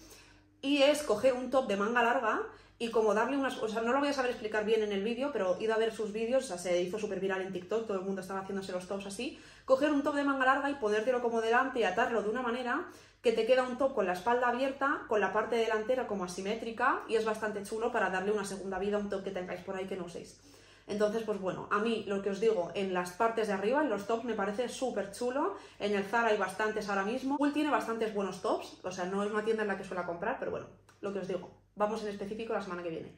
Y 0.60 0.82
es 0.82 1.02
coger 1.02 1.32
un 1.34 1.50
top 1.50 1.66
de 1.66 1.76
manga 1.76 2.00
larga 2.02 2.42
y 2.78 2.90
como 2.90 3.12
darle 3.12 3.36
unas... 3.36 3.58
O 3.58 3.66
sea, 3.66 3.82
no 3.82 3.92
lo 3.92 3.98
voy 3.98 4.08
a 4.08 4.12
saber 4.12 4.30
explicar 4.30 4.64
bien 4.64 4.84
en 4.84 4.92
el 4.92 5.02
vídeo, 5.02 5.30
pero 5.32 5.56
id 5.60 5.70
a 5.70 5.76
ver 5.76 5.92
sus 5.92 6.12
vídeos, 6.12 6.44
o 6.44 6.46
sea, 6.46 6.58
se 6.58 6.80
hizo 6.80 6.96
súper 6.96 7.18
viral 7.18 7.42
en 7.42 7.52
TikTok, 7.52 7.88
todo 7.88 7.98
el 7.98 8.04
mundo 8.04 8.20
estaba 8.20 8.40
haciéndose 8.40 8.70
los 8.70 8.86
tops 8.86 9.06
así. 9.06 9.40
Coger 9.64 9.90
un 9.90 10.04
top 10.04 10.14
de 10.14 10.22
manga 10.22 10.46
larga 10.46 10.70
y 10.70 10.74
ponértelo 10.74 11.20
como 11.20 11.40
delante 11.40 11.80
y 11.80 11.84
atarlo 11.84 12.22
de 12.22 12.30
una 12.30 12.42
manera 12.42 12.86
que 13.20 13.32
te 13.32 13.44
queda 13.44 13.64
un 13.64 13.78
top 13.78 13.94
con 13.94 14.06
la 14.06 14.12
espalda 14.12 14.48
abierta, 14.48 15.02
con 15.08 15.20
la 15.20 15.32
parte 15.32 15.56
delantera 15.56 16.06
como 16.06 16.24
asimétrica 16.24 17.02
y 17.08 17.16
es 17.16 17.24
bastante 17.24 17.64
chulo 17.64 17.90
para 17.90 18.10
darle 18.10 18.30
una 18.30 18.44
segunda 18.44 18.78
vida 18.78 18.96
a 18.96 19.00
un 19.00 19.10
top 19.10 19.24
que 19.24 19.32
tengáis 19.32 19.60
por 19.62 19.74
ahí 19.74 19.86
que 19.86 19.96
no 19.96 20.04
uséis. 20.04 20.40
Entonces, 20.86 21.22
pues 21.22 21.40
bueno, 21.40 21.68
a 21.70 21.78
mí 21.78 22.04
lo 22.06 22.22
que 22.22 22.30
os 22.30 22.40
digo, 22.40 22.70
en 22.74 22.92
las 22.92 23.12
partes 23.12 23.48
de 23.48 23.54
arriba, 23.54 23.82
en 23.82 23.90
los 23.90 24.06
tops, 24.06 24.24
me 24.24 24.34
parece 24.34 24.68
súper 24.68 25.12
chulo. 25.12 25.56
En 25.78 25.94
el 25.94 26.04
Zara 26.04 26.28
hay 26.28 26.36
bastantes 26.36 26.88
ahora 26.88 27.04
mismo. 27.04 27.36
Bull 27.38 27.52
tiene 27.52 27.70
bastantes 27.70 28.12
buenos 28.14 28.42
tops, 28.42 28.78
o 28.82 28.90
sea, 28.90 29.04
no 29.04 29.22
es 29.22 29.30
una 29.30 29.44
tienda 29.44 29.62
en 29.62 29.68
la 29.68 29.78
que 29.78 29.84
suela 29.84 30.06
comprar, 30.06 30.38
pero 30.38 30.50
bueno, 30.50 30.66
lo 31.00 31.12
que 31.12 31.20
os 31.20 31.28
digo, 31.28 31.50
vamos 31.76 32.02
en 32.02 32.08
específico 32.08 32.52
la 32.52 32.62
semana 32.62 32.82
que 32.82 32.90
viene. 32.90 33.14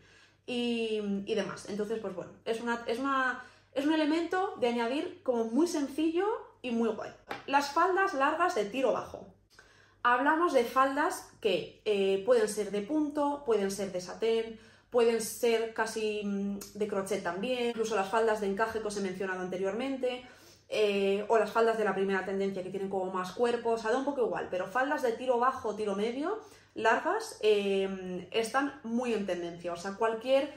Y, 0.47 1.01
y 1.25 1.35
demás. 1.35 1.69
Entonces, 1.71 1.99
pues 2.01 2.15
bueno, 2.15 2.33
es, 2.45 2.61
una, 2.61 2.83
es, 2.87 2.99
una, 2.99 3.43
es 3.73 3.87
un 3.87 3.95
elemento 3.95 4.55
de 4.61 4.69
añadir 4.69 5.23
como 5.23 5.45
muy 5.45 5.67
sencillo 5.67 6.27
y 6.61 6.71
muy 6.71 6.91
guay. 6.91 7.11
Las 7.47 7.71
faldas 7.73 8.15
largas 8.15 8.55
de 8.55 8.67
tiro 8.67 8.93
bajo. 8.93 9.27
Hablamos 10.03 10.53
de 10.53 10.65
faldas 10.65 11.31
que 11.41 11.81
eh, 11.87 12.23
pueden 12.27 12.47
ser 12.47 12.71
de 12.71 12.83
punto, 12.83 13.43
pueden 13.47 13.71
ser 13.71 13.91
de 13.91 14.03
satén, 14.03 14.61
pueden 14.95 15.21
ser 15.21 15.75
casi 15.75 16.23
mm, 16.25 16.59
de 16.75 16.87
crochet 16.87 17.21
también, 17.21 17.71
incluso 17.71 17.97
las 17.97 18.09
faldas 18.09 18.41
de 18.41 18.47
encaje 18.47 18.81
que 18.81 18.87
os 18.87 18.97
he 18.97 19.01
mencionado 19.01 19.41
anteriormente, 19.41 20.25
eh, 20.69 21.25
o 21.27 21.37
las 21.37 21.51
faldas 21.51 21.77
de 21.77 21.85
la 21.85 21.97
primera 21.97 22.25
tendencia 22.25 22.63
que 22.63 22.71
tienen 22.71 22.89
como 22.89 23.13
más 23.13 23.33
cuerpo, 23.33 23.71
o 23.71 23.77
sea, 23.77 23.91
da 23.91 23.99
un 23.99 24.05
poco 24.05 24.25
igual, 24.25 24.47
pero 24.53 24.69
faldas 24.69 25.03
de 25.03 25.11
tiro 25.11 25.41
bajo, 25.41 25.75
tiro 25.75 25.97
medio, 25.97 26.39
largas, 26.77 27.39
eh, 27.43 28.29
están 28.31 28.79
muy 28.85 29.13
en 29.13 29.27
tendencia, 29.27 29.73
o 29.73 29.77
sea, 29.77 29.95
cualquier 29.95 30.55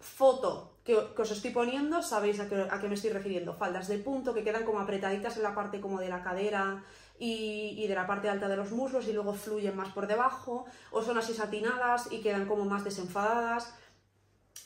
foto 0.00 0.74
que, 0.84 0.94
os 0.94 1.30
estoy 1.30 1.50
poniendo, 1.50 2.02
sabéis 2.02 2.40
a 2.40 2.48
qué, 2.48 2.66
a 2.70 2.78
qué 2.78 2.88
me 2.88 2.94
estoy 2.94 3.10
refiriendo, 3.10 3.54
faldas 3.54 3.88
de 3.88 3.96
punto 3.96 4.34
que 4.34 4.44
quedan 4.44 4.66
como 4.66 4.80
apretaditas 4.80 5.38
en 5.38 5.44
la 5.44 5.54
parte 5.54 5.80
como 5.80 5.98
de 5.98 6.10
la 6.10 6.22
cadera, 6.22 6.84
y, 7.18 7.86
de 7.86 7.94
la 7.94 8.06
parte 8.06 8.28
alta 8.28 8.48
de 8.48 8.56
los 8.56 8.70
muslos 8.70 9.08
y 9.08 9.12
luego 9.12 9.34
fluyen 9.34 9.76
más 9.76 9.92
por 9.92 10.06
debajo, 10.06 10.66
o 10.90 11.02
son 11.02 11.18
así 11.18 11.34
satinadas 11.34 12.12
y 12.12 12.20
quedan 12.20 12.46
como 12.46 12.64
más 12.64 12.84
desenfadadas. 12.84 13.74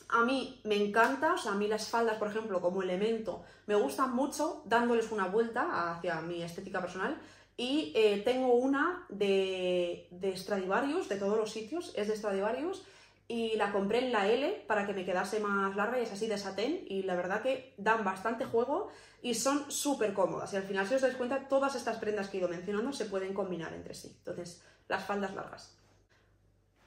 A 0.09 0.23
mí 0.23 0.61
me 0.63 0.75
encanta, 0.75 1.33
o 1.33 1.37
sea, 1.37 1.53
a 1.53 1.55
mí 1.55 1.67
las 1.67 1.89
faldas, 1.89 2.17
por 2.17 2.27
ejemplo, 2.27 2.61
como 2.61 2.83
elemento, 2.83 3.43
me 3.65 3.75
gustan 3.75 4.15
mucho 4.15 4.61
dándoles 4.65 5.11
una 5.11 5.27
vuelta 5.27 5.91
hacia 5.91 6.21
mi 6.21 6.43
estética 6.43 6.81
personal. 6.81 7.19
Y 7.55 7.93
eh, 7.95 8.21
tengo 8.25 8.53
una 8.55 9.05
de, 9.09 10.07
de 10.11 10.35
Stradivarius, 10.35 11.07
de 11.07 11.17
todos 11.17 11.37
los 11.37 11.51
sitios, 11.51 11.93
es 11.95 12.07
de 12.07 12.15
Stradivarius, 12.15 12.83
y 13.27 13.55
la 13.55 13.71
compré 13.71 13.99
en 13.99 14.11
la 14.11 14.27
L 14.27 14.65
para 14.67 14.85
que 14.85 14.93
me 14.93 15.05
quedase 15.05 15.39
más 15.39 15.75
larga 15.75 15.99
y 15.99 16.03
es 16.03 16.11
así 16.11 16.27
de 16.27 16.37
satén 16.37 16.83
y 16.87 17.03
la 17.03 17.15
verdad 17.15 17.41
que 17.41 17.73
dan 17.77 18.03
bastante 18.03 18.45
juego 18.45 18.89
y 19.21 19.33
son 19.33 19.71
súper 19.71 20.13
cómodas 20.13 20.53
y 20.53 20.57
al 20.57 20.63
final 20.63 20.85
si 20.87 20.95
os 20.95 21.01
dais 21.01 21.15
cuenta 21.15 21.47
todas 21.47 21.75
estas 21.75 21.97
prendas 21.97 22.29
que 22.29 22.37
he 22.37 22.39
ido 22.39 22.49
mencionando 22.49 22.91
se 22.91 23.05
pueden 23.05 23.33
combinar 23.33 23.73
entre 23.73 23.93
sí. 23.93 24.13
Entonces, 24.17 24.63
las 24.87 25.05
faldas 25.05 25.33
largas. 25.33 25.77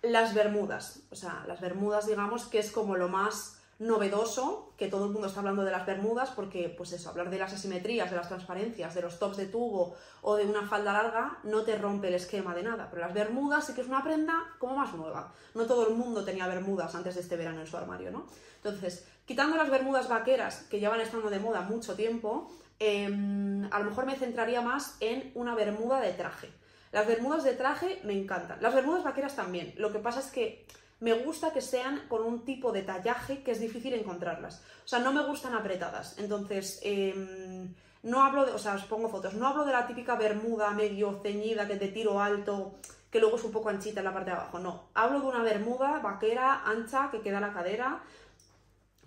Las 0.03 0.35
bermudas, 0.35 1.01
o 1.11 1.17
sea, 1.17 1.45
las 1.49 1.61
bermudas 1.61 2.07
digamos 2.07 2.45
que 2.45 2.59
es 2.59 2.71
como 2.71 2.97
lo 2.97 3.09
más 3.09 3.56
novedoso, 3.79 4.73
que 4.79 4.89
todo 4.89 5.05
el 5.05 5.13
mundo 5.13 5.29
está 5.29 5.41
hablando 5.41 5.63
de 5.63 5.71
las 5.71 5.85
bermudas, 5.85 6.31
porque, 6.31 6.73
pues 6.77 6.93
eso, 6.93 7.11
hablar 7.11 7.29
de 7.29 7.39
las 7.39 7.53
asimetrías, 7.53 8.11
de 8.11 8.17
las 8.17 8.29
transparencias, 8.29 8.95
de 8.95 9.03
los 9.03 9.19
tops 9.19 9.37
de 9.37 9.47
tubo 9.47 9.95
o 10.23 10.37
de 10.37 10.47
una 10.47 10.67
falda 10.67 10.93
larga, 10.93 11.39
no 11.45 11.63
te 11.63 11.77
rompe 11.77 12.09
el 12.09 12.15
esquema 12.15 12.55
de 12.55 12.63
nada. 12.63 12.89
Pero 12.91 13.03
las 13.03 13.13
bermudas 13.13 13.67
sí 13.67 13.75
que 13.75 13.83
es 13.83 13.87
una 13.87 14.03
prenda 14.03 14.45
como 14.59 14.77
más 14.77 14.95
nueva. 14.95 15.33
No 15.55 15.67
todo 15.67 15.89
el 15.89 15.95
mundo 15.95 16.25
tenía 16.25 16.47
bermudas 16.47 16.95
antes 16.95 17.17
de 17.17 17.21
este 17.21 17.37
verano 17.37 17.61
en 17.61 17.67
su 17.67 17.77
armario, 17.77 18.11
¿no? 18.11 18.27
Entonces, 18.57 19.07
quitando 19.27 19.57
las 19.57 19.71
bermudas 19.71 20.09
vaqueras, 20.09 20.67
que 20.71 20.81
llevan 20.81 21.01
estando 21.01 21.29
de 21.29 21.39
moda 21.39 21.61
mucho 21.61 21.95
tiempo, 21.95 22.51
em, 22.79 23.69
a 23.71 23.79
lo 23.79 23.87
mejor 23.87 24.07
me 24.07 24.17
centraría 24.17 24.63
más 24.63 24.97
en 25.01 25.33
una 25.35 25.55
bermuda 25.55 26.01
de 26.01 26.13
traje. 26.13 26.51
Las 26.93 27.07
bermudas 27.07 27.45
de 27.45 27.53
traje 27.53 28.01
me 28.05 28.15
encantan. 28.15 28.63
Las 28.63 28.75
bermudas 28.75 29.05
vaqueras 29.05 29.37
también. 29.37 29.75
Lo 29.77 29.93
que 29.93 29.99
pasa 29.99 30.21
es 30.21 30.31
que 30.31 30.67
me 31.01 31.13
gusta 31.13 31.53
que 31.53 31.61
sean 31.61 32.03
con 32.09 32.23
un 32.25 32.45
tipo 32.45 32.73
de 32.73 32.83
tallaje 32.83 33.43
que 33.43 33.53
es 33.53 33.61
difícil 33.61 33.95
encontrarlas. 33.95 34.63
O 34.85 34.89
sea, 34.89 35.01
no 35.01 35.13
me 35.13 35.25
gustan 35.25 35.55
apretadas. 35.55 36.19
Entonces, 36.19 36.81
em, 36.83 37.75
no 38.03 38.23
hablo 38.23 38.47
de, 38.47 38.53
o 38.53 38.59
sea, 38.59 38.75
os 38.75 38.85
pongo 38.85 39.09
fotos, 39.09 39.35
no 39.35 39.47
hablo 39.47 39.65
de 39.65 39.73
la 39.73 39.87
típica 39.87 40.15
bermuda 40.15 40.71
medio 40.71 41.21
ceñida 41.23 41.67
que 41.67 41.77
de 41.77 41.89
tiro 41.89 42.21
alto, 42.21 42.77
que 43.11 43.21
luego 43.21 43.37
es 43.37 43.45
un 43.45 43.53
poco 43.53 43.69
anchita 43.69 44.01
en 44.01 44.05
la 44.05 44.15
parte 44.15 44.31
de 44.31 44.37
abajo. 44.37 44.59
No, 44.59 44.89
hablo 44.95 45.21
de 45.21 45.27
una 45.27 45.43
bermuda 45.43 46.01
vaquera 46.01 46.63
ancha 46.65 47.11
que 47.11 47.21
queda 47.21 47.41
la 47.41 47.53
cadera, 47.53 48.03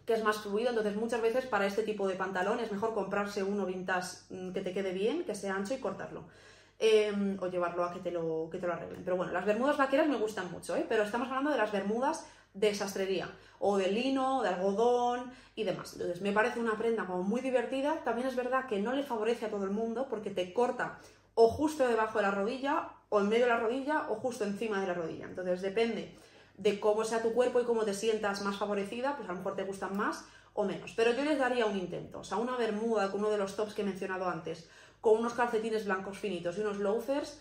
que 0.05 0.13
es 0.13 0.23
más 0.23 0.37
fluido. 0.39 0.69
Entonces, 0.69 0.95
muchas 0.95 1.21
veces 1.21 1.45
para 1.45 1.65
este 1.65 1.83
tipo 1.83 2.07
de 2.07 2.15
pantalón 2.15 2.59
es 2.59 2.71
mejor 2.71 2.93
comprarse 2.93 3.41
uno 3.43 3.65
vintage 3.65 4.17
mm, 4.29 4.51
que 4.51 4.61
te 4.61 4.73
quede 4.73 4.91
bien, 4.91 5.23
que 5.23 5.33
sea 5.33 5.55
ancho 5.55 5.73
y 5.73 5.79
cortarlo. 5.79 6.25
Em, 6.81 7.37
o 7.41 7.47
llevarlo 7.47 7.83
a 7.83 7.91
que 7.91 7.99
te, 7.99 8.09
lo, 8.09 8.47
que 8.49 8.57
te 8.57 8.65
lo 8.65 8.71
arreglen. 8.71 9.03
Pero 9.03 9.17
bueno, 9.17 9.33
las 9.33 9.45
bermudas 9.45 9.75
vaqueras 9.75 10.07
me 10.07 10.15
gustan 10.15 10.49
mucho, 10.49 10.77
¿eh? 10.77 10.85
pero 10.87 11.03
estamos 11.03 11.27
hablando 11.27 11.51
de 11.51 11.57
las 11.57 11.73
bermudas 11.73 12.25
de 12.53 12.73
sastrería, 12.73 13.29
o 13.59 13.77
de 13.77 13.91
lino, 13.91 14.41
de 14.43 14.49
algodón 14.49 15.29
y 15.55 15.65
demás. 15.65 15.91
Entonces, 15.93 16.21
me 16.21 16.31
parece 16.31 16.61
una 16.61 16.77
prenda 16.77 17.05
como 17.05 17.23
muy 17.23 17.41
divertida. 17.41 17.97
También 18.05 18.27
es 18.29 18.35
verdad 18.37 18.65
que 18.65 18.79
no 18.79 18.93
le 18.93 19.03
favorece 19.03 19.47
a 19.47 19.49
todo 19.49 19.65
el 19.65 19.71
mundo 19.71 20.07
porque 20.09 20.29
te 20.29 20.53
corta 20.53 20.99
o 21.35 21.49
justo 21.49 21.85
debajo 21.85 22.19
de 22.19 22.23
la 22.23 22.31
rodilla, 22.31 22.89
o 23.09 23.19
en 23.19 23.27
medio 23.27 23.45
de 23.45 23.51
la 23.51 23.59
rodilla, 23.59 24.05
o 24.09 24.15
justo 24.15 24.45
encima 24.45 24.79
de 24.79 24.87
la 24.87 24.93
rodilla. 24.93 25.25
Entonces, 25.25 25.61
depende 25.61 26.15
de 26.57 26.79
cómo 26.79 27.03
sea 27.03 27.21
tu 27.21 27.33
cuerpo 27.33 27.59
y 27.59 27.65
cómo 27.65 27.83
te 27.83 27.93
sientas 27.93 28.41
más 28.41 28.57
favorecida, 28.57 29.17
pues 29.17 29.27
a 29.27 29.33
lo 29.33 29.39
mejor 29.39 29.57
te 29.57 29.63
gustan 29.63 29.97
más 29.97 30.25
o 30.53 30.63
menos. 30.63 30.93
Pero 30.95 31.13
yo 31.13 31.23
les 31.23 31.39
daría 31.39 31.65
un 31.65 31.77
intento, 31.77 32.19
o 32.19 32.23
sea, 32.23 32.37
una 32.37 32.57
bermuda 32.57 33.11
con 33.11 33.21
uno 33.21 33.29
de 33.29 33.37
los 33.37 33.55
tops 33.55 33.73
que 33.73 33.81
he 33.81 33.85
mencionado 33.85 34.29
antes, 34.29 34.69
con 35.01 35.19
unos 35.19 35.33
calcetines 35.33 35.85
blancos 35.85 36.17
finitos 36.17 36.57
y 36.57 36.61
unos 36.61 36.77
loafers, 36.77 37.39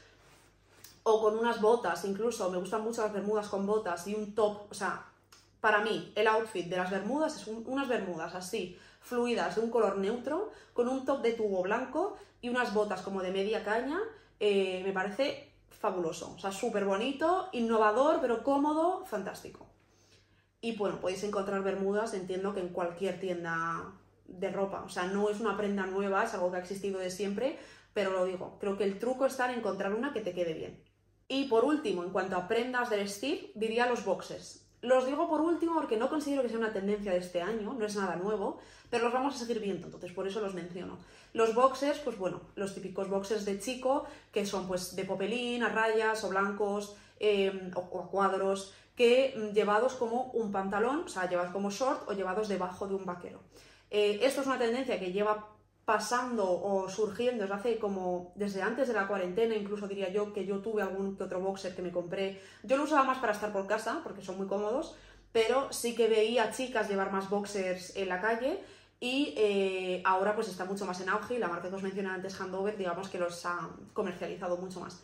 o 1.03 1.21
con 1.21 1.39
unas 1.39 1.61
botas, 1.61 2.05
incluso 2.05 2.51
me 2.51 2.59
gustan 2.59 2.83
mucho 2.83 3.03
las 3.03 3.13
bermudas 3.13 3.49
con 3.49 3.67
botas 3.67 4.07
y 4.07 4.15
un 4.15 4.35
top, 4.35 4.71
o 4.71 4.75
sea, 4.75 5.07
para 5.61 5.81
mí 5.81 6.13
el 6.15 6.27
outfit 6.27 6.67
de 6.67 6.77
las 6.77 6.91
bermudas 6.91 7.37
es 7.37 7.47
unas 7.47 7.89
bermudas 7.89 8.35
así, 8.35 8.79
fluidas, 9.01 9.57
de 9.57 9.63
un 9.63 9.71
color 9.71 9.97
neutro, 9.97 10.51
con 10.75 10.89
un 10.89 11.05
top 11.05 11.23
de 11.23 11.33
tubo 11.33 11.63
blanco 11.63 12.17
y 12.41 12.49
unas 12.49 12.75
botas 12.75 13.01
como 13.01 13.23
de 13.23 13.33
media 13.33 13.65
caña, 13.65 13.99
eh, 14.39 14.83
me 14.85 14.93
parece 14.93 15.51
fabuloso, 15.71 16.35
o 16.35 16.39
sea, 16.39 16.53
súper 16.53 16.85
bonito, 16.85 17.49
innovador, 17.53 18.19
pero 18.21 18.43
cómodo, 18.43 19.05
fantástico. 19.07 19.67
Y 20.61 20.77
bueno, 20.77 21.01
podéis 21.01 21.23
encontrar 21.23 21.63
bermudas, 21.63 22.15
entiendo 22.15 22.53
que 22.53 22.61
en 22.61 22.69
cualquier 22.69 23.21
tienda 23.21 23.93
de 24.29 24.51
ropa. 24.51 24.83
O 24.85 24.89
sea, 24.89 25.05
no 25.07 25.29
es 25.31 25.41
una 25.41 25.57
prenda 25.57 25.87
nueva, 25.87 26.25
es 26.25 26.35
algo 26.35 26.51
que 26.51 26.59
ha 26.59 26.61
existido 26.61 27.01
de 27.01 27.11
siempre, 27.11 27.59
pero 27.93 28.13
lo 28.13 28.25
digo, 28.25 28.59
creo 28.61 28.77
que 28.77 28.85
el 28.85 28.99
truco 28.99 29.27
está 29.27 29.51
en 29.51 29.59
encontrar 29.59 29.93
una 29.95 30.13
que 30.13 30.21
te 30.21 30.33
quede 30.33 30.55
bien. 30.55 30.81
Y 31.27 31.45
por 31.45 31.65
último, 31.65 32.05
en 32.05 32.11
cuanto 32.11 32.37
a 32.37 32.49
prendas 32.49 32.91
de 32.91 32.99
vestir, 32.99 33.53
diría 33.55 33.87
los 33.87 34.05
boxers. 34.05 34.65
Los 34.81 35.07
digo 35.07 35.29
por 35.29 35.41
último 35.41 35.75
porque 35.75 35.97
no 35.97 36.09
considero 36.09 36.43
que 36.43 36.49
sea 36.49 36.59
una 36.59 36.73
tendencia 36.73 37.11
de 37.13 37.19
este 37.19 37.43
año, 37.43 37.75
no 37.75 37.85
es 37.85 37.97
nada 37.97 38.15
nuevo, 38.15 38.59
pero 38.91 39.05
los 39.05 39.13
vamos 39.13 39.35
a 39.35 39.39
seguir 39.39 39.59
viendo, 39.59 39.87
entonces 39.87 40.13
por 40.13 40.29
eso 40.29 40.41
los 40.41 40.55
menciono. 40.55 40.99
Los 41.33 41.55
boxers, 41.55 41.99
pues 41.99 42.17
bueno, 42.17 42.41
los 42.55 42.75
típicos 42.75 43.11
boxers 43.11 43.45
de 43.45 43.59
chico, 43.59 44.05
que 44.33 44.47
son 44.47 44.69
pues 44.69 44.95
de 44.95 45.05
popelín, 45.05 45.65
a 45.65 45.69
rayas 45.69 46.23
o 46.23 46.29
blancos 46.29 46.97
eh, 47.19 47.73
o, 47.75 48.01
a 48.01 48.09
cuadros, 48.09 48.73
que 48.95 49.35
mm, 49.37 49.53
llevados 49.53 49.95
como 49.95 50.31
un 50.33 50.53
pantalón, 50.53 51.03
o 51.07 51.09
sea, 51.09 51.29
llevados 51.29 51.53
como 51.53 51.71
short 51.71 52.09
o 52.09 52.13
llevados 52.13 52.49
debajo 52.49 52.87
de 52.87 52.95
un 52.95 53.05
vaquero. 53.05 53.41
Eh, 53.91 54.21
esto 54.23 54.41
es 54.43 54.47
una 54.47 54.59
tendencia 54.59 54.99
que 54.99 55.13
lleva 55.13 55.59
pasando 55.85 56.45
o 56.45 56.87
surgiendo 56.91 57.45
desde 57.45 57.55
hace 57.55 57.79
como 57.79 58.33
desde 58.35 58.61
antes 58.61 58.89
de 58.89 58.95
la 58.95 59.09
cuarentena, 59.09 59.55
incluso 59.55 59.89
diría 59.89 60.11
yo 60.11 60.35
que 60.35 60.45
yo 60.45 60.59
tuve 60.59 60.83
algún 60.83 61.17
que 61.17 61.25
otro 61.25 61.41
boxer 61.41 61.75
que 61.75 61.81
me 61.81 61.91
compré. 61.91 62.43
Yo 62.63 62.77
lo 62.77 62.85
usaba 62.85 63.05
más 63.05 63.19
para 63.19 63.33
estar 63.33 63.53
por 63.53 63.67
casa 63.67 64.03
porque 64.05 64.21
son 64.21 64.37
muy 64.37 64.47
cómodos, 64.47 64.97
pero 65.33 65.73
sí 65.73 65.95
que 65.95 66.07
veía 66.09 66.53
chicas 66.53 66.91
llevar 66.91 67.11
más 67.11 67.31
boxers 67.31 67.97
en 67.97 68.11
la 68.11 68.21
calle 68.21 68.61
y 69.01 69.33
eh, 69.39 70.03
ahora 70.05 70.35
pues 70.35 70.49
está 70.49 70.67
mucho 70.67 70.85
más 70.85 71.01
en 71.01 71.09
auge 71.09 71.37
y 71.37 71.39
la 71.39 71.49
marca 71.49 71.71
que 71.71 71.77
os 71.77 71.83
mencioné 71.83 72.11
antes, 72.11 72.39
Handover, 72.39 72.77
digamos 72.77 73.09
que 73.09 73.19
los 73.19 73.47
ha 73.47 73.71
comercializado 73.95 74.59
mucho 74.59 74.81
más. 74.81 75.03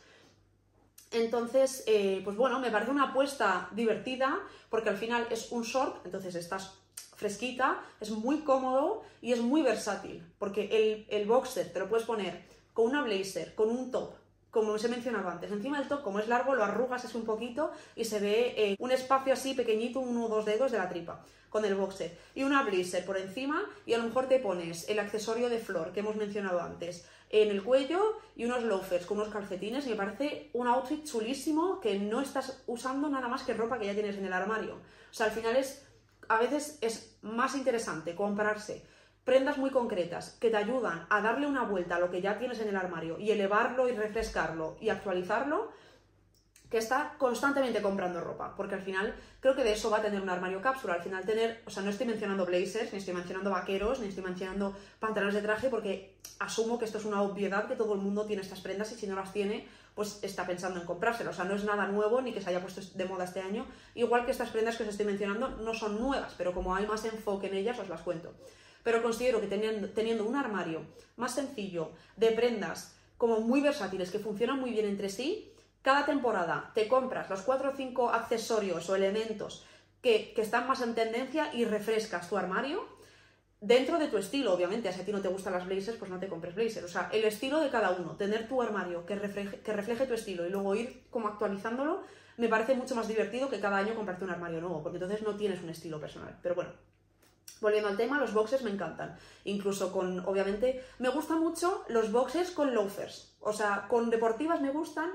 Entonces, 1.12 1.84
eh, 1.86 2.20
pues 2.24 2.36
bueno, 2.36 2.58
me 2.60 2.70
parece 2.70 2.90
una 2.90 3.04
apuesta 3.04 3.68
divertida 3.72 4.40
porque 4.68 4.90
al 4.90 4.96
final 4.96 5.28
es 5.30 5.52
un 5.52 5.62
short, 5.62 6.04
entonces 6.04 6.34
estás 6.34 6.83
fresquita, 7.24 7.82
es 8.02 8.10
muy 8.10 8.40
cómodo 8.40 9.02
y 9.22 9.32
es 9.32 9.40
muy 9.40 9.62
versátil, 9.62 10.22
porque 10.38 11.06
el, 11.08 11.26
boxer 11.26 11.72
te 11.72 11.78
lo 11.78 11.88
puedes 11.88 12.04
poner 12.04 12.42
con 12.74 12.84
una 12.84 13.02
blazer, 13.02 13.54
con 13.54 13.70
un 13.70 13.90
top, 13.90 14.12
como 14.50 14.72
os 14.72 14.84
he 14.84 14.88
mencionado 14.88 15.30
antes. 15.30 15.50
Encima 15.50 15.78
del 15.78 15.88
top, 15.88 16.02
como 16.02 16.18
es 16.18 16.28
largo, 16.28 16.54
lo 16.54 16.62
arrugas 16.62 17.02
así 17.02 17.16
un 17.16 17.24
poquito 17.24 17.70
y 17.96 18.04
se 18.04 18.20
ve 18.20 18.54
eh, 18.58 18.76
un 18.78 18.92
espacio 18.92 19.32
así 19.32 19.54
pequeñito, 19.54 20.00
uno 20.00 20.26
o 20.26 20.28
dos 20.28 20.44
dedos 20.44 20.70
de 20.70 20.76
la 20.76 20.90
tripa, 20.90 21.24
con 21.48 21.64
el 21.64 21.74
boxer. 21.74 22.14
Y 22.34 22.42
una 22.42 22.62
blazer 22.62 23.06
por 23.06 23.16
encima 23.16 23.64
y 23.86 23.94
a 23.94 23.98
lo 23.98 24.04
mejor 24.04 24.28
te 24.28 24.38
pones 24.38 24.86
el 24.90 24.98
accesorio 24.98 25.48
de 25.48 25.60
flor 25.60 25.92
que 25.92 26.00
hemos 26.00 26.16
mencionado 26.16 26.60
antes 26.60 27.08
en 27.30 27.48
el 27.48 27.62
cuello 27.62 28.18
y 28.36 28.44
unos 28.44 28.64
loafers 28.64 29.06
con 29.06 29.16
unos 29.16 29.32
calcetines 29.32 29.86
y 29.86 29.90
me 29.90 29.96
parece 29.96 30.50
un 30.52 30.66
outfit 30.66 31.02
chulísimo 31.04 31.80
que 31.80 31.98
no 31.98 32.20
estás 32.20 32.62
usando 32.66 33.08
nada 33.08 33.28
más 33.28 33.44
que 33.44 33.54
ropa 33.54 33.78
que 33.78 33.86
ya 33.86 33.94
tienes 33.94 34.18
en 34.18 34.26
el 34.26 34.32
armario. 34.34 34.74
O 34.74 35.14
sea, 35.14 35.26
al 35.26 35.32
final 35.32 35.56
es, 35.56 35.86
a 36.28 36.38
veces 36.38 36.78
es 36.80 37.16
más 37.22 37.54
interesante 37.54 38.14
comprarse 38.14 38.84
prendas 39.24 39.56
muy 39.56 39.70
concretas 39.70 40.36
que 40.38 40.50
te 40.50 40.56
ayudan 40.56 41.06
a 41.08 41.20
darle 41.20 41.46
una 41.46 41.64
vuelta 41.64 41.96
a 41.96 41.98
lo 41.98 42.10
que 42.10 42.20
ya 42.20 42.38
tienes 42.38 42.60
en 42.60 42.68
el 42.68 42.76
armario 42.76 43.18
y 43.18 43.30
elevarlo 43.30 43.88
y 43.88 43.92
refrescarlo 43.92 44.76
y 44.80 44.90
actualizarlo, 44.90 45.72
que 46.70 46.78
está 46.78 47.14
constantemente 47.18 47.80
comprando 47.80 48.20
ropa, 48.20 48.54
porque 48.56 48.74
al 48.74 48.82
final 48.82 49.14
creo 49.40 49.54
que 49.54 49.64
de 49.64 49.72
eso 49.72 49.90
va 49.90 49.98
a 49.98 50.02
tener 50.02 50.20
un 50.20 50.28
armario 50.28 50.60
cápsula, 50.60 50.94
al 50.94 51.02
final 51.02 51.24
tener, 51.24 51.62
o 51.66 51.70
sea, 51.70 51.82
no 51.82 51.90
estoy 51.90 52.06
mencionando 52.06 52.44
blazers, 52.44 52.92
ni 52.92 52.98
estoy 52.98 53.14
mencionando 53.14 53.50
vaqueros, 53.50 54.00
ni 54.00 54.08
estoy 54.08 54.24
mencionando 54.24 54.76
pantalones 54.98 55.34
de 55.34 55.42
traje, 55.42 55.68
porque 55.68 56.16
asumo 56.40 56.78
que 56.78 56.84
esto 56.84 56.98
es 56.98 57.04
una 57.04 57.22
obviedad 57.22 57.68
que 57.68 57.76
todo 57.76 57.94
el 57.94 58.00
mundo 58.00 58.26
tiene 58.26 58.42
estas 58.42 58.60
prendas 58.60 58.90
y 58.92 58.96
si 58.96 59.06
no 59.06 59.14
las 59.14 59.32
tiene, 59.32 59.68
pues 59.94 60.18
está 60.22 60.46
pensando 60.46 60.80
en 60.80 60.86
comprárselas, 60.86 61.34
o 61.34 61.36
sea, 61.36 61.44
no 61.44 61.54
es 61.54 61.64
nada 61.64 61.86
nuevo 61.86 62.20
ni 62.20 62.32
que 62.32 62.40
se 62.40 62.50
haya 62.50 62.60
puesto 62.60 62.80
de 62.94 63.04
moda 63.04 63.24
este 63.24 63.40
año, 63.40 63.66
igual 63.94 64.24
que 64.24 64.32
estas 64.32 64.50
prendas 64.50 64.76
que 64.76 64.82
os 64.82 64.88
estoy 64.88 65.06
mencionando 65.06 65.50
no 65.50 65.74
son 65.74 66.00
nuevas, 66.00 66.34
pero 66.36 66.52
como 66.52 66.74
hay 66.74 66.86
más 66.86 67.04
enfoque 67.04 67.46
en 67.46 67.54
ellas, 67.54 67.78
os 67.78 67.88
las 67.88 68.00
cuento. 68.00 68.34
Pero 68.82 69.02
considero 69.02 69.40
que 69.40 69.46
teniendo, 69.46 70.24
un 70.24 70.36
armario 70.36 70.82
más 71.16 71.34
sencillo 71.34 71.92
de 72.16 72.32
prendas 72.32 72.96
como 73.16 73.40
muy 73.40 73.60
versátiles 73.60 74.10
que 74.10 74.18
funcionan 74.18 74.60
muy 74.60 74.70
bien 74.70 74.86
entre 74.86 75.08
sí, 75.08 75.52
cada 75.80 76.04
temporada 76.04 76.72
te 76.74 76.88
compras 76.88 77.30
los 77.30 77.42
4 77.42 77.70
o 77.70 77.76
5 77.76 78.10
accesorios 78.10 78.88
o 78.90 78.96
elementos 78.96 79.64
que, 80.02 80.34
están 80.36 80.66
más 80.66 80.82
en 80.82 80.94
tendencia 80.94 81.54
y 81.54 81.64
refrescas 81.64 82.28
tu 82.28 82.36
armario 82.36 82.86
dentro 83.66 83.98
de 83.98 84.08
tu 84.08 84.18
estilo, 84.18 84.52
obviamente, 84.52 84.92
si 84.92 85.00
a 85.00 85.04
ti 85.04 85.12
no 85.12 85.20
te 85.20 85.28
gustan 85.28 85.54
las 85.54 85.66
blazers, 85.66 85.96
pues 85.96 86.10
no 86.10 86.18
te 86.18 86.28
compres 86.28 86.54
blazers. 86.54 86.84
O 86.84 86.88
sea, 86.88 87.08
el 87.12 87.24
estilo 87.24 87.60
de 87.60 87.70
cada 87.70 87.90
uno, 87.90 88.16
tener 88.16 88.46
tu 88.48 88.60
armario 88.60 89.06
que 89.06 89.14
refleje, 89.16 90.06
tu 90.06 90.14
estilo 90.14 90.46
y 90.46 90.50
luego 90.50 90.74
ir 90.74 91.04
como 91.10 91.28
actualizándolo, 91.28 92.02
me 92.36 92.48
parece 92.48 92.74
mucho 92.74 92.94
más 92.94 93.08
divertido 93.08 93.48
que 93.48 93.60
cada 93.60 93.78
año 93.78 93.94
comprarte 93.94 94.24
un 94.24 94.30
armario 94.30 94.60
nuevo, 94.60 94.82
porque 94.82 94.96
entonces 94.96 95.22
no 95.22 95.36
tienes 95.36 95.62
un 95.62 95.70
estilo 95.70 96.00
personal. 96.00 96.36
Pero 96.42 96.54
bueno, 96.54 96.70
Volviendo 97.60 97.88
al 97.88 97.96
tema, 97.96 98.18
los 98.18 98.34
boxes 98.34 98.62
me 98.62 98.70
encantan. 98.70 99.16
Incluso 99.44 99.90
con, 99.90 100.20
obviamente, 100.26 100.84
me 100.98 101.08
gustan 101.08 101.40
mucho 101.40 101.84
los 101.88 102.12
boxes 102.12 102.50
con 102.50 102.74
loafers. 102.74 103.36
O 103.40 103.52
sea, 103.52 103.86
con 103.88 104.10
deportivas 104.10 104.60
me 104.60 104.70
gustan. 104.70 105.10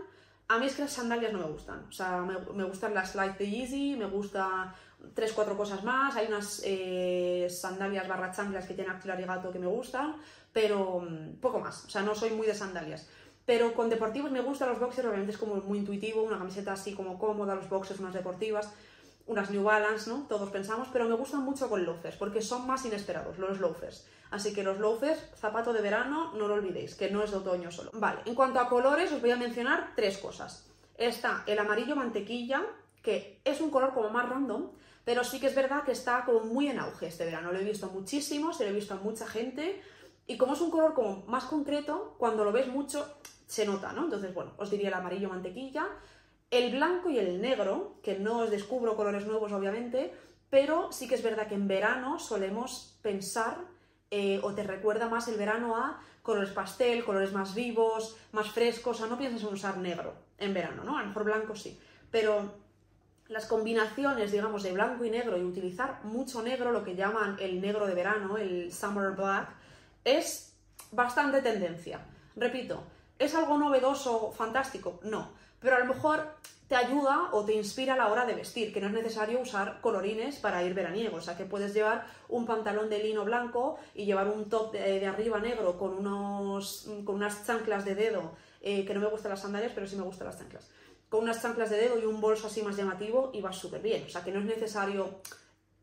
A 0.47 0.57
mí 0.57 0.65
es 0.65 0.75
que 0.75 0.81
las 0.83 0.93
sandalias 0.93 1.31
no 1.31 1.39
me 1.39 1.51
gustan. 1.51 1.85
O 1.87 1.91
sea, 1.91 2.21
me, 2.21 2.63
gustan 2.63 2.95
las 2.95 3.11
Slide 3.11 3.37
de 3.37 3.49
Yeezy, 3.51 3.95
me 3.97 4.07
gusta 4.07 4.73
tres, 5.13 5.33
cuatro 5.33 5.57
cosas 5.57 5.83
más. 5.83 6.15
Hay 6.15 6.27
unas 6.27 6.61
eh, 6.65 7.47
sandalias 7.49 8.07
barra 8.07 8.31
chanclas 8.31 8.65
que 8.65 8.73
tienen 8.73 8.93
gato 9.25 9.51
que 9.51 9.59
me 9.59 9.67
gustan, 9.67 10.15
pero 10.53 11.01
mm, 11.01 11.39
poco 11.39 11.59
más. 11.59 11.85
O 11.85 11.89
sea, 11.89 12.01
no 12.01 12.15
soy 12.15 12.31
muy 12.31 12.47
de 12.47 12.55
sandalias. 12.55 13.07
Pero 13.45 13.73
con 13.73 13.89
deportivos 13.89 14.31
me 14.31 14.41
gustan 14.41 14.69
los 14.69 14.79
boxers, 14.79 15.07
obviamente 15.07 15.31
es 15.31 15.37
como 15.37 15.55
muy 15.55 15.79
intuitivo, 15.79 16.21
una 16.21 16.37
camiseta 16.37 16.73
así 16.73 16.93
como 16.93 17.17
cómoda, 17.17 17.55
los 17.55 17.67
boxers, 17.67 17.99
unas 17.99 18.13
deportivas 18.13 18.71
unas 19.29 19.51
New 19.51 19.63
Balance, 19.63 20.09
¿no? 20.09 20.25
Todos 20.27 20.49
pensamos, 20.49 20.87
pero 20.91 21.07
me 21.07 21.13
gustan 21.13 21.43
mucho 21.43 21.69
con 21.69 21.85
loafers, 21.85 22.17
porque 22.17 22.41
son 22.41 22.65
más 22.65 22.83
inesperados 22.85 23.37
los 23.37 23.59
loafers. 23.59 24.07
Así 24.31 24.53
que 24.53 24.63
los 24.63 24.79
loafers, 24.79 25.19
zapato 25.35 25.71
de 25.71 25.81
verano, 25.81 26.33
no 26.33 26.47
lo 26.47 26.55
olvidéis, 26.55 26.95
que 26.95 27.11
no 27.11 27.23
es 27.23 27.29
de 27.29 27.37
otoño 27.37 27.71
solo. 27.71 27.91
Vale, 27.93 28.21
en 28.25 28.33
cuanto 28.33 28.59
a 28.59 28.67
colores, 28.67 29.11
os 29.11 29.21
voy 29.21 29.29
a 29.29 29.35
mencionar 29.35 29.93
tres 29.95 30.17
cosas. 30.17 30.67
Está 30.97 31.43
el 31.45 31.59
amarillo 31.59 31.95
mantequilla, 31.95 32.65
que 33.03 33.39
es 33.45 33.61
un 33.61 33.69
color 33.69 33.93
como 33.93 34.09
más 34.09 34.27
random, 34.27 34.71
pero 35.03 35.23
sí 35.23 35.39
que 35.39 35.47
es 35.47 35.55
verdad 35.55 35.83
que 35.83 35.91
está 35.91 36.25
como 36.25 36.41
muy 36.41 36.67
en 36.67 36.79
auge 36.79 37.07
este 37.07 37.25
verano. 37.25 37.51
Lo 37.51 37.59
he 37.59 37.63
visto 37.63 37.87
muchísimo, 37.89 38.53
se 38.53 38.63
lo 38.63 38.69
he 38.69 38.73
visto 38.73 38.93
a 38.93 38.97
mucha 38.97 39.27
gente, 39.27 39.81
y 40.27 40.37
como 40.37 40.53
es 40.53 40.61
un 40.61 40.69
color 40.69 40.93
como 40.93 41.25
más 41.27 41.45
concreto, 41.45 42.15
cuando 42.17 42.43
lo 42.43 42.51
ves 42.51 42.67
mucho, 42.67 43.17
se 43.47 43.65
nota, 43.65 43.93
¿no? 43.93 44.03
Entonces, 44.03 44.33
bueno, 44.33 44.51
os 44.57 44.69
diría 44.69 44.89
el 44.89 44.93
amarillo 44.93 45.29
mantequilla, 45.29 45.87
el 46.51 46.71
blanco 46.71 47.09
y 47.09 47.17
el 47.17 47.41
negro, 47.41 47.95
que 48.03 48.19
no 48.19 48.39
os 48.39 48.51
descubro 48.51 48.95
colores 48.95 49.25
nuevos 49.25 49.51
obviamente, 49.51 50.13
pero 50.49 50.91
sí 50.91 51.07
que 51.07 51.15
es 51.15 51.23
verdad 51.23 51.47
que 51.47 51.55
en 51.55 51.67
verano 51.67 52.19
solemos 52.19 52.99
pensar 53.01 53.57
eh, 54.11 54.39
o 54.43 54.53
te 54.53 54.63
recuerda 54.63 55.07
más 55.09 55.27
el 55.27 55.37
verano 55.37 55.75
a 55.75 55.99
colores 56.23 56.51
pastel, 56.51 57.05
colores 57.05 57.31
más 57.33 57.53
vivos, 57.53 58.17
más 58.31 58.49
frescos, 58.51 58.97
o 58.97 58.99
sea, 58.99 59.07
no 59.07 59.17
piensas 59.17 59.41
en 59.43 59.53
usar 59.53 59.77
negro 59.77 60.13
en 60.37 60.53
verano, 60.53 60.83
¿no? 60.83 60.97
A 60.97 61.01
lo 61.01 61.07
mejor 61.07 61.23
blanco 61.23 61.55
sí, 61.55 61.79
pero 62.11 62.53
las 63.29 63.45
combinaciones, 63.45 64.31
digamos, 64.31 64.63
de 64.63 64.73
blanco 64.73 65.05
y 65.05 65.09
negro 65.09 65.37
y 65.37 65.43
utilizar 65.43 66.03
mucho 66.03 66.41
negro, 66.41 66.71
lo 66.71 66.83
que 66.83 66.95
llaman 66.95 67.37
el 67.39 67.61
negro 67.61 67.87
de 67.87 67.93
verano, 67.93 68.37
el 68.37 68.73
summer 68.73 69.11
black, 69.11 69.49
es 70.03 70.53
bastante 70.91 71.41
tendencia. 71.41 72.01
Repito, 72.35 72.83
¿es 73.17 73.33
algo 73.35 73.57
novedoso, 73.57 74.31
fantástico? 74.31 74.99
No 75.03 75.39
pero 75.59 75.75
a 75.75 75.79
lo 75.79 75.93
mejor 75.93 76.27
te 76.67 76.75
ayuda 76.75 77.29
o 77.31 77.43
te 77.45 77.53
inspira 77.53 77.95
a 77.95 77.97
la 77.97 78.11
hora 78.11 78.25
de 78.25 78.35
vestir, 78.35 78.71
que 78.71 78.79
no 78.79 78.87
es 78.87 78.93
necesario 78.93 79.39
usar 79.39 79.81
colorines 79.81 80.37
para 80.37 80.63
ir 80.63 80.75
veraniego, 80.75 81.17
o 81.17 81.21
sea 81.21 81.35
que 81.35 81.45
puedes 81.45 81.73
llevar 81.73 82.05
un 82.27 82.45
pantalón 82.45 82.89
de 82.89 83.03
lino 83.03 83.25
blanco 83.25 83.79
y 83.95 84.05
llevar 84.05 84.27
un 84.27 84.49
top 84.49 84.73
de, 84.73 85.05
arriba 85.05 85.39
negro 85.39 85.77
con, 85.77 85.93
unos, 85.93 86.87
con 87.05 87.15
unas 87.15 87.45
chanclas 87.45 87.85
de 87.85 87.95
dedo, 87.95 88.33
eh, 88.61 88.85
que 88.85 88.93
no 88.93 88.99
me 88.99 89.07
gustan 89.07 89.31
las 89.31 89.41
sandalias, 89.41 89.71
pero 89.73 89.87
sí 89.87 89.95
me 89.95 90.03
gustan 90.03 90.27
las 90.27 90.37
chanclas, 90.37 90.69
con 91.09 91.23
unas 91.23 91.41
chanclas 91.41 91.69
de 91.69 91.77
dedo 91.77 91.99
y 91.99 92.05
un 92.05 92.21
bolso 92.21 92.47
así 92.47 92.61
más 92.61 92.77
llamativo 92.77 93.31
y 93.33 93.41
vas 93.41 93.57
súper 93.57 93.81
bien, 93.81 94.03
o 94.05 94.09
sea 94.09 94.23
que 94.23 94.31
no 94.31 94.39
es 94.39 94.45
necesario 94.45 95.21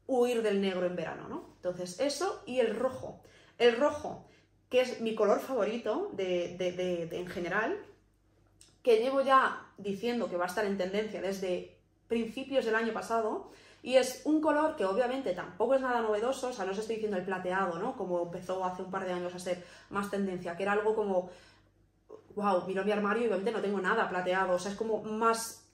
huir 0.06 0.42
del 0.42 0.60
negro 0.60 0.86
en 0.86 0.96
verano, 0.96 1.28
¿no? 1.28 1.44
Entonces 1.56 1.98
eso 2.00 2.42
y 2.46 2.60
el 2.60 2.76
rojo. 2.76 3.20
El 3.58 3.76
rojo, 3.76 4.24
que 4.68 4.80
es 4.80 5.00
mi 5.00 5.14
color 5.14 5.40
favorito 5.40 6.10
de, 6.12 7.08
en 7.10 7.26
general, 7.26 7.76
que 8.82 8.98
llevo 8.98 9.20
ya 9.22 9.66
diciendo 9.78 10.30
que 10.30 10.36
va 10.36 10.44
a 10.44 10.48
estar 10.48 10.64
en 10.64 10.78
tendencia 10.78 11.20
desde 11.20 11.76
principios 12.06 12.64
del 12.64 12.76
año 12.76 12.92
pasado, 12.92 13.50
y 13.82 13.96
es 13.96 14.22
un 14.24 14.40
color 14.40 14.76
que 14.76 14.84
obviamente 14.84 15.32
tampoco 15.32 15.74
es 15.74 15.80
nada 15.80 16.00
novedoso, 16.02 16.48
o 16.48 16.52
sea, 16.52 16.64
no 16.64 16.72
os 16.72 16.78
estoy 16.78 16.96
diciendo 16.96 17.16
el 17.16 17.24
plateado, 17.24 17.78
¿no? 17.78 17.96
Como 17.96 18.22
empezó 18.22 18.64
hace 18.64 18.82
un 18.82 18.90
par 18.90 19.04
de 19.04 19.12
años 19.12 19.34
a 19.34 19.38
ser 19.38 19.64
más 19.90 20.10
tendencia, 20.10 20.56
que 20.56 20.64
era 20.64 20.72
algo 20.72 20.94
como, 20.94 21.30
wow, 22.36 22.64
miro 22.66 22.84
mi 22.84 22.92
armario 22.92 23.24
y 23.24 23.26
obviamente 23.26 23.50
no 23.50 23.60
tengo 23.60 23.80
nada 23.80 24.08
plateado, 24.08 24.54
o 24.54 24.58
sea, 24.58 24.70
es 24.70 24.78
como 24.78 25.02
más... 25.02 25.64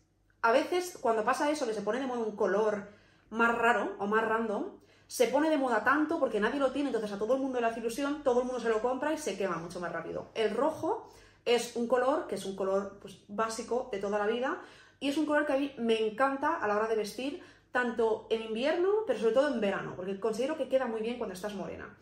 A 0.40 0.52
veces 0.52 0.96
cuando 1.00 1.24
pasa 1.24 1.50
eso, 1.50 1.66
que 1.66 1.74
se 1.74 1.82
pone 1.82 2.00
de 2.00 2.06
moda 2.06 2.20
un 2.20 2.34
color 2.34 2.88
más 3.30 3.56
raro 3.58 3.94
o 3.98 4.06
más 4.06 4.26
random, 4.26 4.64
se 5.06 5.26
pone 5.26 5.50
de 5.50 5.58
moda 5.58 5.84
tanto 5.84 6.18
porque 6.18 6.40
nadie 6.40 6.58
lo 6.58 6.72
tiene, 6.72 6.88
entonces 6.88 7.12
a 7.12 7.18
todo 7.18 7.34
el 7.34 7.40
mundo 7.40 7.60
le 7.60 7.66
hace 7.66 7.80
ilusión, 7.80 8.22
todo 8.22 8.40
el 8.40 8.46
mundo 8.46 8.60
se 8.60 8.68
lo 8.68 8.80
compra 8.80 9.12
y 9.12 9.18
se 9.18 9.36
quema 9.36 9.58
mucho 9.58 9.78
más 9.78 9.92
rápido. 9.92 10.30
El 10.34 10.56
rojo 10.56 11.08
es 11.44 11.76
un 11.76 11.86
color 11.86 12.26
que 12.26 12.36
es 12.36 12.46
un 12.46 12.56
color 12.56 12.98
pues, 13.00 13.18
básico 13.28 13.88
de 13.92 13.98
toda 13.98 14.18
la 14.18 14.26
vida 14.26 14.62
y 15.00 15.08
es 15.08 15.16
un 15.16 15.26
color 15.26 15.44
que 15.44 15.52
a 15.52 15.58
mí 15.58 15.74
me 15.78 16.00
encanta 16.06 16.56
a 16.56 16.66
la 16.66 16.76
hora 16.76 16.88
de 16.88 16.96
vestir, 16.96 17.42
tanto 17.72 18.26
en 18.30 18.42
invierno, 18.42 18.90
pero 19.06 19.18
sobre 19.18 19.34
todo 19.34 19.48
en 19.48 19.60
verano, 19.60 19.94
porque 19.96 20.20
considero 20.20 20.56
que 20.56 20.68
queda 20.68 20.86
muy 20.86 21.00
bien 21.00 21.18
cuando 21.18 21.34
estás 21.34 21.54
morena. 21.54 21.96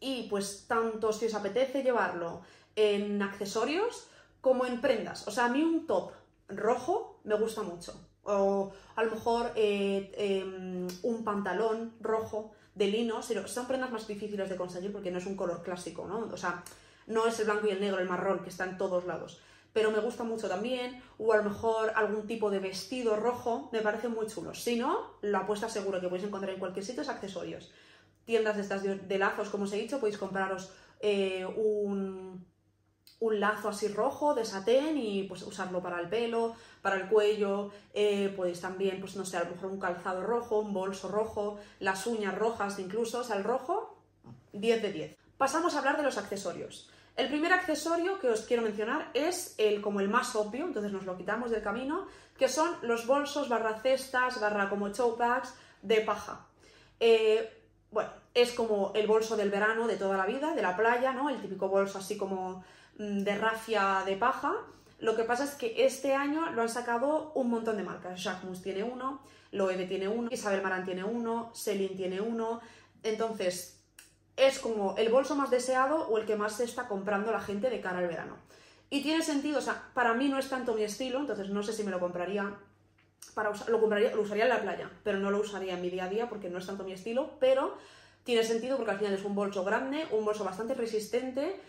Y 0.00 0.28
pues 0.28 0.66
tanto 0.68 1.12
si 1.12 1.26
os 1.26 1.34
apetece 1.34 1.82
llevarlo 1.82 2.42
en 2.76 3.22
accesorios 3.22 4.08
como 4.40 4.66
en 4.66 4.80
prendas. 4.80 5.26
O 5.26 5.30
sea, 5.30 5.46
a 5.46 5.48
mí 5.48 5.62
un 5.62 5.86
top 5.86 6.12
rojo 6.48 7.20
me 7.24 7.34
gusta 7.34 7.62
mucho. 7.62 8.08
O 8.24 8.72
a 8.96 9.04
lo 9.04 9.10
mejor 9.10 9.52
eh, 9.54 10.12
em, 10.16 10.86
un 11.02 11.24
pantalón 11.24 11.94
rojo 12.00 12.52
de 12.74 12.88
lino. 12.88 13.22
Son 13.22 13.66
prendas 13.66 13.90
más 13.90 14.06
difíciles 14.06 14.48
de 14.48 14.56
conseguir 14.56 14.92
porque 14.92 15.10
no 15.10 15.18
es 15.18 15.26
un 15.26 15.36
color 15.36 15.62
clásico, 15.62 16.06
¿no? 16.06 16.28
O 16.32 16.36
sea, 16.36 16.62
no 17.06 17.26
es 17.26 17.38
el 17.40 17.46
blanco 17.46 17.66
y 17.66 17.70
el 17.70 17.80
negro, 17.80 18.00
el 18.00 18.08
marrón, 18.08 18.40
que 18.40 18.50
está 18.50 18.64
en 18.64 18.78
todos 18.78 19.04
lados. 19.04 19.40
Pero 19.72 19.90
me 19.90 19.98
gusta 19.98 20.22
mucho 20.22 20.48
también, 20.48 21.02
o 21.18 21.32
a 21.32 21.38
lo 21.38 21.44
mejor 21.44 21.92
algún 21.96 22.26
tipo 22.26 22.50
de 22.50 22.60
vestido 22.60 23.16
rojo, 23.16 23.68
me 23.72 23.80
parece 23.80 24.08
muy 24.08 24.26
chulo. 24.26 24.54
Si 24.54 24.76
no, 24.76 25.16
la 25.20 25.40
apuesta 25.40 25.68
seguro 25.68 26.00
que 26.00 26.08
podéis 26.08 26.26
encontrar 26.26 26.52
en 26.52 26.60
cualquier 26.60 26.84
sitio 26.84 27.02
es 27.02 27.08
accesorios. 27.08 27.72
Tiendas 28.24 28.56
de 28.56 28.62
estas 28.62 28.82
de, 28.82 29.18
lazos, 29.18 29.48
como 29.48 29.64
os 29.64 29.72
he 29.72 29.76
dicho, 29.76 29.98
podéis 29.98 30.16
compraros 30.16 30.70
eh, 31.00 31.44
un, 31.44 32.46
un 33.24 33.40
lazo 33.40 33.68
así 33.68 33.88
rojo 33.88 34.34
de 34.34 34.44
satén 34.44 34.98
y 34.98 35.24
pues 35.24 35.42
usarlo 35.42 35.82
para 35.82 36.00
el 36.00 36.08
pelo, 36.08 36.54
para 36.82 36.96
el 36.96 37.08
cuello, 37.08 37.70
eh, 37.94 38.32
podéis 38.36 38.60
también, 38.60 39.00
pues 39.00 39.16
no 39.16 39.24
sé, 39.24 39.38
a 39.38 39.44
lo 39.44 39.50
mejor 39.50 39.70
un 39.70 39.80
calzado 39.80 40.22
rojo, 40.22 40.58
un 40.60 40.74
bolso 40.74 41.08
rojo, 41.08 41.58
las 41.80 42.06
uñas 42.06 42.36
rojas 42.36 42.78
incluso, 42.78 43.20
o 43.20 43.24
sea, 43.24 43.36
el 43.36 43.44
rojo, 43.44 43.98
10 44.52 44.82
de 44.82 44.92
10. 44.92 45.16
Pasamos 45.38 45.74
a 45.74 45.78
hablar 45.78 45.96
de 45.96 46.02
los 46.02 46.18
accesorios. 46.18 46.90
El 47.16 47.28
primer 47.28 47.52
accesorio 47.52 48.18
que 48.18 48.28
os 48.28 48.42
quiero 48.42 48.62
mencionar 48.62 49.10
es 49.14 49.54
el 49.56 49.80
como 49.80 50.00
el 50.00 50.08
más 50.08 50.34
obvio, 50.36 50.64
entonces 50.64 50.92
nos 50.92 51.04
lo 51.04 51.16
quitamos 51.16 51.50
del 51.50 51.62
camino, 51.62 52.06
que 52.36 52.48
son 52.48 52.76
los 52.82 53.06
bolsos 53.06 53.48
barra 53.48 53.80
cestas, 53.80 54.40
barra 54.40 54.68
como 54.68 54.90
bags 55.16 55.54
de 55.82 56.00
paja. 56.00 56.46
Eh, 57.00 57.62
bueno, 57.90 58.10
es 58.34 58.52
como 58.52 58.92
el 58.94 59.06
bolso 59.06 59.36
del 59.36 59.50
verano 59.50 59.86
de 59.86 59.96
toda 59.96 60.16
la 60.16 60.26
vida, 60.26 60.54
de 60.54 60.62
la 60.62 60.76
playa, 60.76 61.12
¿no? 61.12 61.30
El 61.30 61.40
típico 61.40 61.68
bolso 61.68 61.98
así 61.98 62.18
como 62.18 62.64
de 62.98 63.36
rafia 63.36 64.02
de 64.06 64.16
paja. 64.16 64.54
Lo 64.98 65.16
que 65.16 65.24
pasa 65.24 65.44
es 65.44 65.54
que 65.54 65.84
este 65.84 66.14
año 66.14 66.50
lo 66.52 66.62
han 66.62 66.68
sacado 66.68 67.32
un 67.34 67.50
montón 67.50 67.76
de 67.76 67.82
marcas. 67.82 68.22
Jacquemus 68.22 68.62
tiene 68.62 68.82
uno, 68.82 69.20
Loewe 69.50 69.86
tiene 69.86 70.08
uno, 70.08 70.28
Isabel 70.30 70.62
Marant 70.62 70.84
tiene 70.84 71.04
uno, 71.04 71.52
Celine 71.54 71.94
tiene 71.94 72.20
uno. 72.20 72.60
Entonces, 73.02 73.84
es 74.36 74.58
como 74.58 74.96
el 74.96 75.10
bolso 75.10 75.36
más 75.36 75.50
deseado 75.50 76.08
o 76.08 76.18
el 76.18 76.26
que 76.26 76.36
más 76.36 76.56
se 76.56 76.64
está 76.64 76.88
comprando 76.88 77.32
la 77.32 77.40
gente 77.40 77.70
de 77.70 77.80
cara 77.80 77.98
al 77.98 78.08
verano. 78.08 78.36
Y 78.90 79.02
tiene 79.02 79.22
sentido, 79.22 79.58
o 79.58 79.62
sea, 79.62 79.90
para 79.94 80.14
mí 80.14 80.28
no 80.28 80.38
es 80.38 80.48
tanto 80.48 80.74
mi 80.74 80.82
estilo, 80.82 81.18
entonces 81.18 81.50
no 81.50 81.62
sé 81.62 81.72
si 81.72 81.82
me 81.84 81.90
lo 81.90 82.00
compraría 82.00 82.54
para 83.34 83.50
lo 83.68 83.80
compraría, 83.80 84.14
lo 84.14 84.22
usaría 84.22 84.44
en 84.44 84.50
la 84.50 84.60
playa, 84.60 84.90
pero 85.02 85.18
no 85.18 85.30
lo 85.30 85.40
usaría 85.40 85.74
en 85.74 85.82
mi 85.82 85.90
día 85.90 86.04
a 86.04 86.08
día 86.08 86.28
porque 86.28 86.50
no 86.50 86.58
es 86.58 86.66
tanto 86.66 86.84
mi 86.84 86.92
estilo, 86.92 87.30
pero 87.40 87.76
tiene 88.22 88.44
sentido 88.44 88.76
porque 88.76 88.92
al 88.92 88.98
final 88.98 89.14
es 89.14 89.24
un 89.24 89.34
bolso 89.34 89.64
grande, 89.64 90.06
un 90.12 90.24
bolso 90.24 90.44
bastante 90.44 90.74
resistente 90.74 91.60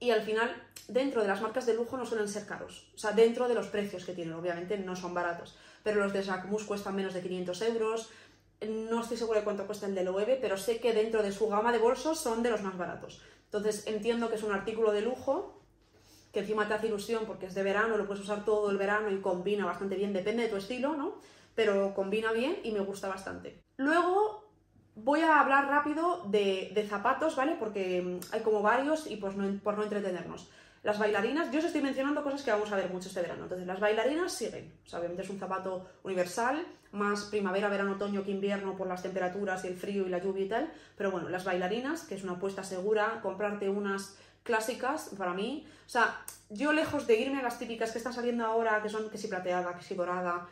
y 0.00 0.10
al 0.10 0.22
final 0.22 0.54
dentro 0.88 1.22
de 1.22 1.28
las 1.28 1.40
marcas 1.40 1.66
de 1.66 1.74
lujo 1.74 1.96
no 1.96 2.06
suelen 2.06 2.28
ser 2.28 2.46
caros, 2.46 2.90
o 2.94 2.98
sea, 2.98 3.12
dentro 3.12 3.48
de 3.48 3.54
los 3.54 3.68
precios 3.68 4.04
que 4.04 4.12
tienen, 4.12 4.34
obviamente 4.34 4.78
no 4.78 4.96
son 4.96 5.14
baratos, 5.14 5.56
pero 5.82 6.00
los 6.00 6.12
de 6.12 6.22
Jacquemus 6.22 6.64
cuestan 6.64 6.96
menos 6.96 7.14
de 7.14 7.22
500 7.22 7.62
euros, 7.62 8.10
no 8.66 9.02
estoy 9.02 9.16
segura 9.16 9.40
de 9.40 9.44
cuánto 9.44 9.66
cuesta 9.66 9.86
el 9.86 9.94
de 9.94 10.04
Loewe, 10.04 10.38
pero 10.40 10.56
sé 10.56 10.78
que 10.78 10.92
dentro 10.92 11.22
de 11.22 11.32
su 11.32 11.48
gama 11.48 11.72
de 11.72 11.78
bolsos 11.78 12.18
son 12.18 12.42
de 12.42 12.50
los 12.50 12.62
más 12.62 12.78
baratos. 12.78 13.20
Entonces 13.46 13.86
entiendo 13.86 14.28
que 14.28 14.36
es 14.36 14.42
un 14.42 14.52
artículo 14.52 14.92
de 14.92 15.02
lujo 15.02 15.60
que 16.32 16.40
encima 16.40 16.66
te 16.66 16.74
hace 16.74 16.88
ilusión 16.88 17.24
porque 17.26 17.46
es 17.46 17.54
de 17.54 17.62
verano, 17.62 17.96
lo 17.96 18.06
puedes 18.06 18.22
usar 18.22 18.44
todo 18.44 18.70
el 18.70 18.76
verano 18.76 19.10
y 19.10 19.20
combina 19.20 19.64
bastante 19.64 19.94
bien, 19.94 20.12
depende 20.12 20.42
de 20.42 20.48
tu 20.48 20.56
estilo, 20.56 20.96
¿no? 20.96 21.14
Pero 21.54 21.94
combina 21.94 22.32
bien 22.32 22.58
y 22.64 22.72
me 22.72 22.80
gusta 22.80 23.08
bastante. 23.08 23.62
Luego 23.76 24.43
voy 24.96 25.20
a 25.20 25.40
hablar 25.40 25.68
rápido 25.68 26.22
de, 26.26 26.86
zapatos, 26.88 27.36
¿vale? 27.36 27.56
Porque 27.58 28.02
mm, 28.02 28.34
hay 28.34 28.40
como 28.40 28.62
varios 28.62 29.10
y 29.10 29.16
pues 29.16 29.34
por 29.62 29.76
no 29.76 29.82
entretenernos. 29.82 30.48
Las 30.82 30.98
bailarinas, 30.98 31.50
yo 31.50 31.60
os 31.60 31.64
estoy 31.64 31.80
mencionando 31.80 32.22
cosas 32.22 32.42
que 32.42 32.50
vamos 32.50 32.70
a 32.70 32.76
ver 32.76 32.90
mucho 32.90 33.08
este 33.08 33.22
verano. 33.22 33.44
Entonces, 33.44 33.66
las 33.66 33.80
bailarinas 33.80 34.32
siguen. 34.32 34.70
O 34.84 34.88
sea, 34.88 34.98
obviamente 34.98 35.22
es 35.22 35.30
un 35.30 35.38
zapato 35.38 35.86
universal, 36.02 36.62
más 36.92 37.24
primavera, 37.24 37.70
verano, 37.70 37.92
otoño 37.92 38.22
que 38.22 38.30
invierno 38.30 38.76
por 38.76 38.86
las 38.86 39.02
temperaturas 39.02 39.64
y 39.64 39.68
el 39.68 39.76
frío 39.76 40.06
y 40.06 40.10
la 40.10 40.18
lluvia 40.18 40.44
y 40.44 40.48
tal. 40.48 40.72
Pero 40.94 41.10
bueno, 41.10 41.30
las 41.30 41.44
bailarinas, 41.44 42.02
que 42.02 42.16
es 42.16 42.22
una 42.22 42.34
apuesta 42.34 42.62
segura, 42.62 43.20
comprarte 43.22 43.70
unas 43.70 44.18
clásicas 44.42 45.14
para 45.16 45.32
mí. 45.32 45.66
O 45.86 45.88
sea, 45.88 46.20
yo 46.50 46.74
lejos 46.74 47.06
de 47.06 47.18
irme 47.18 47.40
a 47.40 47.42
las 47.42 47.58
típicas 47.58 47.90
que 47.90 47.98
están 47.98 48.12
saliendo 48.12 48.44
ahora, 48.44 48.82
que 48.82 48.90
son 48.90 49.08
que 49.08 49.16
si 49.16 49.28
plateada, 49.28 49.74
que 49.74 49.82
si 49.82 49.94
dorada, 49.94 50.46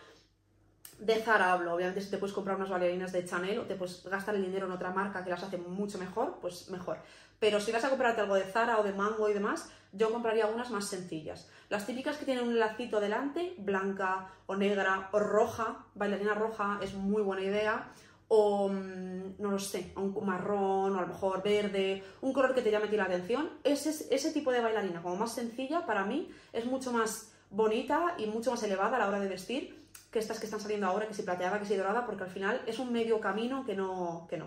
de 1.03 1.17
Zara 1.17 1.53
hablo, 1.53 1.75
obviamente 1.75 2.01
si 2.01 2.11
te 2.11 2.19
puedes 2.19 2.35
comprar 2.35 2.57
unas 2.57 2.71
bailarinas 2.71 3.11
de 3.11 3.25
Chanel 3.25 3.59
o 3.59 3.63
te 3.63 3.75
puedes 3.75 4.05
gastar 4.05 4.37
el 4.37 4.45
dinero 4.45 4.67
en 4.67 4.73
otra 4.73 4.91
marca 4.91 5.25
que 5.25 5.31
las 5.31 5.43
hace 5.43 5.59
mucho 5.59 5.99
mejor, 5.99 6.39
pues 6.41 6.71
mejor. 6.71 6.99
Pero 7.41 7.59
si 7.59 7.73
vas 7.73 7.83
a 7.85 7.91
comprarte 7.91 8.21
algo 8.21 8.37
de 8.37 8.45
Zara 8.45 8.79
o 8.79 8.85
de 8.85 8.93
Mango 8.93 9.29
y 9.29 9.33
demás, 9.33 9.69
yo 9.91 10.13
compraría 10.13 10.47
unas 10.47 10.71
más 10.71 10.87
sencillas. 10.87 11.51
Las 11.71 11.87
típicas 11.87 12.17
que 12.19 12.25
tienen 12.25 12.47
un 12.47 12.61
lacito 12.61 13.01
delante, 13.01 13.55
blanca 13.59 14.29
o 14.47 14.55
negra 14.55 15.09
o 15.11 15.19
roja, 15.19 15.87
bailarina 15.97 16.35
roja 16.35 16.79
es 16.81 16.95
muy 16.95 17.21
buena 17.21 17.43
idea 17.43 17.91
o 18.29 18.69
mm, 18.69 19.41
no 19.41 19.51
lo 19.51 19.59
sé, 19.59 19.93
un 19.97 20.25
marrón 20.25 20.95
o 20.95 20.99
a 20.99 21.03
lo 21.03 21.09
mejor 21.09 21.43
verde, 21.43 22.05
un 22.21 22.33
color 22.33 22.55
que 22.55 22.63
te 22.63 22.71
llame 22.71 22.89
la 22.97 23.05
atención, 23.05 23.51
ese, 23.65 23.91
ese 24.15 24.33
tipo 24.33 24.53
de 24.53 24.61
bailarina 24.61 25.03
como 25.03 25.17
más 25.17 25.35
sencilla 25.35 25.85
para 25.85 26.05
mí 26.05 26.31
es 26.53 26.65
mucho 26.65 26.93
más 26.93 27.33
bonita 27.51 28.15
y 28.19 28.27
mucho 28.27 28.53
más 28.53 28.63
elevada 28.63 28.97
a 28.97 29.01
la 29.01 29.09
hora 29.09 29.19
de 29.19 29.29
vestir 29.29 29.82
que 30.13 30.19
estas 30.19 30.39
que 30.39 30.45
están 30.45 30.61
saliendo 30.61 30.87
ahora, 30.87 31.09
que 31.09 31.15
si 31.15 31.23
plateada, 31.23 31.59
que 31.59 31.65
si 31.65 31.75
dorada, 31.75 32.05
porque 32.05 32.25
al 32.25 32.31
final 32.31 32.61
es 32.67 32.79
un 32.79 32.93
medio 32.93 33.19
camino 33.21 33.65
que 33.65 33.75
no. 33.75 34.27
Que 34.29 34.37
no. 34.37 34.47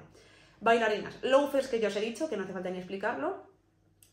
Bailarinas, 0.61 1.15
loafers 1.23 1.67
que 1.67 1.79
ya 1.79 1.89
os 1.89 1.95
he 1.95 2.01
dicho, 2.01 2.29
que 2.29 2.37
no 2.37 2.43
hace 2.43 2.53
falta 2.53 2.69
ni 2.69 2.77
explicarlo, 2.77 3.43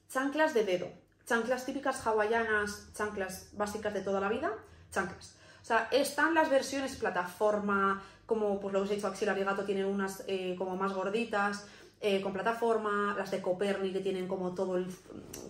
chanclas 0.09 0.55
de 0.55 0.65
dedo, 0.65 0.89
chanclas 1.25 1.65
típicas 1.65 2.05
hawaianas, 2.07 2.93
chanclas 2.95 3.51
básicas 3.53 3.95
de 3.95 4.01
toda 4.01 4.19
la 4.19 4.29
vida, 4.29 4.53
chanclas. 4.91 5.37
O 5.63 5.65
sea, 5.65 5.89
están 5.93 6.35
las 6.35 6.51
versiones 6.51 6.97
plataforma, 6.97 8.03
como 8.27 8.59
pues 8.59 8.73
lo 8.73 8.81
os 8.81 8.91
he 8.91 8.97
dicho, 8.97 9.07
Axel 9.07 9.29
Arigato 9.29 9.65
tiene 9.65 9.85
unas 9.85 10.25
eh, 10.27 10.57
como 10.59 10.77
más 10.77 10.93
gorditas, 10.93 11.67
eh, 12.01 12.21
con 12.21 12.33
plataforma, 12.33 13.15
las 13.17 13.31
de 13.31 13.41
Coperni 13.41 13.93
que 13.93 14.01
tienen 14.01 14.27
como 14.27 14.55
todo 14.55 14.77
el, 14.77 14.87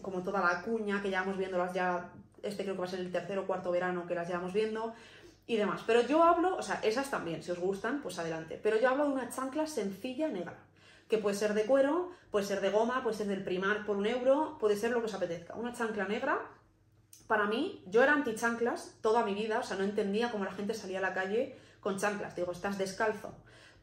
como 0.03 0.23
toda 0.23 0.41
la 0.41 0.61
cuña, 0.63 1.01
que 1.01 1.11
ya 1.11 1.21
vamos 1.21 1.39
viéndolas 1.39 1.73
ya, 1.73 2.11
este 2.43 2.65
creo 2.65 2.75
que 2.75 2.81
va 2.81 2.87
a 2.87 2.91
ser 2.91 3.01
el 3.01 3.11
tercer 3.11 3.39
o 3.39 3.47
cuarto 3.47 3.71
verano 3.71 4.07
que 4.07 4.15
las 4.15 4.29
llevamos 4.29 4.53
viendo 4.53 4.93
y 5.47 5.57
demás. 5.57 5.83
Pero 5.87 6.03
yo 6.03 6.23
hablo, 6.23 6.57
o 6.57 6.63
sea, 6.63 6.81
esas 6.83 7.11
también, 7.11 7.43
si 7.43 7.51
os 7.51 7.59
gustan, 7.59 8.01
pues 8.03 8.19
adelante. 8.19 8.59
Pero 8.63 8.79
yo 8.79 8.89
hablo 8.89 9.07
de 9.07 9.13
una 9.13 9.29
chancla 9.29 9.67
sencilla 9.67 10.29
negra, 10.29 10.59
que 11.09 11.19
puede 11.19 11.37
ser 11.37 11.55
de 11.55 11.65
cuero, 11.65 12.11
puede 12.31 12.47
ser 12.47 12.61
de 12.61 12.71
goma, 12.71 13.03
puede 13.03 13.17
ser 13.17 13.27
del 13.27 13.45
primar 13.45 13.85
por 13.85 13.97
un 13.97 14.07
euro, 14.07 14.57
puede 14.59 14.77
ser 14.77 14.91
lo 14.91 15.01
que 15.01 15.07
os 15.07 15.15
apetezca. 15.15 15.55
Una 15.55 15.73
chancla 15.73 16.07
negra 16.07 16.41
para 17.27 17.47
mí, 17.47 17.83
yo 17.87 18.03
era 18.03 18.13
anti-chanclas 18.13 18.99
toda 19.01 19.25
mi 19.25 19.35
vida, 19.35 19.61
o 19.61 19.63
sea, 19.63 19.77
no 19.77 19.85
entendía 19.85 20.31
cómo 20.31 20.45
la 20.45 20.53
gente 20.53 20.75
salía 20.75 20.99
a 20.99 21.03
la 21.03 21.15
calle 21.15 21.57
con 21.81 21.99
chanclas. 21.99 22.37
Digo, 22.37 22.53
estás 22.53 22.79
descalzo. 22.79 23.35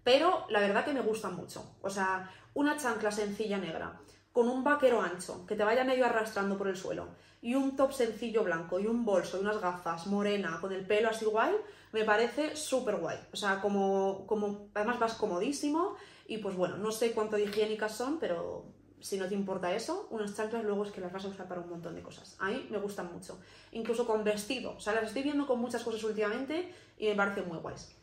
Pero 0.03 0.45
la 0.49 0.59
verdad 0.59 0.85
que 0.85 0.93
me 0.93 1.01
gustan 1.01 1.35
mucho. 1.35 1.75
O 1.81 1.89
sea, 1.89 2.31
una 2.53 2.77
chancla 2.77 3.11
sencilla 3.11 3.57
negra, 3.57 3.99
con 4.31 4.47
un 4.47 4.63
vaquero 4.63 5.01
ancho, 5.01 5.45
que 5.45 5.55
te 5.55 5.63
vaya 5.63 5.83
medio 5.83 6.05
arrastrando 6.05 6.57
por 6.57 6.67
el 6.67 6.77
suelo, 6.77 7.07
y 7.41 7.55
un 7.55 7.75
top 7.75 7.93
sencillo 7.93 8.43
blanco, 8.43 8.79
y 8.79 8.87
un 8.87 9.05
bolso, 9.05 9.37
y 9.37 9.41
unas 9.41 9.59
gafas, 9.59 10.07
morena, 10.07 10.59
con 10.61 10.71
el 10.71 10.85
pelo 10.85 11.09
así 11.09 11.25
guay, 11.25 11.55
me 11.91 12.03
parece 12.03 12.55
súper 12.55 12.97
guay. 12.97 13.17
O 13.33 13.35
sea, 13.35 13.61
como, 13.61 14.25
como, 14.27 14.69
además 14.73 14.99
vas 14.99 15.13
comodísimo, 15.15 15.95
y 16.27 16.37
pues 16.37 16.55
bueno, 16.55 16.77
no 16.77 16.91
sé 16.91 17.11
cuánto 17.13 17.37
de 17.37 17.43
higiénicas 17.43 17.95
son, 17.95 18.19
pero 18.19 18.65
si 18.99 19.17
no 19.17 19.27
te 19.27 19.35
importa 19.35 19.73
eso, 19.73 20.07
unas 20.11 20.35
chanclas 20.35 20.63
luego 20.63 20.83
es 20.83 20.91
que 20.91 21.01
las 21.01 21.11
vas 21.11 21.25
a 21.25 21.29
usar 21.29 21.47
para 21.47 21.61
un 21.61 21.69
montón 21.69 21.95
de 21.95 22.01
cosas. 22.01 22.35
A 22.39 22.49
mí 22.49 22.67
me 22.69 22.77
gustan 22.77 23.11
mucho. 23.11 23.39
Incluso 23.71 24.05
con 24.05 24.23
vestido. 24.23 24.75
O 24.75 24.79
sea, 24.79 24.93
las 24.93 25.05
estoy 25.05 25.23
viendo 25.23 25.47
con 25.47 25.59
muchas 25.59 25.83
cosas 25.83 26.03
últimamente 26.03 26.73
y 26.97 27.07
me 27.07 27.15
parecen 27.15 27.47
muy 27.47 27.57
guays. 27.59 27.95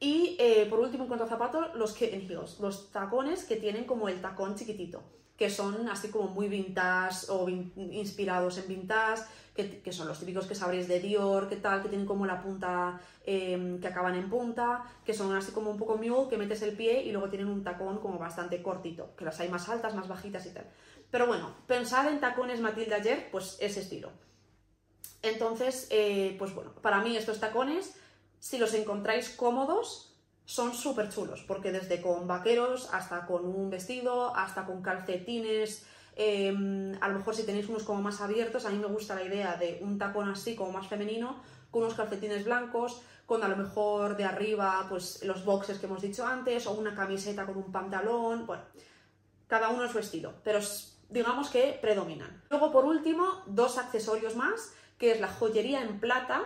Y 0.00 0.36
eh, 0.38 0.66
por 0.70 0.78
último, 0.78 1.04
en 1.04 1.08
cuanto 1.08 1.24
a 1.24 1.28
zapatos, 1.28 1.74
los 1.74 1.92
kitten 1.92 2.30
heels, 2.30 2.60
los 2.60 2.90
tacones 2.92 3.44
que 3.44 3.56
tienen 3.56 3.84
como 3.84 4.08
el 4.08 4.20
tacón 4.20 4.54
chiquitito, 4.54 5.02
que 5.36 5.50
son 5.50 5.88
así 5.88 6.08
como 6.08 6.28
muy 6.28 6.48
vintage 6.48 7.26
o 7.30 7.48
inspirados 7.48 8.58
en 8.58 8.68
vintage, 8.68 9.22
que, 9.66 9.92
son 9.92 10.06
los 10.06 10.20
típicos 10.20 10.46
que 10.46 10.54
sabréis 10.54 10.86
de 10.86 11.00
Dior, 11.00 11.48
que 11.48 11.56
tal, 11.56 11.82
que 11.82 11.88
tienen 11.88 12.06
como 12.06 12.26
la 12.26 12.40
punta, 12.40 13.00
em, 13.26 13.80
que 13.80 13.88
acaban 13.88 14.14
en 14.14 14.30
punta, 14.30 14.84
que 15.04 15.12
son 15.12 15.34
así 15.34 15.50
como 15.50 15.70
un 15.70 15.78
poco 15.78 15.96
mule, 15.96 16.28
que 16.30 16.38
metes 16.38 16.62
el 16.62 16.76
pie 16.76 17.02
y 17.02 17.10
luego 17.10 17.28
tienen 17.28 17.48
un 17.48 17.64
tacón 17.64 17.98
como 17.98 18.18
bastante 18.20 18.62
cortito, 18.62 19.16
que 19.16 19.24
las 19.24 19.40
hay 19.40 19.48
más 19.48 19.68
altas, 19.68 19.96
más 19.96 20.06
bajitas 20.06 20.46
y 20.46 20.50
tal. 20.50 20.66
Pero 21.10 21.26
bueno, 21.26 21.56
pensad 21.66 22.08
en 22.08 22.20
tacones 22.20 22.60
Matilda 22.60 22.96
ayer, 22.96 23.28
pues 23.32 23.56
ese 23.60 23.80
estilo. 23.80 24.10
Entonces, 25.22 25.88
eh, 25.90 26.36
pues 26.38 26.54
bueno, 26.54 26.72
para 26.80 27.00
mí 27.00 27.16
estos 27.16 27.40
tacones, 27.40 27.97
si 28.40 28.58
los 28.58 28.74
encontráis 28.74 29.30
cómodos, 29.30 30.16
son 30.44 30.74
súper 30.74 31.10
chulos, 31.10 31.44
porque 31.46 31.72
desde 31.72 32.00
con 32.00 32.26
vaqueros 32.26 32.88
hasta 32.92 33.26
con 33.26 33.44
un 33.44 33.68
vestido, 33.68 34.34
hasta 34.34 34.64
con 34.64 34.80
calcetines, 34.80 35.84
Em, 36.20 36.98
a 37.00 37.06
lo 37.06 37.18
mejor 37.18 37.36
si 37.36 37.44
tenéis 37.44 37.68
unos 37.68 37.84
como 37.84 38.02
más 38.02 38.20
abiertos, 38.20 38.66
a 38.66 38.70
mí 38.70 38.78
me 38.78 38.88
gusta 38.88 39.14
la 39.14 39.22
idea 39.22 39.56
de 39.56 39.78
un 39.82 39.98
tacón 39.98 40.28
así 40.28 40.56
como 40.56 40.72
más 40.72 40.88
femenino, 40.88 41.40
con 41.70 41.82
unos 41.82 41.94
calcetines 41.94 42.44
blancos, 42.44 43.02
con 43.24 43.44
a 43.44 43.48
lo 43.48 43.56
mejor 43.56 44.16
de 44.16 44.24
arriba 44.24 44.84
pues 44.88 45.22
los 45.22 45.44
boxes 45.44 45.78
que 45.78 45.86
hemos 45.86 46.02
dicho 46.02 46.26
antes, 46.26 46.66
o 46.66 46.72
una 46.72 46.92
camiseta 46.92 47.46
con 47.46 47.56
un 47.56 47.70
pantalón, 47.70 48.46
bueno, 48.48 48.64
cada 49.46 49.68
uno 49.68 49.84
es 49.84 49.92
su 49.92 50.32
pero 50.42 50.58
digamos 51.08 51.50
que 51.50 51.78
predominan. 51.80 52.42
Luego 52.50 52.72
por 52.72 52.84
último, 52.84 53.44
dos 53.46 53.78
accesorios 53.78 54.34
más, 54.34 54.74
que 54.98 55.12
es 55.12 55.20
la 55.20 55.28
joyería 55.28 55.82
en 55.82 56.00
plata, 56.00 56.42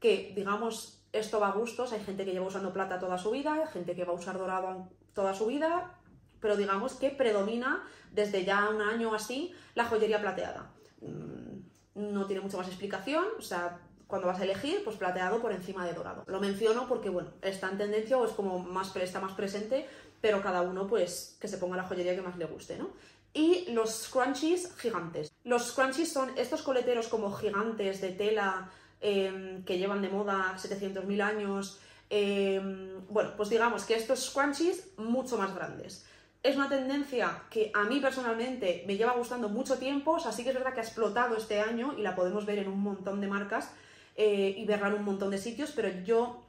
que 0.00 0.32
digamos 0.34 0.99
esto 1.12 1.40
va 1.40 1.48
a 1.48 1.52
gustos, 1.52 1.92
hay 1.92 2.00
gente 2.00 2.24
que 2.24 2.32
lleva 2.32 2.46
usando 2.46 2.72
plata 2.72 2.98
toda 2.98 3.18
su 3.18 3.30
vida, 3.30 3.66
gente 3.72 3.94
que 3.94 4.04
va 4.04 4.12
a 4.12 4.16
usar 4.16 4.38
dorado 4.38 4.88
toda 5.14 5.34
su 5.34 5.46
vida, 5.46 5.98
pero 6.40 6.56
digamos 6.56 6.94
que 6.94 7.10
predomina 7.10 7.84
desde 8.12 8.44
ya 8.44 8.68
un 8.68 8.80
año 8.80 9.14
así 9.14 9.52
la 9.74 9.84
joyería 9.84 10.20
plateada. 10.20 10.70
Mm, 11.00 12.12
no 12.12 12.26
tiene 12.26 12.42
mucha 12.42 12.56
más 12.56 12.68
explicación, 12.68 13.24
o 13.38 13.42
sea, 13.42 13.80
cuando 14.06 14.26
vas 14.26 14.40
a 14.40 14.44
elegir, 14.44 14.82
pues 14.84 14.96
plateado 14.96 15.40
por 15.40 15.52
encima 15.52 15.86
de 15.86 15.94
dorado. 15.94 16.24
Lo 16.26 16.40
menciono 16.40 16.88
porque, 16.88 17.08
bueno, 17.08 17.30
está 17.42 17.70
en 17.70 17.78
tendencia 17.78 18.18
o 18.18 18.26
es 18.26 18.32
como 18.32 18.58
más, 18.58 18.94
está 18.96 19.20
más 19.20 19.32
presente, 19.32 19.86
pero 20.20 20.42
cada 20.42 20.62
uno, 20.62 20.86
pues, 20.86 21.36
que 21.40 21.48
se 21.48 21.58
ponga 21.58 21.76
la 21.76 21.84
joyería 21.84 22.14
que 22.14 22.22
más 22.22 22.36
le 22.36 22.44
guste, 22.46 22.76
¿no? 22.76 22.90
Y 23.32 23.70
los 23.72 23.90
scrunchies 23.90 24.74
gigantes. 24.76 25.32
Los 25.44 25.68
scrunchies 25.68 26.12
son 26.12 26.36
estos 26.36 26.62
coleteros 26.62 27.06
como 27.06 27.30
gigantes 27.32 28.00
de 28.00 28.10
tela 28.10 28.70
em, 29.00 29.64
que 29.64 29.78
llevan 29.78 30.02
de 30.02 30.08
moda 30.08 30.54
700.000 30.56 31.22
años. 31.22 31.80
Em, 32.10 33.06
bueno, 33.08 33.32
pues 33.36 33.48
digamos 33.50 33.84
que 33.84 33.94
estos 33.94 34.26
scrunchies 34.26 34.98
mucho 34.98 35.38
más 35.38 35.54
grandes 35.54 36.06
es 36.42 36.56
una 36.56 36.68
tendencia 36.68 37.42
que 37.50 37.70
a 37.74 37.84
mí 37.84 38.00
personalmente 38.00 38.84
me 38.86 38.96
lleva 38.96 39.12
gustando 39.12 39.48
mucho 39.48 39.78
tiempo, 39.78 40.12
o 40.12 40.20
sea, 40.20 40.32
sí 40.32 40.42
que 40.42 40.50
es 40.50 40.54
verdad 40.54 40.72
que 40.72 40.80
ha 40.80 40.84
explotado 40.84 41.36
este 41.36 41.60
año 41.60 41.94
y 41.98 42.02
la 42.02 42.14
podemos 42.14 42.46
ver 42.46 42.58
en 42.58 42.68
un 42.68 42.80
montón 42.80 43.20
de 43.20 43.26
marcas 43.26 43.72
eh, 44.16 44.54
y 44.56 44.64
verla 44.64 44.88
en 44.88 44.94
un 44.94 45.04
montón 45.04 45.30
de 45.30 45.38
sitios, 45.38 45.72
pero 45.76 45.88
yo 46.02 46.42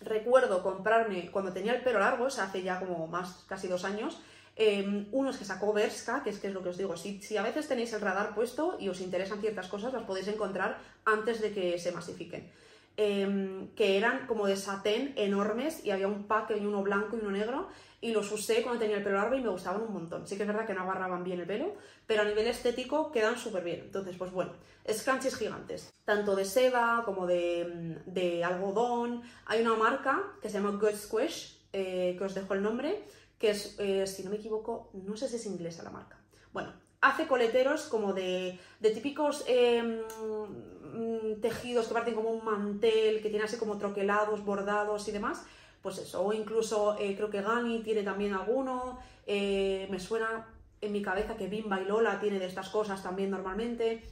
recuerdo 0.00 0.62
comprarme 0.62 1.30
cuando 1.30 1.52
tenía 1.52 1.74
el 1.74 1.82
pelo 1.82 1.98
largo, 1.98 2.24
o 2.24 2.30
sea, 2.30 2.44
hace 2.44 2.62
ya 2.62 2.78
como 2.78 3.06
más, 3.06 3.44
casi 3.48 3.68
dos 3.68 3.84
años, 3.84 4.18
Em, 4.56 5.06
uno 5.12 5.30
es 5.30 5.36
que 5.36 5.44
sacó 5.44 5.72
Berska, 5.74 6.22
que 6.22 6.30
es, 6.30 6.38
que 6.38 6.48
es 6.48 6.54
lo 6.54 6.62
que 6.62 6.70
os 6.70 6.78
digo, 6.78 6.96
si, 6.96 7.20
si 7.20 7.36
a 7.36 7.42
veces 7.42 7.68
tenéis 7.68 7.92
el 7.92 8.00
radar 8.00 8.34
puesto 8.34 8.78
y 8.80 8.88
os 8.88 9.02
interesan 9.02 9.40
ciertas 9.40 9.68
cosas, 9.68 9.92
las 9.92 10.04
podéis 10.04 10.28
encontrar 10.28 10.78
antes 11.04 11.42
de 11.42 11.52
que 11.52 11.78
se 11.78 11.92
masifiquen. 11.92 12.50
Em, 12.98 13.68
que 13.74 13.98
eran 13.98 14.26
como 14.26 14.46
de 14.46 14.56
satén 14.56 15.12
enormes 15.16 15.84
y 15.84 15.90
había 15.90 16.08
un 16.08 16.24
pack 16.24 16.52
y 16.56 16.64
uno 16.64 16.82
blanco 16.82 17.16
y 17.16 17.20
uno 17.20 17.30
negro 17.30 17.68
y 18.00 18.12
los 18.12 18.32
usé 18.32 18.62
cuando 18.62 18.80
tenía 18.80 18.96
el 18.96 19.02
pelo 19.02 19.16
largo 19.16 19.36
y 19.36 19.42
me 19.42 19.50
gustaban 19.50 19.82
un 19.82 19.92
montón. 19.92 20.26
Sí 20.26 20.36
que 20.36 20.44
es 20.44 20.48
verdad 20.48 20.66
que 20.66 20.72
no 20.72 20.80
agarraban 20.80 21.22
bien 21.22 21.40
el 21.40 21.46
pelo, 21.46 21.74
pero 22.06 22.22
a 22.22 22.24
nivel 22.24 22.46
estético 22.46 23.12
quedan 23.12 23.36
súper 23.36 23.64
bien. 23.64 23.80
Entonces, 23.80 24.16
pues 24.16 24.32
bueno, 24.32 24.52
scrunchies 24.90 25.36
gigantes, 25.36 25.92
tanto 26.06 26.34
de 26.34 26.46
seda 26.46 27.02
como 27.04 27.26
de, 27.26 28.00
de 28.06 28.42
algodón. 28.42 29.20
Hay 29.44 29.60
una 29.60 29.74
marca 29.74 30.22
que 30.40 30.48
se 30.48 30.58
llama 30.58 30.78
Good 30.80 30.96
Squish, 30.96 31.60
eh, 31.74 32.14
que 32.16 32.24
os 32.24 32.34
dejo 32.34 32.54
el 32.54 32.62
nombre, 32.62 33.04
que 33.38 33.50
es, 33.50 33.76
eh, 33.78 34.06
si 34.06 34.22
no 34.22 34.30
me 34.30 34.36
equivoco, 34.36 34.90
no 34.94 35.16
sé 35.16 35.28
si 35.28 35.36
es 35.36 35.46
inglesa 35.46 35.82
la 35.82 35.90
marca. 35.90 36.18
Bueno, 36.52 36.72
hace 37.00 37.26
coleteros 37.26 37.84
como 37.84 38.12
de, 38.12 38.58
típicos 38.80 39.44
em, 39.46 40.00
mm, 40.00 41.40
tejidos 41.40 41.86
que 41.86 41.94
parecen 41.94 42.14
como 42.14 42.30
un 42.30 42.44
mantel, 42.44 43.20
que 43.22 43.28
tiene 43.28 43.44
así 43.44 43.56
como 43.56 43.78
troquelados, 43.78 44.44
bordados 44.44 45.06
y 45.08 45.12
demás. 45.12 45.44
Pues 45.82 45.98
eso, 45.98 46.24
o 46.24 46.32
incluso 46.32 46.96
eh, 46.98 47.14
creo 47.14 47.30
que 47.30 47.42
Gani 47.42 47.80
tiene 47.82 48.02
también 48.02 48.34
alguno. 48.34 48.98
Eh, 49.26 49.86
me 49.90 50.00
suena 50.00 50.46
en 50.80 50.92
mi 50.92 51.02
cabeza 51.02 51.36
que 51.36 51.46
Bimba 51.46 51.80
y 51.80 51.84
Lola 51.84 52.18
tiene 52.18 52.38
de 52.38 52.46
estas 52.46 52.70
cosas 52.70 53.02
también 53.02 53.30
normalmente. 53.30 54.02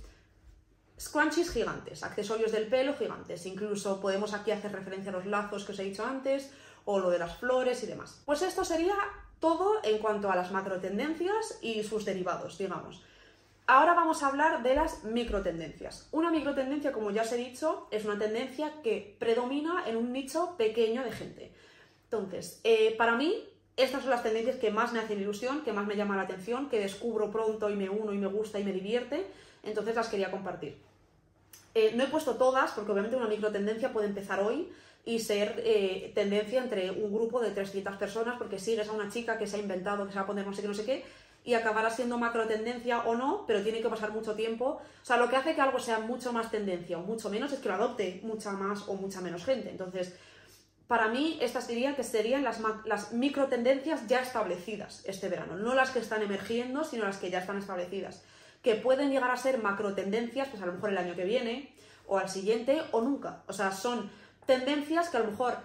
Scrunchies 1.00 1.50
gigantes, 1.50 2.04
accesorios 2.04 2.52
del 2.52 2.68
pelo 2.68 2.94
gigantes. 2.94 3.44
Incluso 3.46 4.00
podemos 4.00 4.34
aquí 4.34 4.52
hacer 4.52 4.70
referencia 4.70 5.10
a 5.10 5.14
los 5.14 5.26
lazos 5.26 5.64
que 5.64 5.72
os 5.72 5.78
he 5.80 5.84
dicho 5.84 6.04
antes, 6.04 6.52
o 6.84 6.98
lo 6.98 7.10
de 7.10 7.18
las 7.18 7.36
flores 7.36 7.82
y 7.82 7.86
demás. 7.86 8.22
Pues 8.26 8.42
esto 8.42 8.64
sería 8.64 8.94
todo 9.40 9.80
en 9.82 9.98
cuanto 9.98 10.30
a 10.30 10.36
las 10.36 10.52
macro 10.52 10.80
tendencias 10.80 11.58
y 11.60 11.82
sus 11.82 12.04
derivados, 12.04 12.58
digamos. 12.58 13.02
Ahora 13.66 13.94
vamos 13.94 14.22
a 14.22 14.26
hablar 14.26 14.62
de 14.62 14.74
las 14.74 15.04
microtendencias. 15.04 16.08
Una 16.12 16.30
microtendencia, 16.30 16.92
como 16.92 17.10
ya 17.10 17.22
os 17.22 17.32
he 17.32 17.36
dicho, 17.36 17.88
es 17.90 18.04
una 18.04 18.18
tendencia 18.18 18.82
que 18.82 19.16
predomina 19.18 19.84
en 19.86 19.96
un 19.96 20.12
nicho 20.12 20.54
pequeño 20.58 21.02
de 21.02 21.12
gente. 21.12 21.52
Entonces, 22.04 22.60
eh, 22.64 22.94
para 22.98 23.16
mí, 23.16 23.42
estas 23.76 24.02
son 24.02 24.10
las 24.10 24.22
tendencias 24.22 24.56
que 24.56 24.70
más 24.70 24.92
me 24.92 24.98
hacen 24.98 25.18
ilusión, 25.18 25.62
que 25.62 25.72
más 25.72 25.86
me 25.86 25.96
llaman 25.96 26.18
la 26.18 26.24
atención, 26.24 26.68
que 26.68 26.78
descubro 26.78 27.30
pronto 27.30 27.70
y 27.70 27.74
me 27.74 27.88
uno 27.88 28.12
y 28.12 28.18
me 28.18 28.26
gusta 28.26 28.60
y 28.60 28.64
me 28.64 28.72
divierte. 28.72 29.26
Entonces 29.62 29.96
las 29.96 30.08
quería 30.08 30.30
compartir. 30.30 30.76
Eh, 31.74 31.92
no 31.96 32.04
he 32.04 32.06
puesto 32.06 32.36
todas, 32.36 32.72
porque 32.72 32.92
obviamente 32.92 33.16
una 33.16 33.26
microtendencia 33.26 33.92
puede 33.92 34.06
empezar 34.06 34.40
hoy, 34.40 34.70
y 35.04 35.18
ser 35.18 35.62
eh, 35.64 36.12
tendencia 36.14 36.62
entre 36.62 36.90
un 36.90 37.12
grupo 37.12 37.40
de 37.40 37.50
300 37.50 37.96
personas, 37.96 38.36
porque 38.38 38.58
sigues 38.58 38.88
a 38.88 38.92
una 38.92 39.10
chica 39.10 39.38
que 39.38 39.46
se 39.46 39.56
ha 39.56 39.60
inventado, 39.60 40.06
que 40.06 40.12
se 40.12 40.18
va 40.18 40.24
a 40.24 40.26
poner 40.26 40.46
no 40.46 40.54
sé 40.54 40.62
qué, 40.62 40.68
no 40.68 40.74
sé 40.74 40.84
qué, 40.84 41.04
y 41.44 41.52
acabará 41.52 41.90
siendo 41.90 42.16
macro 42.16 42.46
tendencia 42.46 43.00
o 43.00 43.14
no, 43.14 43.44
pero 43.46 43.62
tiene 43.62 43.82
que 43.82 43.88
pasar 43.90 44.12
mucho 44.12 44.34
tiempo. 44.34 44.80
O 45.02 45.04
sea, 45.04 45.18
lo 45.18 45.28
que 45.28 45.36
hace 45.36 45.54
que 45.54 45.60
algo 45.60 45.78
sea 45.78 45.98
mucho 45.98 46.32
más 46.32 46.50
tendencia 46.50 46.96
o 46.98 47.02
mucho 47.02 47.28
menos 47.28 47.52
es 47.52 47.58
que 47.58 47.68
lo 47.68 47.74
adopte 47.74 48.20
mucha 48.24 48.52
más 48.52 48.88
o 48.88 48.94
mucha 48.94 49.20
menos 49.20 49.44
gente. 49.44 49.68
Entonces, 49.68 50.14
para 50.88 51.08
mí, 51.08 51.38
estas 51.42 51.68
diría 51.68 51.96
que 51.96 52.02
serían 52.02 52.44
las, 52.44 52.60
las 52.86 53.12
micro 53.12 53.48
tendencias 53.48 54.06
ya 54.06 54.20
establecidas 54.20 55.02
este 55.04 55.28
verano, 55.28 55.56
no 55.56 55.74
las 55.74 55.90
que 55.90 55.98
están 55.98 56.22
emergiendo, 56.22 56.82
sino 56.84 57.04
las 57.04 57.18
que 57.18 57.30
ya 57.30 57.40
están 57.40 57.58
establecidas, 57.58 58.22
que 58.62 58.74
pueden 58.74 59.10
llegar 59.10 59.30
a 59.30 59.36
ser 59.36 59.62
macro 59.62 59.94
tendencias, 59.94 60.48
pues 60.48 60.62
a 60.62 60.66
lo 60.66 60.72
mejor 60.72 60.90
el 60.90 60.98
año 60.98 61.14
que 61.14 61.24
viene, 61.24 61.74
o 62.06 62.18
al 62.18 62.30
siguiente, 62.30 62.82
o 62.92 63.02
nunca. 63.02 63.42
O 63.48 63.52
sea, 63.52 63.72
son 63.72 64.10
tendencias 64.46 65.08
que 65.08 65.16
a 65.16 65.20
lo 65.20 65.30
mejor 65.30 65.56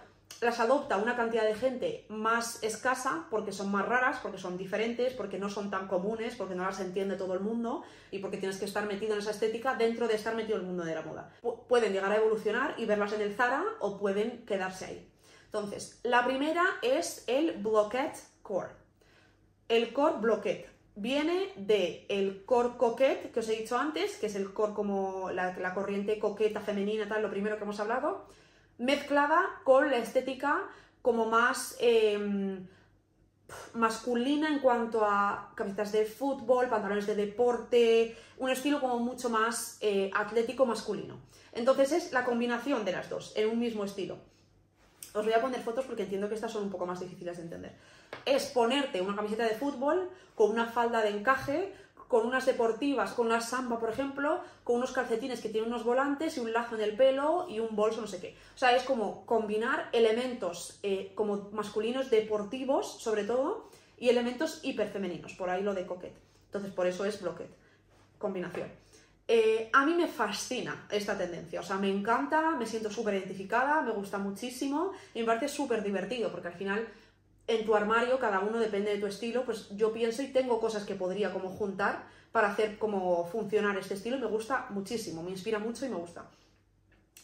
las 0.42 0.60
adopta 0.60 0.98
una 0.98 1.18
cantidad 1.18 1.44
de 1.44 1.56
gente 1.56 2.06
más 2.08 2.64
escasa 2.64 3.26
porque 3.30 3.52
son 3.52 3.72
más 3.72 3.86
raras, 3.86 4.20
porque 4.22 4.38
son 4.38 4.58
diferentes, 4.58 5.14
porque 5.14 5.38
no 5.38 5.50
son 5.50 5.70
tan 5.70 5.88
comunes, 5.88 6.36
porque 6.36 6.56
no 6.56 6.64
las 6.64 6.80
entiende 6.80 7.18
todo 7.18 7.34
el 7.34 7.42
mundo 7.42 7.84
y 8.12 8.20
porque 8.20 8.38
tienes 8.38 8.58
que 8.58 8.66
estar 8.66 8.86
metido 8.86 9.14
en 9.14 9.20
esa 9.20 9.32
estética 9.32 9.76
dentro 9.76 10.08
de 10.08 10.16
estar 10.16 10.36
metido 10.36 10.56
en 10.56 10.62
el 10.62 10.68
mundo 10.68 10.86
de 10.86 10.96
la 10.96 11.02
moda. 11.02 11.34
pueden 11.68 11.92
llegar 11.92 12.12
a 12.12 12.18
evolucionar 12.18 12.76
y 12.78 12.86
verlas 12.86 13.14
en 13.14 13.22
el 13.22 13.36
Zara 13.36 13.64
o 13.80 13.98
pueden 13.98 14.46
quedarse 14.46 14.86
ahí. 14.86 15.12
Entonces, 15.46 16.00
la 16.04 16.24
primera 16.26 16.64
es 16.82 17.24
el 17.28 17.58
Bloquet 17.58 18.14
Core. 18.42 18.70
El 19.68 19.92
Core 19.94 20.20
Bloquet 20.20 20.70
viene 20.96 21.52
del 21.56 22.06
el 22.10 22.46
core 22.46 22.78
coquette 22.78 23.32
que 23.32 23.40
os 23.40 23.50
he 23.50 23.56
dicho 23.56 23.78
antes, 23.78 24.18
que 24.18 24.28
es 24.28 24.36
el 24.36 24.54
core 24.54 24.74
como 24.74 25.32
la, 25.32 25.58
la 25.58 25.74
corriente 25.74 26.20
coqueta 26.20 26.60
femenina, 26.60 27.08
tal, 27.08 27.22
lo 27.22 27.30
primero 27.30 27.58
que 27.58 27.64
hemos 27.64 27.80
hablado 27.80 28.28
mezclada 28.80 29.62
con 29.64 29.92
la 29.92 29.98
estética 29.98 30.64
como 31.02 31.28
más 31.28 31.78
em, 31.80 32.66
masculina 33.74 34.50
en 34.50 34.60
cuanto 34.60 35.06
a 35.06 35.52
camisetas 35.56 35.92
de 35.92 36.06
fútbol, 36.06 36.68
pantalones 36.68 37.06
de 37.06 37.16
deporte, 37.16 38.18
un 38.38 38.50
estilo 38.50 38.80
como 38.80 39.00
mucho 39.00 39.30
más 39.30 39.78
eh, 39.82 40.10
atlético 40.14 40.66
masculino. 40.66 41.20
Entonces 41.54 41.92
es 41.92 42.12
la 42.12 42.26
combinación 42.26 42.86
de 42.86 42.92
las 42.92 43.10
dos 43.10 43.34
en 43.36 43.50
un 43.50 43.60
mismo 43.60 43.84
estilo. 43.84 44.18
Os 45.14 45.26
voy 45.26 45.34
a 45.34 45.42
poner 45.42 45.62
fotos 45.62 45.86
porque 45.86 46.04
entiendo 46.04 46.30
que 46.30 46.36
estas 46.36 46.52
son 46.52 46.64
un 46.64 46.70
poco 46.70 46.86
más 46.86 47.00
difíciles 47.00 47.38
de 47.38 47.44
entender. 47.44 47.76
Es 48.26 48.46
ponerte 48.48 49.02
una 49.02 49.16
camiseta 49.16 49.44
de 49.44 49.56
fútbol 49.56 50.10
con 50.36 50.52
una 50.52 50.68
falda 50.68 51.02
de 51.02 51.10
encaje, 51.10 51.74
con 52.10 52.26
unas 52.26 52.48
deportivas, 52.48 53.14
con 53.14 53.28
una 53.28 53.40
samba, 53.40 53.80
por 53.80 53.92
ejemplo, 53.92 54.42
con 54.64 54.78
unos 54.78 54.92
calcetines 54.92 55.42
que 55.42 55.50
tienen 55.50 55.70
unos 55.70 55.84
volantes 55.84 56.36
y 56.36 56.40
un 56.40 56.52
lazo 56.52 56.76
en 56.76 56.82
el 56.82 56.98
pelo 56.98 57.46
y 57.48 57.60
un 57.60 57.76
bolso, 57.76 58.02
no 58.02 58.08
sé 58.08 58.20
qué. 58.20 58.36
O 58.56 58.58
sea, 58.58 58.76
es 58.76 58.82
como 58.82 59.28
combinar 59.28 59.90
elementos 59.94 60.80
eh, 60.82 61.12
como 61.14 61.50
masculinos 61.52 62.10
deportivos, 62.10 63.00
sobre 63.00 63.26
todo, 63.26 63.70
y 64.00 64.10
elementos 64.10 64.60
hiperfemeninos, 64.64 65.36
por 65.36 65.52
ahí 65.52 65.62
lo 65.62 65.76
de 65.76 65.86
coquet. 65.86 66.16
Entonces, 66.46 66.74
por 66.74 66.88
eso 66.88 67.06
es 67.06 67.22
bloquet, 67.22 67.52
combinación. 68.18 68.72
Eh, 69.28 69.70
a 69.72 69.86
mí 69.86 69.94
me 69.94 70.08
fascina 70.08 70.88
esta 70.90 71.16
tendencia, 71.16 71.60
o 71.60 71.64
sea, 71.64 71.78
me 71.78 71.92
encanta, 71.92 72.56
me 72.56 72.66
siento 72.66 72.90
súper 72.90 73.14
identificada, 73.14 73.84
me 73.84 73.92
gusta 73.92 74.18
muchísimo 74.18 74.94
y 75.14 75.20
me 75.20 75.28
parece 75.28 75.48
súper 75.48 75.84
divertido, 75.84 76.32
porque 76.32 76.48
al 76.48 76.56
final 76.56 76.88
en 77.50 77.66
tu 77.66 77.76
armario, 77.76 78.20
cada 78.20 78.42
uno 78.42 78.60
depende 78.60 78.92
de 78.92 79.00
tu 79.00 79.08
estilo, 79.08 79.44
pues 79.44 79.70
yo 79.76 79.92
pienso 79.92 80.22
y 80.22 80.28
tengo 80.28 80.60
cosas 80.60 80.86
que 80.86 80.94
podría 80.94 81.34
como 81.34 81.50
juntar 81.50 82.04
para 82.32 82.52
hacer 82.52 82.78
como 82.78 83.26
funcionar 83.26 83.76
este 83.78 83.96
estilo 83.96 84.18
y 84.18 84.22
me 84.22 84.28
gusta 84.28 84.68
muchísimo, 84.70 85.24
me 85.24 85.32
inspira 85.32 85.58
mucho 85.58 85.84
y 85.84 85.90
me 85.90 85.96
gusta. 85.96 86.30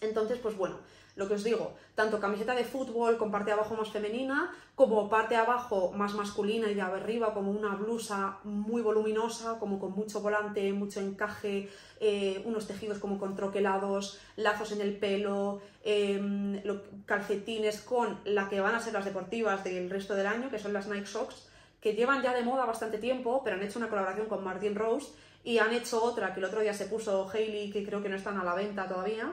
Entonces, 0.01 0.39
pues 0.39 0.57
bueno, 0.57 0.77
lo 1.15 1.27
que 1.27 1.35
os 1.35 1.43
digo, 1.43 1.75
tanto 1.95 2.19
camiseta 2.19 2.53
de 2.53 2.65
fútbol 2.65 3.17
con 3.17 3.31
parte 3.31 3.47
de 3.47 3.53
abajo 3.53 3.75
más 3.75 3.89
femenina, 3.89 4.53
como 4.75 5.09
parte 5.09 5.35
de 5.35 5.41
abajo 5.41 5.93
más 5.93 6.13
masculina 6.13 6.69
y 6.69 6.75
de 6.75 6.81
arriba 6.81 7.33
como 7.33 7.51
una 7.51 7.75
blusa 7.75 8.39
muy 8.43 8.81
voluminosa, 8.81 9.57
como 9.57 9.79
con 9.79 9.93
mucho 9.93 10.19
volante, 10.19 10.73
mucho 10.73 10.99
encaje, 10.99 11.69
eh, 12.01 12.41
unos 12.43 12.67
tejidos 12.67 12.99
como 12.99 13.17
con 13.17 13.35
troquelados, 13.35 14.19
lazos 14.35 14.73
en 14.73 14.81
el 14.81 14.97
pelo, 14.97 15.61
em, 15.83 16.61
calcetines 17.05 17.79
con 17.81 18.19
la 18.25 18.49
que 18.49 18.59
van 18.59 18.75
a 18.75 18.81
ser 18.81 18.91
las 18.91 19.05
deportivas 19.05 19.63
del 19.63 19.89
resto 19.89 20.15
del 20.15 20.27
año, 20.27 20.49
que 20.49 20.59
son 20.59 20.73
las 20.73 20.87
Nike 20.87 21.05
Socks, 21.05 21.47
que 21.79 21.93
llevan 21.93 22.21
ya 22.21 22.33
de 22.33 22.43
moda 22.43 22.65
bastante 22.65 22.97
tiempo, 22.97 23.41
pero 23.43 23.55
han 23.55 23.63
hecho 23.63 23.79
una 23.79 23.89
colaboración 23.89 24.27
con 24.27 24.43
Martin 24.43 24.75
Rose 24.75 25.13
y 25.45 25.59
han 25.59 25.71
hecho 25.71 26.03
otra 26.03 26.33
que 26.33 26.39
el 26.41 26.45
otro 26.45 26.59
día 26.59 26.73
se 26.73 26.87
puso 26.87 27.29
Hailey, 27.29 27.71
que 27.71 27.85
creo 27.85 28.01
que 28.01 28.09
no 28.09 28.17
están 28.17 28.37
a 28.37 28.43
la 28.43 28.55
venta 28.55 28.87
todavía 28.87 29.31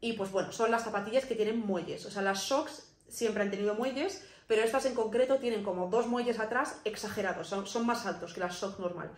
y 0.00 0.12
pues 0.14 0.30
bueno, 0.30 0.52
son 0.52 0.70
las 0.70 0.84
zapatillas 0.84 1.24
que 1.24 1.34
tienen 1.34 1.58
muelles. 1.58 2.04
O 2.06 2.10
sea, 2.10 2.22
las 2.22 2.42
socks 2.42 2.92
siempre 3.08 3.42
han 3.42 3.50
tenido 3.50 3.74
muelles, 3.74 4.24
pero 4.46 4.62
estas 4.62 4.86
en 4.86 4.94
concreto 4.94 5.38
tienen 5.38 5.64
como 5.64 5.88
dos 5.88 6.06
muelles 6.06 6.38
atrás 6.38 6.80
exagerados, 6.84 7.48
son, 7.48 7.86
más 7.86 8.06
altos 8.06 8.34
que 8.34 8.40
las 8.40 8.56
socks 8.56 8.78
normal. 8.78 9.10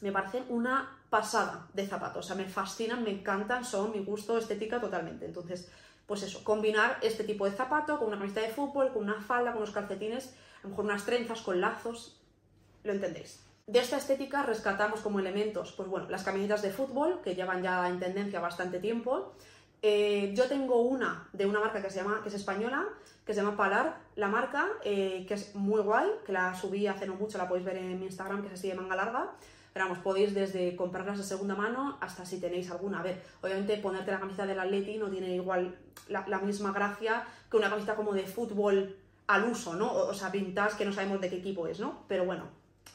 Me 0.00 0.12
parecen 0.12 0.44
una 0.48 0.98
pasada 1.10 1.68
de 1.72 1.86
zapatos, 1.86 2.24
o 2.24 2.28
sea, 2.28 2.36
me 2.36 2.46
fascinan, 2.48 3.04
me 3.04 3.10
encantan, 3.10 3.64
son 3.64 3.92
mi 3.92 4.00
gusto 4.00 4.36
estética 4.36 4.80
totalmente. 4.80 5.24
Entonces, 5.24 5.70
pues 6.06 6.22
eso, 6.22 6.42
combinar 6.42 6.98
este 7.02 7.24
tipo 7.24 7.44
de 7.44 7.52
zapato 7.52 7.98
con 7.98 8.08
una 8.08 8.18
camiseta 8.18 8.40
de 8.40 8.52
fútbol, 8.52 8.92
con 8.92 9.04
una 9.04 9.20
falda, 9.20 9.52
con 9.52 9.62
unos 9.62 9.72
calcetines, 9.72 10.34
a 10.58 10.64
lo 10.64 10.70
mejor 10.70 10.84
unas 10.86 11.06
trenzas 11.06 11.40
con 11.40 11.60
lazos, 11.60 12.20
lo 12.82 12.92
entendéis. 12.92 13.44
De 13.66 13.78
esta 13.78 13.96
estética 13.96 14.42
rescatamos 14.42 15.00
como 15.00 15.20
elementos, 15.20 15.72
pues 15.72 15.88
bueno, 15.88 16.08
las 16.10 16.24
camisetas 16.24 16.62
de 16.62 16.72
fútbol, 16.72 17.20
que 17.22 17.36
llevan 17.36 17.62
ya 17.62 17.88
en 17.88 18.00
tendencia 18.00 18.40
bastante 18.40 18.80
tiempo, 18.80 19.34
eh, 19.82 20.32
yo 20.34 20.46
tengo 20.46 20.80
una 20.82 21.28
de 21.32 21.44
una 21.44 21.58
marca 21.58 21.82
que 21.82 21.90
se 21.90 21.96
llama, 21.96 22.20
que 22.22 22.28
es 22.28 22.34
española, 22.36 22.88
que 23.26 23.34
se 23.34 23.42
llama 23.42 23.56
Palar, 23.56 23.98
la 24.14 24.28
marca, 24.28 24.68
eh, 24.84 25.24
que 25.26 25.34
es 25.34 25.54
muy 25.56 25.80
guay, 25.80 26.08
que 26.24 26.32
la 26.32 26.54
subí 26.54 26.86
hace 26.86 27.06
no 27.06 27.16
mucho, 27.16 27.36
la 27.36 27.48
podéis 27.48 27.66
ver 27.66 27.76
en 27.76 27.98
mi 27.98 28.06
Instagram, 28.06 28.42
que 28.42 28.48
es 28.48 28.54
así 28.54 28.68
de 28.68 28.74
manga 28.74 28.94
larga. 28.94 29.32
Pero 29.72 29.86
vamos, 29.86 29.98
podéis 29.98 30.34
desde 30.34 30.76
comprarlas 30.76 31.18
de 31.18 31.24
segunda 31.24 31.54
mano 31.54 31.96
hasta 32.00 32.24
si 32.24 32.38
tenéis 32.38 32.70
alguna. 32.70 33.00
A 33.00 33.02
ver, 33.02 33.22
obviamente 33.40 33.76
ponerte 33.78 34.12
la 34.12 34.20
camiseta 34.20 34.46
del 34.46 34.60
Atleti 34.60 34.98
no 34.98 35.08
tiene 35.08 35.34
igual 35.34 35.74
la, 36.08 36.38
misma 36.40 36.72
gracia 36.72 37.24
que 37.50 37.56
una 37.56 37.70
camiseta 37.70 37.96
como 37.96 38.12
de 38.12 38.24
fútbol 38.24 38.96
al 39.26 39.44
uso, 39.44 39.74
¿no? 39.74 39.92
O, 39.92 40.14
sea, 40.14 40.28
vintage 40.28 40.76
que 40.76 40.84
no 40.84 40.92
sabemos 40.92 41.20
de 41.20 41.30
qué 41.30 41.36
equipo 41.36 41.66
es, 41.66 41.80
¿no? 41.80 42.04
Pero 42.06 42.26
bueno, 42.26 42.44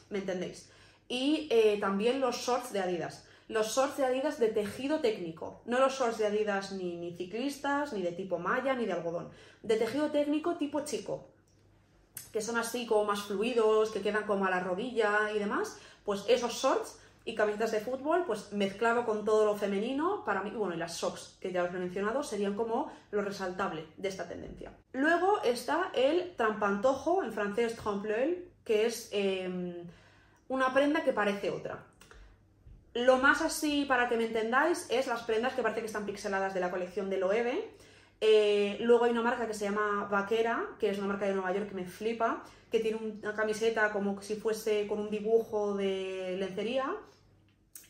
me 0.08 0.18
entendéis. 0.18 0.70
Y 1.08 1.48
eh, 1.50 1.78
también 1.80 2.20
los 2.20 2.36
shorts 2.36 2.72
de 2.72 2.80
Adidas 2.80 3.27
los 3.48 3.74
shorts 3.74 3.96
de 3.96 4.04
Adidas 4.04 4.38
de 4.38 4.48
tejido 4.48 5.00
técnico, 5.00 5.62
no 5.64 5.78
los 5.78 5.98
shorts 5.98 6.18
de 6.18 6.26
Adidas 6.26 6.72
ni, 6.72 7.14
ciclistas, 7.16 7.92
ni 7.92 8.02
de 8.02 8.12
tipo 8.12 8.38
malla, 8.38 8.74
ni 8.74 8.86
de 8.86 8.92
algodón, 8.92 9.30
de 9.62 9.76
tejido 9.76 10.10
técnico 10.10 10.56
tipo 10.56 10.80
chico. 10.84 11.28
que 12.32 12.42
son 12.42 12.56
así 12.58 12.84
como 12.84 13.04
más 13.04 13.22
fluidos, 13.22 13.90
que 13.90 14.02
quedan 14.02 14.24
como 14.24 14.44
a 14.44 14.50
la 14.50 14.60
rodilla 14.60 15.32
y 15.34 15.38
demás, 15.38 15.78
pues 16.04 16.24
esos 16.28 16.52
shorts 16.52 16.98
y 17.28 17.34
camisetas 17.34 17.72
de 17.72 17.80
fútbol, 17.80 18.24
pues 18.26 18.52
mezclado 18.52 19.04
con 19.04 19.24
todo 19.26 19.44
lo 19.44 19.54
femenino, 19.54 20.24
para 20.24 20.42
mí, 20.42 20.50
bueno, 20.50 20.74
y 20.74 20.78
las 20.78 20.96
socks, 20.96 21.36
que 21.40 21.52
ya 21.52 21.62
os 21.62 21.74
he 21.74 21.78
mencionado, 21.78 22.22
serían 22.22 22.54
como 22.54 22.90
lo 23.10 23.20
resaltable 23.20 23.86
de 23.98 24.08
esta 24.08 24.26
tendencia. 24.26 24.72
Luego 24.92 25.42
está 25.42 25.90
el 25.94 26.34
trampantojo, 26.36 27.22
en 27.22 27.32
francés 27.32 27.76
trompe 27.76 28.48
que 28.64 28.86
es 28.86 29.10
em, 29.12 29.74
una 30.48 30.72
prenda 30.72 31.04
que 31.04 31.12
parece 31.12 31.50
otra. 31.50 31.84
Lo 32.94 33.18
más 33.18 33.42
así, 33.42 33.84
para 33.84 34.08
que 34.08 34.16
me 34.16 34.26
entendáis, 34.26 34.86
es 34.90 35.06
las 35.06 35.22
prendas 35.22 35.54
que 35.54 35.62
parece 35.62 35.80
que 35.80 35.86
están 35.86 36.06
pixeladas 36.06 36.54
de 36.54 36.60
la 36.60 36.70
colección 36.70 37.10
de 37.10 37.18
Loewe. 37.18 37.70
Eh, 38.20 38.78
luego 38.80 39.04
hay 39.04 39.12
una 39.12 39.22
marca 39.22 39.46
que 39.46 39.54
se 39.54 39.66
llama 39.66 40.08
Vaquera, 40.10 40.66
que 40.78 40.90
es 40.90 40.98
una 40.98 41.06
marca 41.06 41.26
de 41.26 41.34
Nueva 41.34 41.52
York 41.52 41.68
que 41.68 41.74
me 41.74 41.84
flipa, 41.84 42.42
que 42.70 42.80
tiene 42.80 42.98
una 42.98 43.34
camiseta 43.34 43.92
como 43.92 44.20
si 44.20 44.36
fuese 44.36 44.86
con 44.88 44.98
un 44.98 45.10
dibujo 45.10 45.76
de 45.76 46.36
lencería 46.38 46.96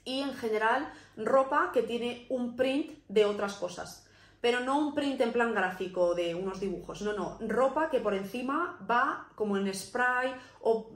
y 0.04 0.20
en 0.20 0.34
general 0.34 0.92
ropa 1.16 1.70
que 1.72 1.82
tiene 1.82 2.26
un 2.28 2.56
print 2.56 2.98
de 3.08 3.24
otras 3.24 3.54
cosas. 3.54 4.06
Pero 4.40 4.60
no 4.60 4.78
un 4.78 4.94
print 4.94 5.20
en 5.20 5.32
plan 5.32 5.54
gráfico 5.54 6.14
de 6.14 6.34
unos 6.34 6.60
dibujos, 6.60 7.02
no, 7.02 7.12
no, 7.12 7.38
ropa 7.40 7.90
que 7.90 8.00
por 8.00 8.14
encima 8.14 8.78
va 8.88 9.28
como 9.34 9.56
en 9.56 9.72
spray 9.74 10.32
o 10.60 10.90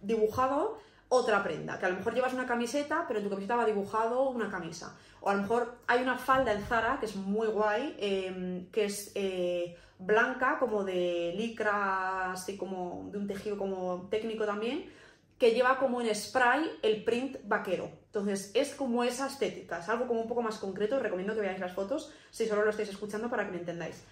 dibujado 0.00 0.78
otra 1.08 1.42
prenda, 1.42 1.78
que 1.78 1.86
a 1.86 1.88
lo 1.88 1.96
mejor 1.96 2.14
llevas 2.14 2.34
una 2.34 2.46
camiseta, 2.46 3.04
pero 3.06 3.18
en 3.18 3.24
tu 3.24 3.30
camiseta 3.30 3.56
va 3.56 3.64
dibujado 3.64 4.28
una 4.28 4.50
camisa. 4.50 4.96
O 5.20 5.30
a 5.30 5.34
lo 5.34 5.42
mejor 5.42 5.78
hay 5.86 6.02
una 6.02 6.18
falda 6.18 6.52
en 6.52 6.62
Zara, 6.62 6.98
que 7.00 7.06
es 7.06 7.16
muy 7.16 7.48
guay, 7.48 7.96
em, 7.98 8.66
que 8.70 8.84
es 8.84 9.12
eh, 9.14 9.76
blanca, 9.98 10.58
como 10.58 10.84
de 10.84 11.34
licra, 11.36 12.32
así 12.32 12.56
como 12.56 13.08
de 13.10 13.18
un 13.18 13.26
tejido 13.26 13.56
como 13.56 14.08
técnico 14.10 14.44
también, 14.44 14.90
que 15.38 15.52
lleva 15.52 15.78
como 15.78 16.00
en 16.00 16.14
spray 16.14 16.68
el 16.82 17.04
print 17.04 17.38
vaquero. 17.44 17.90
Entonces 18.06 18.50
es 18.54 18.74
como 18.74 19.04
esa 19.04 19.26
estética, 19.26 19.78
es 19.78 19.88
algo 19.88 20.06
como 20.06 20.20
un 20.20 20.28
poco 20.28 20.42
más 20.42 20.58
concreto, 20.58 20.96
os 20.96 21.02
recomiendo 21.02 21.34
que 21.34 21.40
veáis 21.40 21.60
las 21.60 21.72
fotos 21.72 22.12
si 22.30 22.46
solo 22.46 22.64
lo 22.64 22.70
estáis 22.70 22.88
escuchando 22.88 23.30
para 23.30 23.46
que 23.46 23.52
me 23.52 23.58
entendáis. 23.58 24.04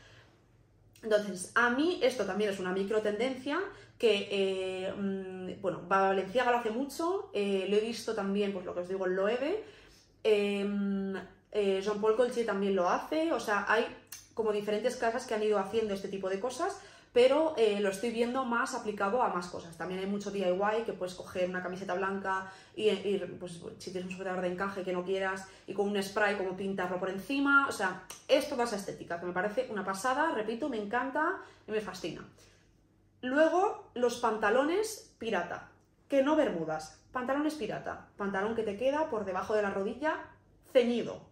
Entonces, 1.06 1.52
a 1.54 1.70
mí 1.70 2.00
esto 2.02 2.24
también 2.24 2.50
es 2.50 2.58
una 2.58 2.72
micro 2.72 3.00
tendencia 3.00 3.60
que, 3.96 4.28
eh, 4.28 4.92
mm, 4.92 5.60
bueno, 5.62 5.82
Valenciaga 5.86 6.50
lo 6.50 6.58
hace 6.58 6.70
mucho, 6.70 7.30
eh, 7.32 7.66
lo 7.68 7.76
he 7.76 7.80
visto 7.80 8.12
también, 8.12 8.52
pues 8.52 8.66
lo 8.66 8.74
que 8.74 8.80
os 8.80 8.88
digo, 8.88 9.06
en 9.06 9.14
Loewe, 9.14 9.64
em, 10.24 11.16
eh, 11.52 11.80
Jean-Paul 11.80 12.16
Coltier 12.16 12.44
también 12.44 12.74
lo 12.74 12.90
hace, 12.90 13.32
o 13.32 13.38
sea, 13.38 13.66
hay 13.68 13.86
como 14.34 14.52
diferentes 14.52 14.96
casas 14.96 15.26
que 15.26 15.34
han 15.34 15.44
ido 15.44 15.60
haciendo 15.60 15.94
este 15.94 16.08
tipo 16.08 16.28
de 16.28 16.40
cosas, 16.40 16.76
pero 17.16 17.54
eh, 17.56 17.80
lo 17.80 17.88
estoy 17.88 18.10
viendo 18.10 18.44
más 18.44 18.74
aplicado 18.74 19.22
a 19.22 19.30
más 19.30 19.46
cosas. 19.46 19.74
También 19.78 20.00
hay 20.00 20.06
mucho 20.06 20.30
DIY 20.30 20.82
que 20.84 20.92
puedes 20.92 21.14
coger 21.14 21.48
una 21.48 21.62
camiseta 21.62 21.94
blanca 21.94 22.52
y, 22.74 22.90
pues, 23.40 23.58
si 23.78 23.90
tienes 23.90 24.10
un 24.10 24.10
sujetador 24.10 24.42
de 24.42 24.48
encaje 24.48 24.82
que 24.82 24.92
no 24.92 25.02
quieras 25.02 25.48
y 25.66 25.72
con 25.72 25.88
un 25.88 26.02
spray 26.02 26.36
como 26.36 26.54
pintarlo 26.58 26.98
por 26.98 27.08
encima. 27.08 27.68
O 27.68 27.72
sea, 27.72 28.02
es 28.28 28.50
toda 28.50 28.64
esa 28.64 28.76
estética 28.76 29.18
que 29.18 29.24
me 29.24 29.32
parece 29.32 29.66
una 29.70 29.82
pasada, 29.82 30.32
repito, 30.32 30.68
me 30.68 30.76
encanta 30.76 31.38
y 31.66 31.72
me 31.72 31.80
fascina. 31.80 32.22
Luego, 33.22 33.88
los 33.94 34.18
pantalones 34.18 35.14
pirata, 35.18 35.70
que 36.08 36.22
no 36.22 36.36
bermudas, 36.36 37.00
pantalones 37.12 37.54
pirata, 37.54 38.08
pantalón 38.18 38.54
que 38.54 38.62
te 38.62 38.76
queda 38.76 39.08
por 39.08 39.24
debajo 39.24 39.54
de 39.54 39.62
la 39.62 39.70
rodilla 39.70 40.22
ceñido. 40.70 41.22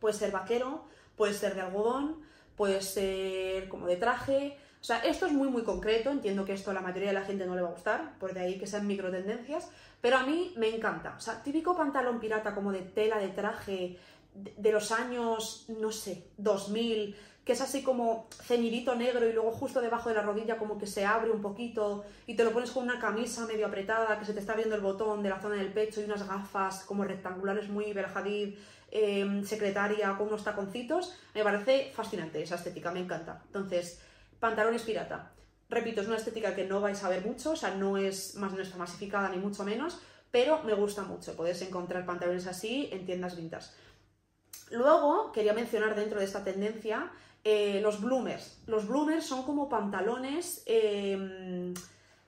Puede 0.00 0.12
ser 0.12 0.32
vaquero, 0.32 0.84
puede 1.16 1.32
ser 1.32 1.54
de 1.54 1.62
algodón, 1.62 2.20
puede 2.56 2.82
ser 2.82 3.70
como 3.70 3.86
de 3.86 3.96
traje, 3.96 4.58
o 4.82 4.84
sea, 4.84 4.98
esto 4.98 5.26
es 5.26 5.32
muy, 5.32 5.48
muy 5.48 5.62
concreto, 5.62 6.10
entiendo 6.10 6.44
que 6.44 6.54
esto 6.54 6.72
a 6.72 6.74
la 6.74 6.80
mayoría 6.80 7.10
de 7.10 7.14
la 7.14 7.24
gente 7.24 7.46
no 7.46 7.54
le 7.54 7.62
va 7.62 7.68
a 7.68 7.72
gustar, 7.72 8.18
por 8.18 8.34
de 8.34 8.40
ahí 8.40 8.58
que 8.58 8.66
sean 8.66 8.84
micro 8.84 9.12
tendencias, 9.12 9.70
pero 10.00 10.16
a 10.16 10.24
mí 10.24 10.52
me 10.56 10.74
encanta. 10.74 11.14
O 11.16 11.20
sea, 11.20 11.40
típico 11.40 11.76
pantalón 11.76 12.18
pirata 12.18 12.52
como 12.52 12.72
de 12.72 12.80
tela, 12.80 13.18
de 13.18 13.28
traje, 13.28 13.96
de, 14.34 14.72
los 14.72 14.90
años, 14.90 15.66
no 15.68 15.92
sé, 15.92 16.24
2000, 16.36 17.14
que 17.44 17.52
es 17.52 17.60
así 17.60 17.84
como 17.84 18.26
ceñidito 18.32 18.96
negro 18.96 19.28
y 19.28 19.32
luego 19.32 19.52
justo 19.52 19.80
debajo 19.80 20.08
de 20.08 20.16
la 20.16 20.22
rodilla 20.22 20.58
como 20.58 20.78
que 20.78 20.88
se 20.88 21.04
abre 21.04 21.30
un 21.30 21.42
poquito 21.42 22.04
y 22.26 22.34
te 22.34 22.42
lo 22.42 22.52
pones 22.52 22.72
con 22.72 22.82
una 22.82 22.98
camisa 22.98 23.46
medio 23.46 23.66
apretada 23.68 24.18
que 24.18 24.24
se 24.24 24.34
te 24.34 24.40
está 24.40 24.54
viendo 24.54 24.74
el 24.74 24.80
botón 24.80 25.22
de 25.22 25.28
la 25.28 25.40
zona 25.40 25.54
del 25.54 25.72
pecho 25.72 26.00
y 26.00 26.04
unas 26.04 26.26
gafas 26.26 26.82
como 26.82 27.04
rectangulares 27.04 27.68
muy 27.68 27.92
Berjadid, 27.92 28.56
eh, 28.90 29.42
secretaria 29.44 30.16
con 30.18 30.26
unos 30.26 30.42
taconcitos, 30.42 31.14
me 31.34 31.44
parece 31.44 31.92
fascinante 31.94 32.42
esa 32.42 32.56
estética, 32.56 32.90
me 32.90 33.00
encanta. 33.00 33.40
Entonces, 33.46 34.00
Pantalones 34.42 34.82
pirata. 34.82 35.30
Repito, 35.68 36.00
es 36.00 36.08
una 36.08 36.16
estética 36.16 36.56
que 36.56 36.66
no 36.66 36.80
vais 36.80 37.04
a 37.04 37.08
ver 37.08 37.24
mucho, 37.24 37.52
o 37.52 37.56
sea, 37.56 37.76
no 37.76 37.96
es 37.96 38.34
más 38.34 38.52
no 38.52 38.76
masificada 38.76 39.28
ni 39.28 39.36
mucho 39.36 39.62
menos, 39.62 40.00
pero 40.32 40.64
me 40.64 40.74
gusta 40.74 41.04
mucho. 41.04 41.36
Podéis 41.36 41.62
encontrar 41.62 42.04
pantalones 42.04 42.48
así 42.48 42.88
en 42.90 43.06
tiendas 43.06 43.36
vintage. 43.36 43.70
Luego, 44.72 45.30
quería 45.30 45.52
mencionar 45.52 45.94
dentro 45.94 46.18
de 46.18 46.24
esta 46.24 46.42
tendencia 46.42 47.12
eh, 47.44 47.78
los 47.82 48.00
bloomers. 48.00 48.60
Los 48.66 48.88
bloomers 48.88 49.24
son 49.24 49.44
como 49.44 49.68
pantalones 49.68 50.64
em, 50.66 51.72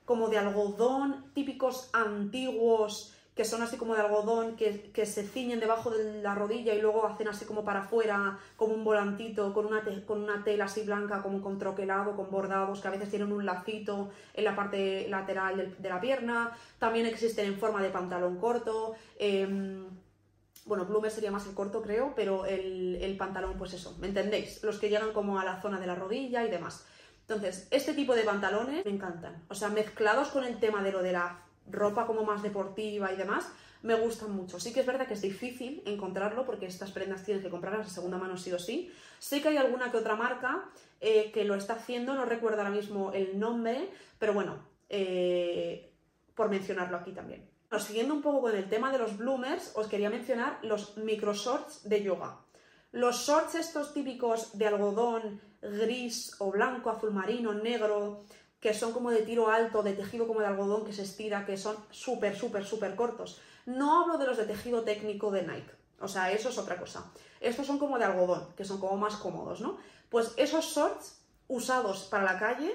como 0.05 0.29
de 0.29 0.37
algodón, 0.37 1.33
típicos 1.33 1.89
antiguos, 1.91 3.13
que 3.35 3.43
son 3.43 3.61
así 3.61 3.75
como 3.75 3.95
de 3.95 4.01
algodón, 4.01 4.55
que, 4.55 5.05
se 5.05 5.27
ciñen 5.27 5.59
debajo 5.59 5.91
de 5.91 6.21
la 6.21 6.33
rodilla 6.35 6.73
y 6.73 6.81
luego 6.81 7.05
hacen 7.05 7.27
así 7.27 7.43
como 7.43 7.65
para 7.65 7.81
afuera, 7.81 8.39
como 8.55 8.73
un 8.73 8.85
volantito, 8.85 9.53
con 9.53 9.65
una, 9.65 9.83
con 10.07 10.23
una 10.23 10.43
tela 10.45 10.65
así 10.65 10.83
blanca, 10.83 11.21
como 11.21 11.41
con 11.41 11.59
troquelado, 11.59 12.15
con 12.15 12.31
bordados, 12.31 12.79
que 12.79 12.87
a 12.87 12.91
veces 12.91 13.09
tienen 13.09 13.33
un 13.33 13.45
lacito 13.45 14.09
en 14.33 14.45
la 14.45 14.55
parte 14.55 15.07
lateral 15.09 15.75
de, 15.77 15.89
la 15.89 15.99
pierna. 15.99 16.57
También 16.79 17.05
existen 17.05 17.45
en 17.45 17.59
forma 17.59 17.83
de 17.83 17.89
pantalón 17.89 18.37
corto. 18.37 18.95
Em, 19.19 19.85
bueno, 20.65 20.85
bloomer 20.85 21.11
sería 21.11 21.29
más 21.29 21.45
el 21.45 21.53
corto, 21.53 21.81
creo, 21.81 22.13
pero 22.15 22.45
el, 22.45 22.97
el 23.01 23.17
pantalón, 23.17 23.57
pues 23.57 23.73
eso, 23.73 23.97
¿me 23.99 24.07
entendéis? 24.07 24.63
Los 24.63 24.79
que 24.79 24.89
llegan 24.89 25.11
como 25.11 25.39
a 25.39 25.43
la 25.43 25.61
zona 25.61 25.79
de 25.79 25.87
la 25.87 25.95
rodilla 25.95 26.45
y 26.45 26.49
demás. 26.49 26.85
Entonces, 27.27 27.67
este 27.71 27.93
tipo 27.93 28.15
de 28.15 28.23
pantalones 28.23 28.85
me 28.85 28.91
encantan. 28.91 29.43
O 29.49 29.55
sea, 29.55 29.69
mezclados 29.69 30.29
con 30.29 30.45
el 30.45 30.57
tema 30.59 30.81
de 30.81 30.91
lo 30.93 31.01
de 31.01 31.11
la 31.11 31.41
ropa 31.69 32.05
como 32.05 32.23
más 32.23 32.41
deportiva 32.41 33.11
y 33.11 33.15
demás, 33.15 33.51
me 33.81 33.95
gustan 33.95 34.31
mucho. 34.31 34.59
Sí 34.59 34.73
que 34.73 34.79
es 34.79 34.85
verdad 34.85 35.07
que 35.07 35.13
es 35.13 35.21
difícil 35.21 35.83
encontrarlo 35.85 36.45
porque 36.45 36.65
estas 36.65 36.91
prendas 36.91 37.23
tienes 37.23 37.43
que 37.43 37.49
comprarlas 37.49 37.87
de 37.87 37.93
segunda 37.93 38.17
mano 38.17 38.37
sí 38.37 38.51
o 38.51 38.59
sí. 38.59 38.91
Sé 39.19 39.41
que 39.41 39.49
hay 39.49 39.57
alguna 39.57 39.91
que 39.91 39.97
otra 39.97 40.15
marca 40.15 40.65
eh, 40.99 41.31
que 41.31 41.43
lo 41.43 41.55
está 41.55 41.73
haciendo, 41.73 42.15
no 42.15 42.25
recuerdo 42.25 42.57
ahora 42.57 42.71
mismo 42.71 43.11
el 43.13 43.39
nombre, 43.39 43.89
pero 44.17 44.33
bueno, 44.33 44.57
eh, 44.89 45.91
por 46.33 46.49
mencionarlo 46.49 46.97
aquí 46.97 47.11
también. 47.11 47.47
siguiendo 47.79 48.13
un 48.13 48.21
poco 48.21 48.41
con 48.41 48.55
el 48.55 48.69
tema 48.69 48.91
de 48.91 48.97
los 48.97 49.17
bloomers, 49.17 49.73
os 49.75 49.87
quería 49.87 50.09
mencionar 50.09 50.59
los 50.63 50.97
micro 50.97 51.33
shorts 51.33 51.87
de 51.87 52.01
yoga. 52.01 52.39
Los 52.91 53.27
shorts 53.27 53.55
estos 53.55 53.93
típicos 53.93 54.57
de 54.57 54.67
algodón 54.67 55.41
gris 55.61 56.35
o 56.39 56.51
blanco, 56.51 56.89
azul 56.89 57.11
marino, 57.11 57.53
negro, 57.53 58.23
que 58.65 58.73
son 58.73 58.93
como 58.93 59.11
de 59.11 59.21
tiro 59.21 59.51
alto, 59.51 59.83
de 59.83 59.93
tejido 59.93 60.25
como 60.25 60.39
de 60.39 60.47
algodón 60.47 60.85
que 60.85 60.91
se 60.91 61.03
estira, 61.03 61.45
que 61.45 61.55
son 61.55 61.75
súper, 61.91 62.35
súper, 62.35 62.65
súper 62.65 62.95
cortos. 62.95 63.39
No 63.67 64.01
hablo 64.01 64.17
de 64.17 64.25
los 64.25 64.37
de 64.37 64.45
tejido 64.45 64.81
técnico 64.81 65.29
de 65.29 65.43
Nike, 65.43 65.71
o 65.99 66.07
sea, 66.07 66.31
eso 66.31 66.49
es 66.49 66.57
otra 66.57 66.79
cosa. 66.79 67.05
Estos 67.39 67.67
son 67.67 67.77
como 67.77 67.99
de 67.99 68.05
algodón, 68.05 68.47
que 68.57 68.65
son 68.65 68.79
como 68.79 68.97
más 68.97 69.17
cómodos, 69.17 69.61
¿no? 69.61 69.77
Pues 70.09 70.33
esos 70.37 70.65
shorts 70.65 71.19
usados 71.47 72.07
para 72.09 72.23
la 72.23 72.39
calle, 72.39 72.73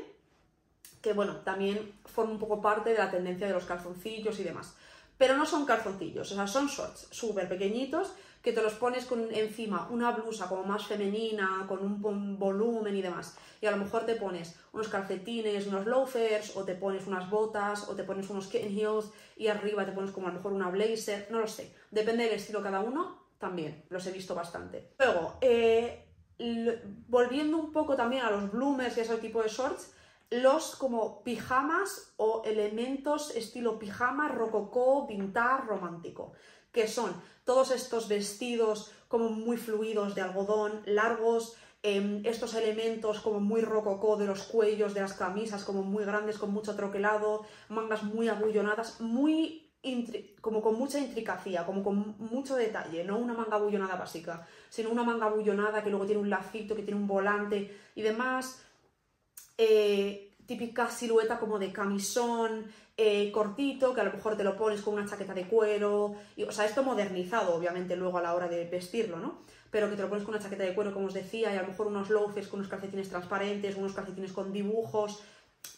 que 1.03 1.13
bueno, 1.13 1.39
también 1.39 1.99
forman 2.05 2.35
un 2.35 2.39
poco 2.39 2.63
parte 2.63 2.91
de 2.91 2.99
la 2.99 3.11
tendencia 3.11 3.49
de 3.49 3.55
los 3.55 3.65
calzoncillos 3.65 4.39
y 4.39 4.45
demás. 4.45 4.77
Pero 5.19 5.37
no 5.37 5.45
son 5.45 5.67
calzoncillos, 5.67 6.31
o 6.31 6.35
sea, 6.37 6.47
son 6.47 6.69
shorts 6.69 7.09
súper 7.11 7.49
pequeñitos 7.49 8.13
que 8.43 8.53
te 8.53 8.63
los 8.63 8.75
pones 8.75 9.05
con 9.05 9.33
encima 9.35 9.89
una 9.91 10.13
blusa 10.13 10.49
como 10.49 10.65
más 10.65 10.87
femenina, 10.87 11.65
con 11.69 11.81
un 11.81 12.39
volumen 12.39 12.97
y 12.97 13.03
demás. 13.03 13.37
Y 13.61 13.67
a 13.67 13.71
lo 13.71 13.77
mejor 13.77 14.07
te 14.07 14.17
pones 14.17 14.59
unos 14.73 14.89
calcetines, 14.89 15.67
unos 15.67 15.87
loafers, 15.87 16.57
o 16.57 16.65
te 16.65 16.75
pones 16.75 17.07
unas 17.07 17.29
botas, 17.29 17.89
o 17.89 17.95
te 17.95 18.05
pones 18.05 18.31
unos 18.31 18.47
kitten 18.47 18.77
heels, 18.77 19.11
y 19.37 19.49
arriba 19.49 19.85
te 19.85 19.93
pones 19.93 20.11
como 20.11 20.29
a 20.29 20.31
lo 20.31 20.37
mejor 20.37 20.53
una 20.53 20.71
blazer, 20.71 21.29
no 21.31 21.41
lo 21.41 21.47
sé. 21.47 21.75
Depende 21.91 22.25
del 22.25 22.35
estilo 22.35 22.63
cada 22.63 22.81
uno, 22.81 23.27
también 23.39 23.85
los 23.91 24.07
he 24.07 24.13
visto 24.13 24.35
bastante. 24.35 24.95
Luego, 24.99 25.37
eh, 25.43 26.07
volviendo 27.09 27.59
un 27.59 27.73
poco 27.73 27.97
también 27.97 28.23
a 28.23 28.31
los 28.31 28.51
bloomers 28.51 28.97
y 28.97 29.01
ese 29.01 29.17
tipo 29.19 29.43
de 29.43 29.49
shorts, 29.49 29.93
los 30.31 30.77
como 30.77 31.25
pijamas 31.25 32.15
o 32.17 32.43
elementos 32.45 33.35
estilo 33.35 33.79
pijama, 33.79 34.29
rococó, 34.29 35.07
vintage, 35.07 35.67
romántico, 35.67 36.33
que 36.73 36.89
son 36.89 37.15
todos 37.45 37.71
estos 37.71 38.09
vestidos 38.09 38.93
como 39.09 39.29
muy 39.29 39.57
fluidos 39.57 40.15
de 40.15 40.23
algodón, 40.23 40.83
largos, 40.87 41.57
em, 41.83 42.23
estos 42.25 42.55
elementos 42.55 43.21
como 43.21 43.41
muy 43.41 43.63
rococó 43.63 44.17
de 44.17 44.27
los 44.27 44.43
cuellos 44.43 44.95
de 44.95 45.01
las 45.01 45.15
camisas, 45.15 45.65
como 45.65 45.83
muy 45.83 46.05
grandes, 46.05 46.39
con 46.39 46.53
mucho 46.53 46.77
troquelado, 46.77 47.45
mangas 47.69 48.03
muy 48.03 48.29
abullonadas, 48.29 49.01
muy 49.01 49.67
como 50.43 50.61
con 50.61 50.75
mucha 50.79 50.99
intricacia, 50.99 51.65
como 51.65 51.83
con 51.83 52.15
mucho 52.19 52.55
detalle, 52.55 53.03
no 53.03 53.19
una 53.19 53.33
manga 53.33 53.57
abullonada 53.57 53.97
básica, 53.97 54.47
sino 54.69 54.91
una 54.91 55.05
manga 55.05 55.27
abullonada 55.27 55.83
que 55.83 55.89
luego 55.89 56.05
tiene 56.05 56.21
un 56.21 56.29
lacito, 56.29 56.77
que 56.77 56.83
tiene 56.83 57.01
un 57.01 57.07
volante 57.07 57.75
y 57.95 58.03
demás. 58.03 58.63
Eh, 59.57 60.30
típica 60.51 60.91
silueta 60.91 61.39
como 61.39 61.61
de 61.61 61.71
camisón 61.71 62.65
eh, 62.97 63.31
cortito, 63.31 63.95
que 63.95 64.01
a 64.01 64.05
lo 64.05 64.13
mejor 64.13 64.37
te 64.37 64.43
lo 64.43 64.57
pones 64.57 64.83
con 64.83 64.95
una 64.95 65.07
chaqueta 65.07 65.33
de 65.33 65.47
cuero, 65.47 66.17
y, 66.35 66.43
o 66.43 66.51
sea, 66.51 66.65
esto 66.65 66.83
modernizado, 66.83 67.55
obviamente, 67.55 67.95
luego 67.95 68.19
a 68.19 68.21
la 68.21 68.35
hora 68.35 68.49
de 68.49 68.65
vestirlo, 68.65 69.21
¿no? 69.21 69.43
Pero 69.71 69.89
que 69.89 69.95
te 69.95 70.03
lo 70.03 70.09
pones 70.09 70.25
con 70.25 70.35
una 70.35 70.43
chaqueta 70.43 70.65
de 70.65 70.75
cuero, 70.75 70.93
como 70.93 71.07
os 71.07 71.15
decía, 71.15 71.55
y 71.55 71.57
a 71.57 71.63
lo 71.63 71.69
mejor 71.69 71.87
unos 71.87 72.11
loafers 72.11 72.49
con 72.49 72.59
unos 72.59 72.69
calcetines 72.69 73.09
transparentes, 73.09 73.77
unos 73.77 73.93
calcetines 73.93 74.33
con 74.33 74.53
dibujos, 74.53 75.23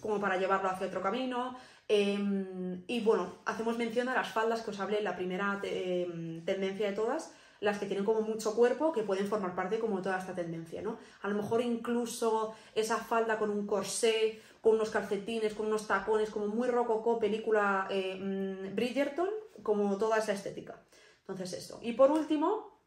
como 0.00 0.18
para 0.18 0.38
llevarlo 0.38 0.70
hacia 0.70 0.86
otro 0.86 1.02
camino. 1.02 1.54
Em, 1.86 2.82
y 2.86 3.00
bueno, 3.02 3.40
hacemos 3.44 3.76
mención 3.76 4.08
a 4.08 4.14
las 4.14 4.32
faldas 4.32 4.62
que 4.62 4.70
os 4.70 4.80
hablé 4.80 4.98
en 4.98 5.04
la 5.04 5.16
primera 5.16 5.60
em, 5.64 6.42
tendencia 6.46 6.88
de 6.88 6.96
todas, 6.96 7.34
las 7.62 7.78
que 7.78 7.86
tienen 7.86 8.04
como 8.04 8.22
mucho 8.22 8.56
cuerpo, 8.56 8.92
que 8.92 9.04
pueden 9.04 9.28
formar 9.28 9.54
parte 9.54 9.78
como 9.78 9.98
de 9.98 10.02
toda 10.02 10.18
esta 10.18 10.34
tendencia, 10.34 10.82
¿no? 10.82 10.98
A 11.22 11.28
lo 11.28 11.36
mejor 11.36 11.60
incluso 11.60 12.54
esa 12.74 12.96
falda 12.96 13.38
con 13.38 13.50
un 13.50 13.66
corsé, 13.68 14.40
con 14.62 14.76
unos 14.76 14.88
calcetines, 14.88 15.52
con 15.52 15.66
unos 15.66 15.86
tacones, 15.86 16.30
como 16.30 16.46
muy 16.46 16.68
rococó, 16.68 17.18
película 17.18 17.86
eh, 17.90 18.16
mm, 18.18 18.74
Bridgerton, 18.74 19.28
como 19.62 19.98
toda 19.98 20.16
esa 20.16 20.32
estética. 20.32 20.82
Entonces 21.20 21.52
eso. 21.52 21.78
Y 21.82 21.92
por 21.92 22.10
último, 22.10 22.80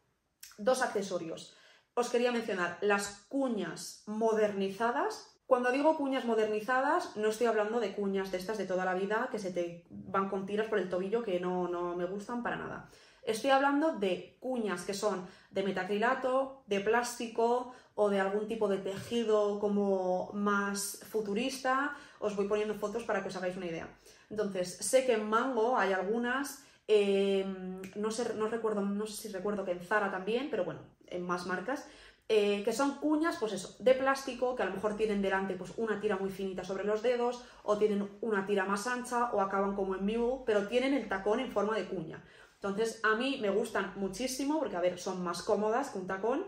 dos 0.58 0.82
accesorios. 0.82 1.54
Os 1.94 2.10
quería 2.10 2.32
mencionar 2.32 2.78
las 2.80 3.26
cuñas 3.28 4.02
modernizadas 4.06 5.36
cuando 5.46 5.70
digo 5.70 5.96
cuñas 5.96 6.24
modernizadas, 6.24 7.16
no 7.16 7.28
estoy 7.28 7.46
hablando 7.46 7.78
de 7.78 7.94
cuñas 7.94 8.32
de 8.32 8.38
estas 8.38 8.58
de 8.58 8.66
toda 8.66 8.84
la 8.84 8.94
vida 8.94 9.28
que 9.30 9.38
se 9.38 9.52
te 9.52 9.86
van 9.90 10.28
con 10.28 10.44
tiras 10.44 10.66
por 10.66 10.80
el 10.80 10.88
tobillo 10.88 11.22
que 11.22 11.38
no, 11.38 11.68
no 11.68 11.94
me 11.94 12.04
gustan 12.04 12.42
para 12.42 12.56
nada. 12.56 12.90
Estoy 13.26 13.50
hablando 13.50 13.92
de 13.92 14.36
cuñas 14.38 14.84
que 14.84 14.94
son 14.94 15.26
de 15.50 15.64
metacrilato, 15.64 16.62
de 16.68 16.78
plástico 16.78 17.74
o 17.96 18.08
de 18.08 18.20
algún 18.20 18.46
tipo 18.46 18.68
de 18.68 18.78
tejido 18.78 19.58
como 19.58 20.30
más 20.32 21.00
futurista. 21.10 21.96
Os 22.20 22.36
voy 22.36 22.46
poniendo 22.46 22.74
fotos 22.74 23.02
para 23.02 23.22
que 23.22 23.28
os 23.28 23.36
hagáis 23.36 23.56
una 23.56 23.66
idea. 23.66 23.88
Entonces, 24.30 24.76
sé 24.76 25.04
que 25.04 25.14
en 25.14 25.28
Mango 25.28 25.76
hay 25.76 25.92
algunas, 25.92 26.64
em, 26.86 27.82
no, 27.96 28.12
sé, 28.12 28.22
recuerdo, 28.24 28.82
no 28.82 29.06
sé 29.06 29.22
si 29.22 29.28
recuerdo 29.34 29.64
que 29.64 29.72
en 29.72 29.80
Zara 29.80 30.08
también, 30.12 30.46
pero 30.48 30.64
bueno, 30.64 30.82
en 31.08 31.26
más 31.26 31.46
marcas, 31.46 31.88
eh, 32.28 32.62
que 32.64 32.72
son 32.72 32.98
cuñas, 32.98 33.38
pues 33.40 33.52
eso, 33.52 33.76
de 33.80 33.94
plástico, 33.94 34.54
que 34.54 34.62
a 34.62 34.66
lo 34.66 34.72
mejor 34.72 34.96
tienen 34.96 35.20
delante 35.20 35.54
pues, 35.54 35.72
una 35.76 36.00
tira 36.00 36.16
muy 36.16 36.30
finita 36.30 36.62
sobre 36.62 36.84
los 36.84 37.02
dedos, 37.02 37.44
o 37.64 37.76
tienen 37.76 38.08
una 38.20 38.46
tira 38.46 38.64
más 38.64 38.86
ancha, 38.86 39.32
o 39.32 39.40
acaban 39.40 39.74
como 39.74 39.96
en 39.96 40.06
mule, 40.06 40.42
pero 40.46 40.68
tienen 40.68 40.94
el 40.94 41.08
tacón 41.08 41.40
en 41.40 41.50
forma 41.50 41.76
de 41.76 41.86
cuña. 41.86 42.22
Entonces, 42.56 43.00
a 43.02 43.14
mí 43.16 43.38
me 43.40 43.50
gustan 43.50 43.92
muchísimo 43.96 44.58
porque, 44.58 44.76
a 44.76 44.80
ver, 44.80 44.98
son 44.98 45.22
más 45.22 45.42
cómodas 45.42 45.90
que 45.90 45.98
un 45.98 46.06
tacón. 46.06 46.44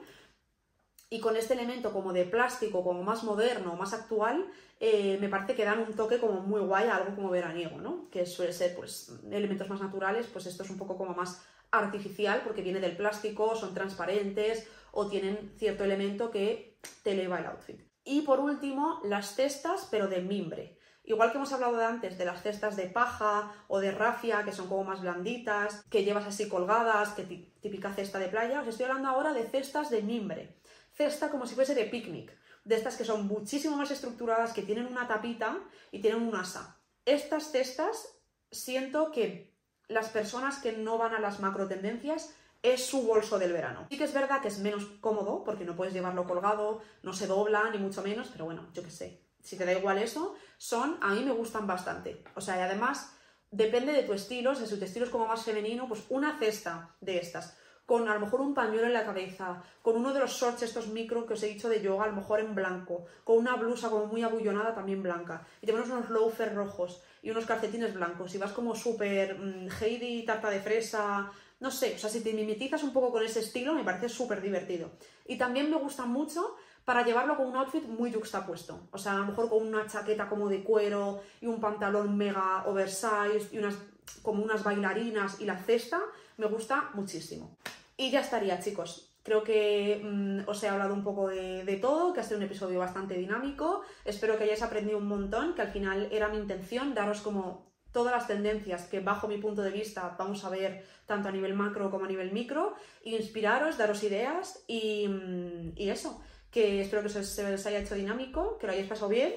Y 1.10 1.20
con 1.20 1.36
este 1.36 1.54
elemento 1.54 1.92
como 1.92 2.12
de 2.12 2.24
plástico, 2.24 2.84
como 2.84 3.02
más 3.02 3.24
moderno, 3.24 3.76
más 3.76 3.94
actual, 3.94 4.46
eh, 4.78 5.16
me 5.20 5.28
parece 5.28 5.54
que 5.54 5.64
dan 5.64 5.80
un 5.80 5.94
toque 5.94 6.18
como 6.18 6.40
muy 6.40 6.60
guay 6.60 6.88
a 6.88 6.96
algo 6.96 7.14
como 7.14 7.30
veraniego, 7.30 7.78
¿no? 7.78 8.10
Que 8.10 8.26
suele 8.26 8.52
ser, 8.52 8.76
pues, 8.76 9.12
elementos 9.30 9.68
más 9.68 9.80
naturales, 9.80 10.26
pues 10.26 10.46
esto 10.46 10.62
es 10.64 10.70
un 10.70 10.76
poco 10.76 10.98
como 10.98 11.14
más 11.14 11.42
artificial 11.70 12.42
porque 12.44 12.62
viene 12.62 12.80
del 12.80 12.96
plástico, 12.96 13.54
son 13.56 13.74
transparentes 13.74 14.66
o 14.92 15.08
tienen 15.08 15.52
cierto 15.58 15.84
elemento 15.84 16.30
que 16.30 16.78
te 17.02 17.12
eleva 17.12 17.38
el 17.38 17.46
outfit. 17.46 17.80
Y 18.04 18.22
por 18.22 18.40
último, 18.40 19.00
las 19.04 19.34
cestas, 19.34 19.88
pero 19.90 20.08
de 20.08 20.22
mimbre. 20.22 20.77
Igual 21.08 21.30
que 21.30 21.38
hemos 21.38 21.54
hablado 21.54 21.78
de 21.78 21.86
antes 21.86 22.18
de 22.18 22.26
las 22.26 22.42
cestas 22.42 22.76
de 22.76 22.84
paja 22.84 23.50
o 23.66 23.80
de 23.80 23.92
rafia, 23.92 24.44
que 24.44 24.52
son 24.52 24.68
como 24.68 24.84
más 24.84 25.00
blanditas, 25.00 25.82
que 25.88 26.04
llevas 26.04 26.26
así 26.26 26.50
colgadas, 26.50 27.14
que 27.14 27.22
típica 27.62 27.94
cesta 27.94 28.18
de 28.18 28.28
playa, 28.28 28.60
os 28.60 28.68
estoy 28.68 28.84
hablando 28.84 29.08
ahora 29.08 29.32
de 29.32 29.44
cestas 29.44 29.88
de 29.88 30.02
mimbre. 30.02 30.58
Cesta 30.92 31.30
como 31.30 31.46
si 31.46 31.54
fuese 31.54 31.74
de 31.74 31.86
picnic, 31.86 32.30
de 32.64 32.74
estas 32.74 32.98
que 32.98 33.06
son 33.06 33.26
muchísimo 33.26 33.78
más 33.78 33.90
estructuradas, 33.90 34.52
que 34.52 34.60
tienen 34.60 34.86
una 34.86 35.08
tapita 35.08 35.58
y 35.90 36.02
tienen 36.02 36.20
un 36.20 36.34
asa. 36.34 36.78
Estas 37.06 37.52
cestas 37.52 38.20
siento 38.50 39.10
que 39.10 39.56
las 39.88 40.10
personas 40.10 40.58
que 40.58 40.72
no 40.72 40.98
van 40.98 41.14
a 41.14 41.20
las 41.20 41.40
macro 41.40 41.68
tendencias 41.68 42.34
es 42.62 42.84
su 42.84 43.06
bolso 43.06 43.38
del 43.38 43.54
verano. 43.54 43.86
Sí 43.88 43.96
que 43.96 44.04
es 44.04 44.12
verdad 44.12 44.42
que 44.42 44.48
es 44.48 44.58
menos 44.58 44.84
cómodo 45.00 45.42
porque 45.42 45.64
no 45.64 45.74
puedes 45.74 45.94
llevarlo 45.94 46.26
colgado, 46.26 46.82
no 47.02 47.14
se 47.14 47.26
dobla 47.26 47.70
ni 47.70 47.78
mucho 47.78 48.02
menos, 48.02 48.28
pero 48.28 48.44
bueno, 48.44 48.68
yo 48.74 48.82
qué 48.82 48.90
sé, 48.90 49.27
si 49.48 49.56
te 49.56 49.64
da 49.64 49.72
igual 49.72 49.96
eso, 49.96 50.34
son, 50.58 50.98
a 51.00 51.14
mí 51.14 51.24
me 51.24 51.32
gustan 51.32 51.66
bastante. 51.66 52.22
O 52.34 52.40
sea, 52.42 52.58
y 52.58 52.60
además 52.60 53.14
depende 53.50 53.92
de 53.92 54.02
tu 54.02 54.12
estilo, 54.12 54.54
si 54.54 54.66
tu 54.78 54.84
estilo 54.84 55.06
es 55.06 55.10
como 55.10 55.26
más 55.26 55.42
femenino, 55.42 55.88
pues 55.88 56.04
una 56.10 56.38
cesta 56.38 56.94
de 57.00 57.16
estas, 57.16 57.56
con 57.86 58.06
a 58.10 58.14
lo 58.14 58.20
mejor 58.20 58.42
un 58.42 58.52
pañuelo 58.52 58.86
en 58.86 58.92
la 58.92 59.06
cabeza, 59.06 59.62
con 59.80 59.96
uno 59.96 60.12
de 60.12 60.20
los 60.20 60.32
shorts 60.32 60.62
estos 60.62 60.88
micro 60.88 61.24
que 61.24 61.32
os 61.32 61.42
he 61.42 61.46
dicho 61.46 61.70
de 61.70 61.80
yoga, 61.80 62.04
a 62.04 62.08
lo 62.08 62.16
mejor 62.16 62.40
en 62.40 62.54
blanco, 62.54 63.06
con 63.24 63.38
una 63.38 63.56
blusa 63.56 63.88
como 63.88 64.04
muy 64.04 64.22
abullonada 64.22 64.74
también 64.74 65.02
blanca, 65.02 65.46
y 65.62 65.66
te 65.66 65.72
pones 65.72 65.88
unos 65.88 66.10
loafers 66.10 66.54
rojos 66.54 67.00
y 67.22 67.30
unos 67.30 67.46
calcetines 67.46 67.94
blancos, 67.94 68.34
y 68.34 68.38
vas 68.38 68.52
como 68.52 68.74
súper 68.74 69.38
mm, 69.38 69.68
Heidi, 69.80 70.26
tarta 70.26 70.50
de 70.50 70.60
fresa, 70.60 71.32
no 71.60 71.70
sé, 71.70 71.94
o 71.94 71.98
sea, 71.98 72.10
si 72.10 72.22
te 72.22 72.34
mimetizas 72.34 72.82
un 72.82 72.92
poco 72.92 73.10
con 73.10 73.24
ese 73.24 73.40
estilo, 73.40 73.72
me 73.72 73.84
parece 73.84 74.10
súper 74.10 74.42
divertido. 74.42 74.90
Y 75.26 75.38
también 75.38 75.70
me 75.70 75.76
gusta 75.76 76.04
mucho 76.04 76.56
para 76.88 77.04
llevarlo 77.04 77.36
con 77.36 77.48
un 77.48 77.56
outfit 77.56 77.84
muy 77.84 78.10
juxtapuesto. 78.10 78.88
O 78.92 78.96
sea, 78.96 79.12
a 79.12 79.18
lo 79.18 79.26
mejor 79.26 79.50
con 79.50 79.60
una 79.60 79.86
chaqueta 79.86 80.26
como 80.26 80.48
de 80.48 80.64
cuero 80.64 81.20
y 81.38 81.46
un 81.46 81.60
pantalón 81.60 82.16
mega 82.16 82.64
oversized 82.64 83.52
y 83.52 83.58
unas 83.58 83.76
como 84.22 84.42
unas 84.42 84.64
bailarinas 84.64 85.38
y 85.38 85.44
la 85.44 85.58
cesta, 85.58 86.00
me 86.38 86.46
gusta 86.46 86.88
muchísimo. 86.94 87.54
Y 87.94 88.10
ya 88.10 88.20
estaría, 88.20 88.58
chicos. 88.58 89.12
Creo 89.22 89.44
que 89.44 90.00
mm, 90.02 90.48
os 90.48 90.62
he 90.62 90.68
hablado 90.70 90.94
un 90.94 91.04
poco 91.04 91.28
de, 91.28 91.78
todo, 91.78 92.14
que 92.14 92.20
ha 92.20 92.22
sido 92.22 92.38
un 92.38 92.44
episodio 92.44 92.78
bastante 92.78 93.18
dinámico. 93.18 93.82
Espero 94.06 94.38
que 94.38 94.44
hayáis 94.44 94.62
aprendido 94.62 94.96
un 94.96 95.08
montón, 95.08 95.54
que 95.54 95.60
al 95.60 95.68
final 95.68 96.08
era 96.10 96.30
mi 96.30 96.38
intención 96.38 96.94
daros 96.94 97.20
como 97.20 97.66
todas 97.92 98.14
las 98.14 98.26
tendencias 98.26 98.86
que 98.86 99.00
bajo 99.00 99.28
mi 99.28 99.36
punto 99.36 99.60
de 99.60 99.72
vista 99.72 100.14
vamos 100.18 100.42
a 100.44 100.50
ver 100.50 100.86
tanto 101.04 101.28
a 101.28 101.32
nivel 101.32 101.52
macro 101.52 101.90
como 101.90 102.06
a 102.06 102.08
nivel 102.08 102.32
micro, 102.32 102.76
inspiraros, 103.04 103.76
daros 103.76 104.02
ideas 104.04 104.64
y, 104.66 105.06
mm, 105.06 105.72
y 105.76 105.90
eso 105.90 106.22
que 106.58 106.80
espero 106.82 107.04
que 107.04 107.08
se, 107.08 107.20
os 107.20 107.66
haya 107.66 107.78
hecho 107.78 107.94
dinámico, 107.94 108.58
que 108.58 108.66
lo 108.66 108.72
hayáis 108.72 108.88
pasado 108.88 109.08
bien 109.08 109.32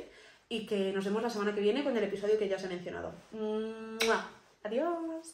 y 0.49 0.65
que 0.65 0.91
nos 0.91 1.05
vemos 1.05 1.22
la 1.22 1.30
semana 1.30 1.53
que 1.53 1.61
viene 1.61 1.84
con 1.84 1.95
el 1.95 2.03
episodio 2.03 2.39
que 2.39 2.49
ya 2.49 2.55
os 2.55 2.63
he 2.63 2.67
mencionado. 2.67 3.13
Adiós. 4.63 5.28